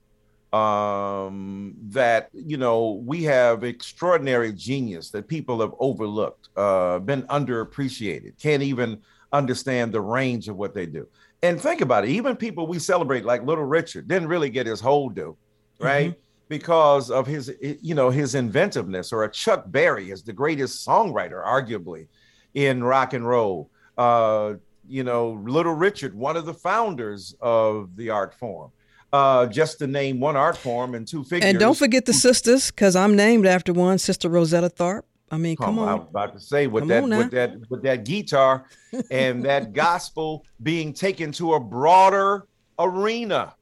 um, 0.53 1.75
that 1.89 2.29
you 2.33 2.57
know 2.57 3.01
we 3.05 3.23
have 3.23 3.63
extraordinary 3.63 4.51
genius 4.53 5.11
that 5.11 5.27
people 5.27 5.61
have 5.61 5.73
overlooked, 5.79 6.49
uh, 6.55 6.99
been 6.99 7.23
underappreciated, 7.23 8.39
can't 8.41 8.63
even 8.63 8.99
understand 9.31 9.93
the 9.93 10.01
range 10.01 10.47
of 10.47 10.55
what 10.55 10.73
they 10.73 10.85
do. 10.85 11.07
And 11.41 11.61
think 11.61 11.81
about 11.81 12.03
it, 12.03 12.09
even 12.09 12.35
people 12.35 12.67
we 12.67 12.79
celebrate 12.79 13.25
like 13.25 13.43
Little 13.43 13.63
Richard 13.63 14.07
didn't 14.07 14.27
really 14.27 14.49
get 14.49 14.65
his 14.65 14.79
whole 14.79 15.09
due, 15.09 15.37
right? 15.79 16.11
Mm-hmm. 16.11 16.19
Because 16.49 17.09
of 17.11 17.27
his, 17.27 17.53
you 17.61 17.95
know, 17.95 18.09
his 18.09 18.35
inventiveness, 18.35 19.13
or 19.13 19.23
a 19.23 19.31
Chuck 19.31 19.65
Berry 19.67 20.11
is 20.11 20.23
the 20.23 20.33
greatest 20.33 20.85
songwriter, 20.85 21.45
arguably, 21.45 22.07
in 22.55 22.83
rock 22.83 23.13
and 23.13 23.25
roll. 23.25 23.69
Uh, 23.97 24.55
you 24.87 25.03
know, 25.03 25.39
Little 25.45 25.75
Richard, 25.75 26.15
one 26.15 26.35
of 26.35 26.45
the 26.45 26.53
founders 26.53 27.35
of 27.39 27.95
the 27.95 28.09
art 28.09 28.33
form. 28.33 28.71
Uh, 29.11 29.47
just 29.47 29.79
to 29.79 29.87
name 29.87 30.19
one 30.19 30.35
art 30.35 30.55
form 30.55 30.93
and 30.93 31.07
two 31.07 31.23
figures. 31.23 31.49
And 31.49 31.57
don't 31.57 31.77
forget 31.77 32.05
the 32.05 32.13
sisters, 32.13 32.69
because 32.69 32.95
I'm 32.95 33.15
named 33.15 33.47
after 33.47 33.73
one, 33.73 33.97
Sister 33.97 34.29
Rosetta 34.29 34.69
Tharpe. 34.69 35.03
I 35.31 35.37
mean, 35.37 35.55
come 35.55 35.79
oh, 35.79 35.83
on. 35.83 35.89
I 35.89 35.93
was 35.95 36.07
about 36.09 36.33
to 36.33 36.39
say 36.39 36.67
with 36.67 36.87
come 36.87 37.09
that 37.09 37.17
with 37.17 37.31
that 37.31 37.69
with 37.69 37.83
that 37.83 38.03
guitar 38.05 38.65
and 39.11 39.43
that 39.45 39.73
gospel 39.73 40.45
being 40.63 40.93
taken 40.93 41.31
to 41.33 41.53
a 41.53 41.59
broader 41.59 42.47
arena. 42.77 43.55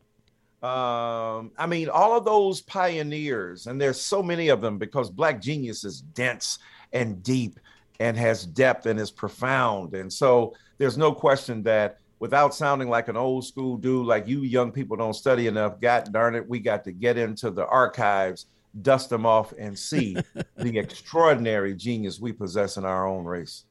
Um, 0.64 1.52
I 1.58 1.68
mean, 1.68 1.88
all 1.90 2.18
of 2.18 2.26
those 2.26 2.62
pioneers, 2.62 3.68
and 3.68 3.80
there's 3.80 4.02
so 4.02 4.24
many 4.24 4.50
of 4.50 4.60
them 4.60 4.80
because 4.80 5.10
Black 5.10 5.40
genius 5.40 5.84
is 5.84 6.02
dense 6.02 6.58
and 6.94 7.22
deep 7.22 7.60
and 8.00 8.18
has 8.18 8.46
depth 8.46 8.88
and 8.88 9.00
is 9.00 9.12
profound. 9.12 9.94
And 9.94 10.12
so 10.12 10.56
there's 10.78 10.98
no 10.98 11.12
question 11.12 11.62
that 11.64 12.00
without 12.20 12.56
sounding 12.56 12.90
like 12.90 13.08
an 13.08 13.18
old 13.18 13.46
school 13.46 13.78
dude, 13.78 14.08
like 14.08 14.28
you 14.28 14.42
young 14.42 14.72
people 14.72 14.98
don't 14.98 15.14
study 15.14 15.48
enough, 15.48 15.80
God 15.80 16.12
darn 16.12 16.36
it, 16.36 16.48
we 16.48 16.60
got 16.60 16.84
to 16.86 16.92
get 16.92 17.18
into 17.18 17.52
the 17.52 17.66
archives, 17.68 18.48
dust 18.82 19.10
them 19.10 19.26
off, 19.26 19.54
and 19.58 19.78
see 19.78 20.18
the 20.58 20.78
extraordinary 20.78 21.76
genius 21.76 22.20
we 22.20 22.32
possess 22.32 22.78
in 22.78 22.86
our 22.86 23.08
own 23.08 23.26
race. 23.26 23.66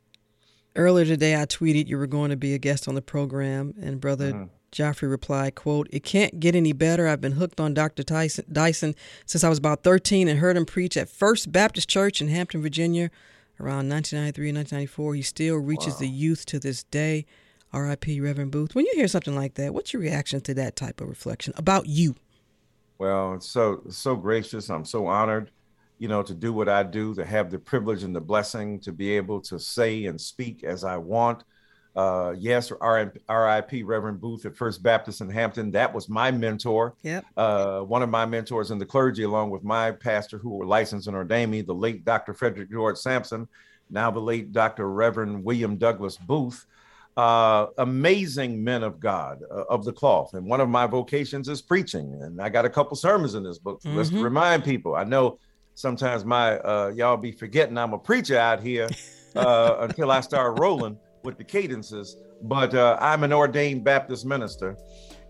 Earlier 0.77 1.07
today, 1.07 1.41
I 1.41 1.47
tweeted 1.47 1.89
you 1.89 1.97
were 1.97 2.07
going 2.07 2.31
to 2.31 2.37
be 2.37 2.55
a 2.55 2.59
guest 2.59 2.87
on 2.87 2.95
the 2.95 3.03
program, 3.03 3.75
and 3.81 4.01
brother 4.01 4.33
mm-hmm. 4.33 4.56
Joffrey 4.77 5.11
replied, 5.11 5.55
quote, 5.55 5.89
It 5.91 6.05
can't 6.05 6.39
get 6.39 6.55
any 6.55 6.73
better. 6.73 7.09
I've 7.09 7.21
been 7.21 7.33
hooked 7.33 7.61
on 7.61 7.75
Dr. 7.75 8.03
Tyson, 8.03 8.45
Dyson 8.51 8.95
since 9.25 9.43
I 9.43 9.49
was 9.49 9.59
about 9.59 9.83
13 9.83 10.29
and 10.29 10.39
heard 10.39 10.57
him 10.57 10.67
preach 10.67 10.97
at 10.97 11.09
First 11.09 11.51
Baptist 11.51 11.89
Church 11.89 12.21
in 12.21 12.29
Hampton, 12.29 12.63
Virginia 12.63 13.11
around 13.59 13.89
1993 13.89 14.49
and 14.51 14.59
1994. 14.59 15.15
He 15.15 15.23
still 15.23 15.57
reaches 15.57 15.95
wow. 15.95 16.01
the 16.01 16.09
youth 16.09 16.47
to 16.47 16.59
this 16.59 16.85
day. 16.85 17.27
R.I.P. 17.73 18.21
Reverend 18.21 18.53
Booth. 18.53 18.75
When 18.75 18.87
you 18.87 18.93
hear 18.95 19.09
something 19.09 19.35
like 19.35 19.55
that, 19.55 19.75
what's 19.75 19.93
your 19.93 20.01
reaction 20.01 20.41
to 20.43 20.55
that 20.55 20.77
type 20.77 21.01
of 21.01 21.09
reflection 21.09 21.53
about 21.57 21.87
you? 21.87 22.15
Well, 22.99 23.35
it's 23.35 23.49
so 23.49 23.83
so 23.91 24.17
gracious. 24.17 24.71
I'm 24.71 24.85
so 24.85 25.07
honored, 25.07 25.51
you 25.99 26.09
know, 26.09 26.23
to 26.23 26.33
do 26.33 26.53
what 26.53 26.69
I 26.69 26.83
do, 26.85 27.15
to 27.15 27.25
have 27.25 27.51
the 27.51 27.59
privilege 27.59 28.03
and 28.03 28.17
the 28.17 28.21
blessing 28.21 28.81
to 28.81 28.93
be 28.93 29.11
able 29.17 29.41
to 29.43 29.59
say 29.59 30.07
and 30.07 30.19
speak 30.19 30.65
as 30.65 30.85
I 30.85 30.97
want. 30.97 31.45
Uh, 31.97 32.35
yes, 32.39 32.71
RIP 32.71 33.73
Reverend 33.83 34.21
Booth 34.21 34.45
at 34.45 34.55
First 34.55 34.83
Baptist 34.83 35.23
in 35.23 35.31
Hampton. 35.31 35.71
That 35.71 35.95
was 35.95 36.11
my 36.11 36.31
mentor. 36.31 36.95
Yep. 37.03 37.25
Uh, 37.37 37.81
one 37.81 38.03
of 38.03 38.11
my 38.11 38.27
mentors 38.27 38.71
in 38.71 38.79
the 38.79 38.85
clergy, 38.85 39.23
along 39.23 39.49
with 39.49 39.65
my 39.65 39.93
pastor 39.93 40.37
who 40.37 40.51
were 40.51 40.67
licensed 40.67 41.07
and 41.07 41.17
ordained 41.17 41.51
me, 41.51 41.63
the 41.63 41.75
late 41.75 42.05
Dr. 42.05 42.35
Frederick 42.35 42.71
George 42.71 42.99
Sampson, 42.99 43.49
now 43.89 44.11
the 44.11 44.21
late 44.21 44.53
Dr. 44.53 44.91
Reverend 44.91 45.43
William 45.43 45.77
Douglas 45.77 46.19
Booth. 46.19 46.67
Uh, 47.17 47.69
amazing 47.79 48.63
men 48.63 48.83
of 48.83 49.01
God 49.01 49.43
uh, 49.51 49.65
of 49.71 49.87
the 49.87 49.93
cloth. 49.93 50.35
And 50.35 50.45
one 50.45 50.61
of 50.61 50.69
my 50.69 50.87
vocations 50.87 51.49
is 51.49 51.63
preaching. 51.63 52.13
And 52.21 52.43
I 52.43 52.51
got 52.51 52.67
a 52.67 52.69
couple 52.69 52.95
sermons 52.95 53.35
in 53.35 53.43
this 53.43 53.57
book. 53.57 53.81
Mm-hmm. 53.81 53.97
Let's 53.97 54.13
remind 54.13 54.65
people. 54.65 54.95
I 54.95 55.05
know 55.05 55.39
sometimes 55.77 56.27
my 56.27 56.59
uh, 56.59 56.93
y'all 56.95 57.17
be 57.17 57.33
forgetting 57.33 57.79
I'm 57.79 57.95
a 57.95 57.99
preacher 57.99 58.37
out 58.37 58.63
here 58.63 58.87
uh, 59.35 59.77
until 59.81 60.11
I 60.11 60.21
start 60.21 60.59
rolling 60.59 60.99
with 61.27 61.37
the 61.37 61.45
cadences, 61.45 62.17
but 62.43 62.73
uh, 62.75 62.97
I'm 63.01 63.25
an 63.25 63.33
ordained 63.33 63.85
Baptist 63.85 64.25
minister, 64.25 64.79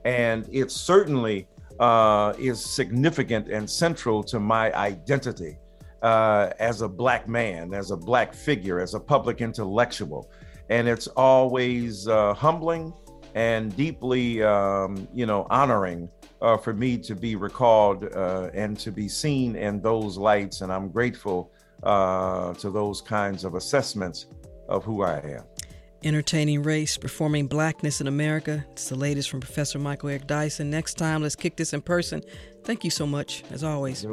and 0.05 0.49
it 0.53 0.71
certainly 0.71 1.49
uh, 1.81 2.35
is 2.39 2.65
significant 2.65 3.49
and 3.49 3.69
central 3.69 4.23
to 4.25 4.39
my 4.39 4.73
identity 4.75 5.59
uh, 6.03 6.51
as 6.61 6.83
a 6.83 6.89
black 6.89 7.27
man, 7.27 7.75
as 7.75 7.91
a 7.91 7.97
black 7.97 8.35
figure, 8.35 8.79
as 8.79 8.95
a 8.95 9.01
public 9.01 9.41
intellectual, 9.41 10.31
and 10.69 10.87
it's 10.87 11.09
always 11.09 12.07
uh, 12.07 12.35
humbling 12.35 12.93
and 13.35 13.75
deeply, 13.77 14.43
um, 14.43 15.09
you 15.13 15.27
know, 15.27 15.49
honoring. 15.51 16.09
Uh, 16.43 16.55
for 16.55 16.75
me 16.75 16.99
to 16.99 17.15
be 17.15 17.35
recalled 17.35 18.05
uh, 18.15 18.51
and 18.53 18.79
to 18.79 18.93
be 18.93 19.09
seen 19.09 19.57
in 19.57 19.81
those 19.81 20.19
lights, 20.19 20.61
and 20.61 20.71
I'm 20.71 20.91
grateful 20.91 21.51
to 21.83 22.71
those 22.71 23.01
kinds 23.01 23.43
of 23.43 23.55
assessments 23.55 24.27
of 24.69 24.85
who 24.85 25.03
I 25.03 25.17
am. 25.21 25.56
Entertaining 26.03 26.63
Race, 26.63 26.97
Performing 26.97 27.47
Blackness 27.47 28.01
in 28.01 28.07
America. 28.07 28.65
It's 28.73 28.89
the 28.89 28.95
latest 28.97 29.31
from 29.31 29.41
Professor 29.41 29.79
Michael 29.79 30.11
Eric 30.11 30.27
Dyson. 30.27 30.71
Next 30.71 30.95
time, 30.95 31.23
let's 31.23 31.37
kick 31.37 31.57
this 31.57 31.73
in 31.73 31.83
person. 31.83 32.23
Thank 32.65 32.85
you 32.85 32.91
so 32.91 33.07
much, 33.07 33.43
as 33.51 33.65
always. 33.65 34.05
It. 34.05 34.11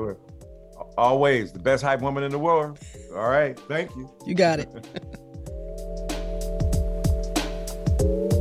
Always 0.97 1.51
the 1.51 1.59
best 1.59 1.83
hype 1.83 2.01
woman 2.01 2.23
in 2.23 2.31
the 2.31 2.39
world. 2.39 2.79
All 3.15 3.29
right. 3.29 3.59
Thank 3.67 3.95
you. 3.95 4.11
You 4.25 4.35
got 4.35 4.59
it. 4.59 4.69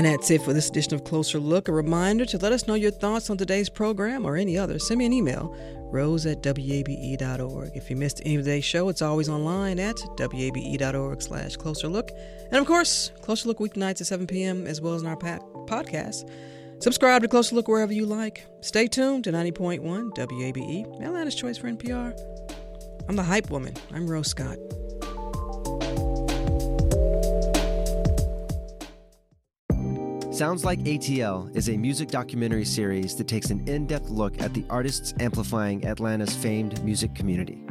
And 0.00 0.06
that's 0.06 0.30
it 0.30 0.40
for 0.40 0.54
this 0.54 0.70
edition 0.70 0.94
of 0.94 1.04
Closer 1.04 1.38
Look. 1.38 1.68
A 1.68 1.72
reminder 1.72 2.24
to 2.24 2.38
let 2.38 2.52
us 2.52 2.66
know 2.66 2.72
your 2.72 2.90
thoughts 2.90 3.28
on 3.28 3.36
today's 3.36 3.68
program 3.68 4.24
or 4.24 4.34
any 4.34 4.56
other. 4.56 4.78
Send 4.78 4.96
me 4.96 5.04
an 5.04 5.12
email, 5.12 5.54
rose 5.92 6.24
at 6.24 6.38
wabe.org. 6.42 7.72
If 7.76 7.90
you 7.90 7.96
missed 7.96 8.22
any 8.24 8.36
of 8.36 8.44
today's 8.44 8.64
show, 8.64 8.88
it's 8.88 9.02
always 9.02 9.28
online 9.28 9.78
at 9.78 10.00
wabe.org 10.18 11.20
slash 11.20 11.56
closer 11.56 11.86
look. 11.86 12.12
And 12.50 12.54
of 12.54 12.66
course, 12.66 13.12
Closer 13.20 13.48
Look 13.48 13.58
weeknights 13.58 14.00
at 14.00 14.06
7 14.06 14.26
p.m. 14.26 14.66
as 14.66 14.80
well 14.80 14.94
as 14.94 15.02
in 15.02 15.08
our 15.08 15.18
podcast. 15.18 16.30
Subscribe 16.82 17.20
to 17.20 17.28
Closer 17.28 17.54
Look 17.54 17.68
wherever 17.68 17.92
you 17.92 18.06
like. 18.06 18.46
Stay 18.62 18.86
tuned 18.86 19.24
to 19.24 19.32
90.1 19.32 20.14
WABE, 20.14 21.04
Atlanta's 21.04 21.34
Choice 21.34 21.58
for 21.58 21.70
NPR. 21.70 22.18
I'm 23.06 23.16
the 23.16 23.22
hype 23.22 23.50
woman. 23.50 23.74
I'm 23.92 24.08
Rose 24.08 24.28
Scott. 24.28 24.56
Sounds 30.40 30.64
Like 30.64 30.78
ATL 30.84 31.54
is 31.54 31.68
a 31.68 31.76
music 31.76 32.08
documentary 32.08 32.64
series 32.64 33.14
that 33.16 33.28
takes 33.28 33.50
an 33.50 33.68
in 33.68 33.86
depth 33.86 34.08
look 34.08 34.40
at 34.40 34.54
the 34.54 34.64
artists 34.70 35.12
amplifying 35.20 35.84
Atlanta's 35.84 36.34
famed 36.34 36.82
music 36.82 37.14
community. 37.14 37.62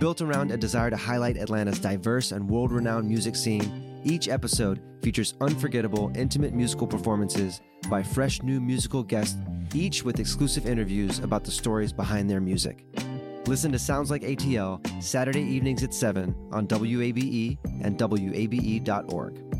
Built 0.00 0.20
around 0.20 0.50
a 0.50 0.56
desire 0.56 0.90
to 0.90 0.96
highlight 0.96 1.36
Atlanta's 1.36 1.78
diverse 1.78 2.32
and 2.32 2.50
world 2.50 2.72
renowned 2.72 3.06
music 3.06 3.36
scene, 3.36 4.02
each 4.02 4.28
episode 4.28 4.82
features 5.02 5.34
unforgettable, 5.40 6.10
intimate 6.16 6.52
musical 6.52 6.88
performances 6.88 7.60
by 7.88 8.02
fresh 8.02 8.42
new 8.42 8.60
musical 8.60 9.04
guests, 9.04 9.38
each 9.72 10.02
with 10.02 10.18
exclusive 10.18 10.66
interviews 10.66 11.20
about 11.20 11.44
the 11.44 11.52
stories 11.52 11.92
behind 11.92 12.28
their 12.28 12.40
music. 12.40 12.84
Listen 13.46 13.70
to 13.70 13.78
Sounds 13.78 14.10
Like 14.10 14.22
ATL 14.22 15.00
Saturday 15.00 15.42
evenings 15.42 15.84
at 15.84 15.94
7 15.94 16.34
on 16.50 16.66
WABE 16.66 17.56
and 17.84 17.96
WABE.org. 17.96 19.59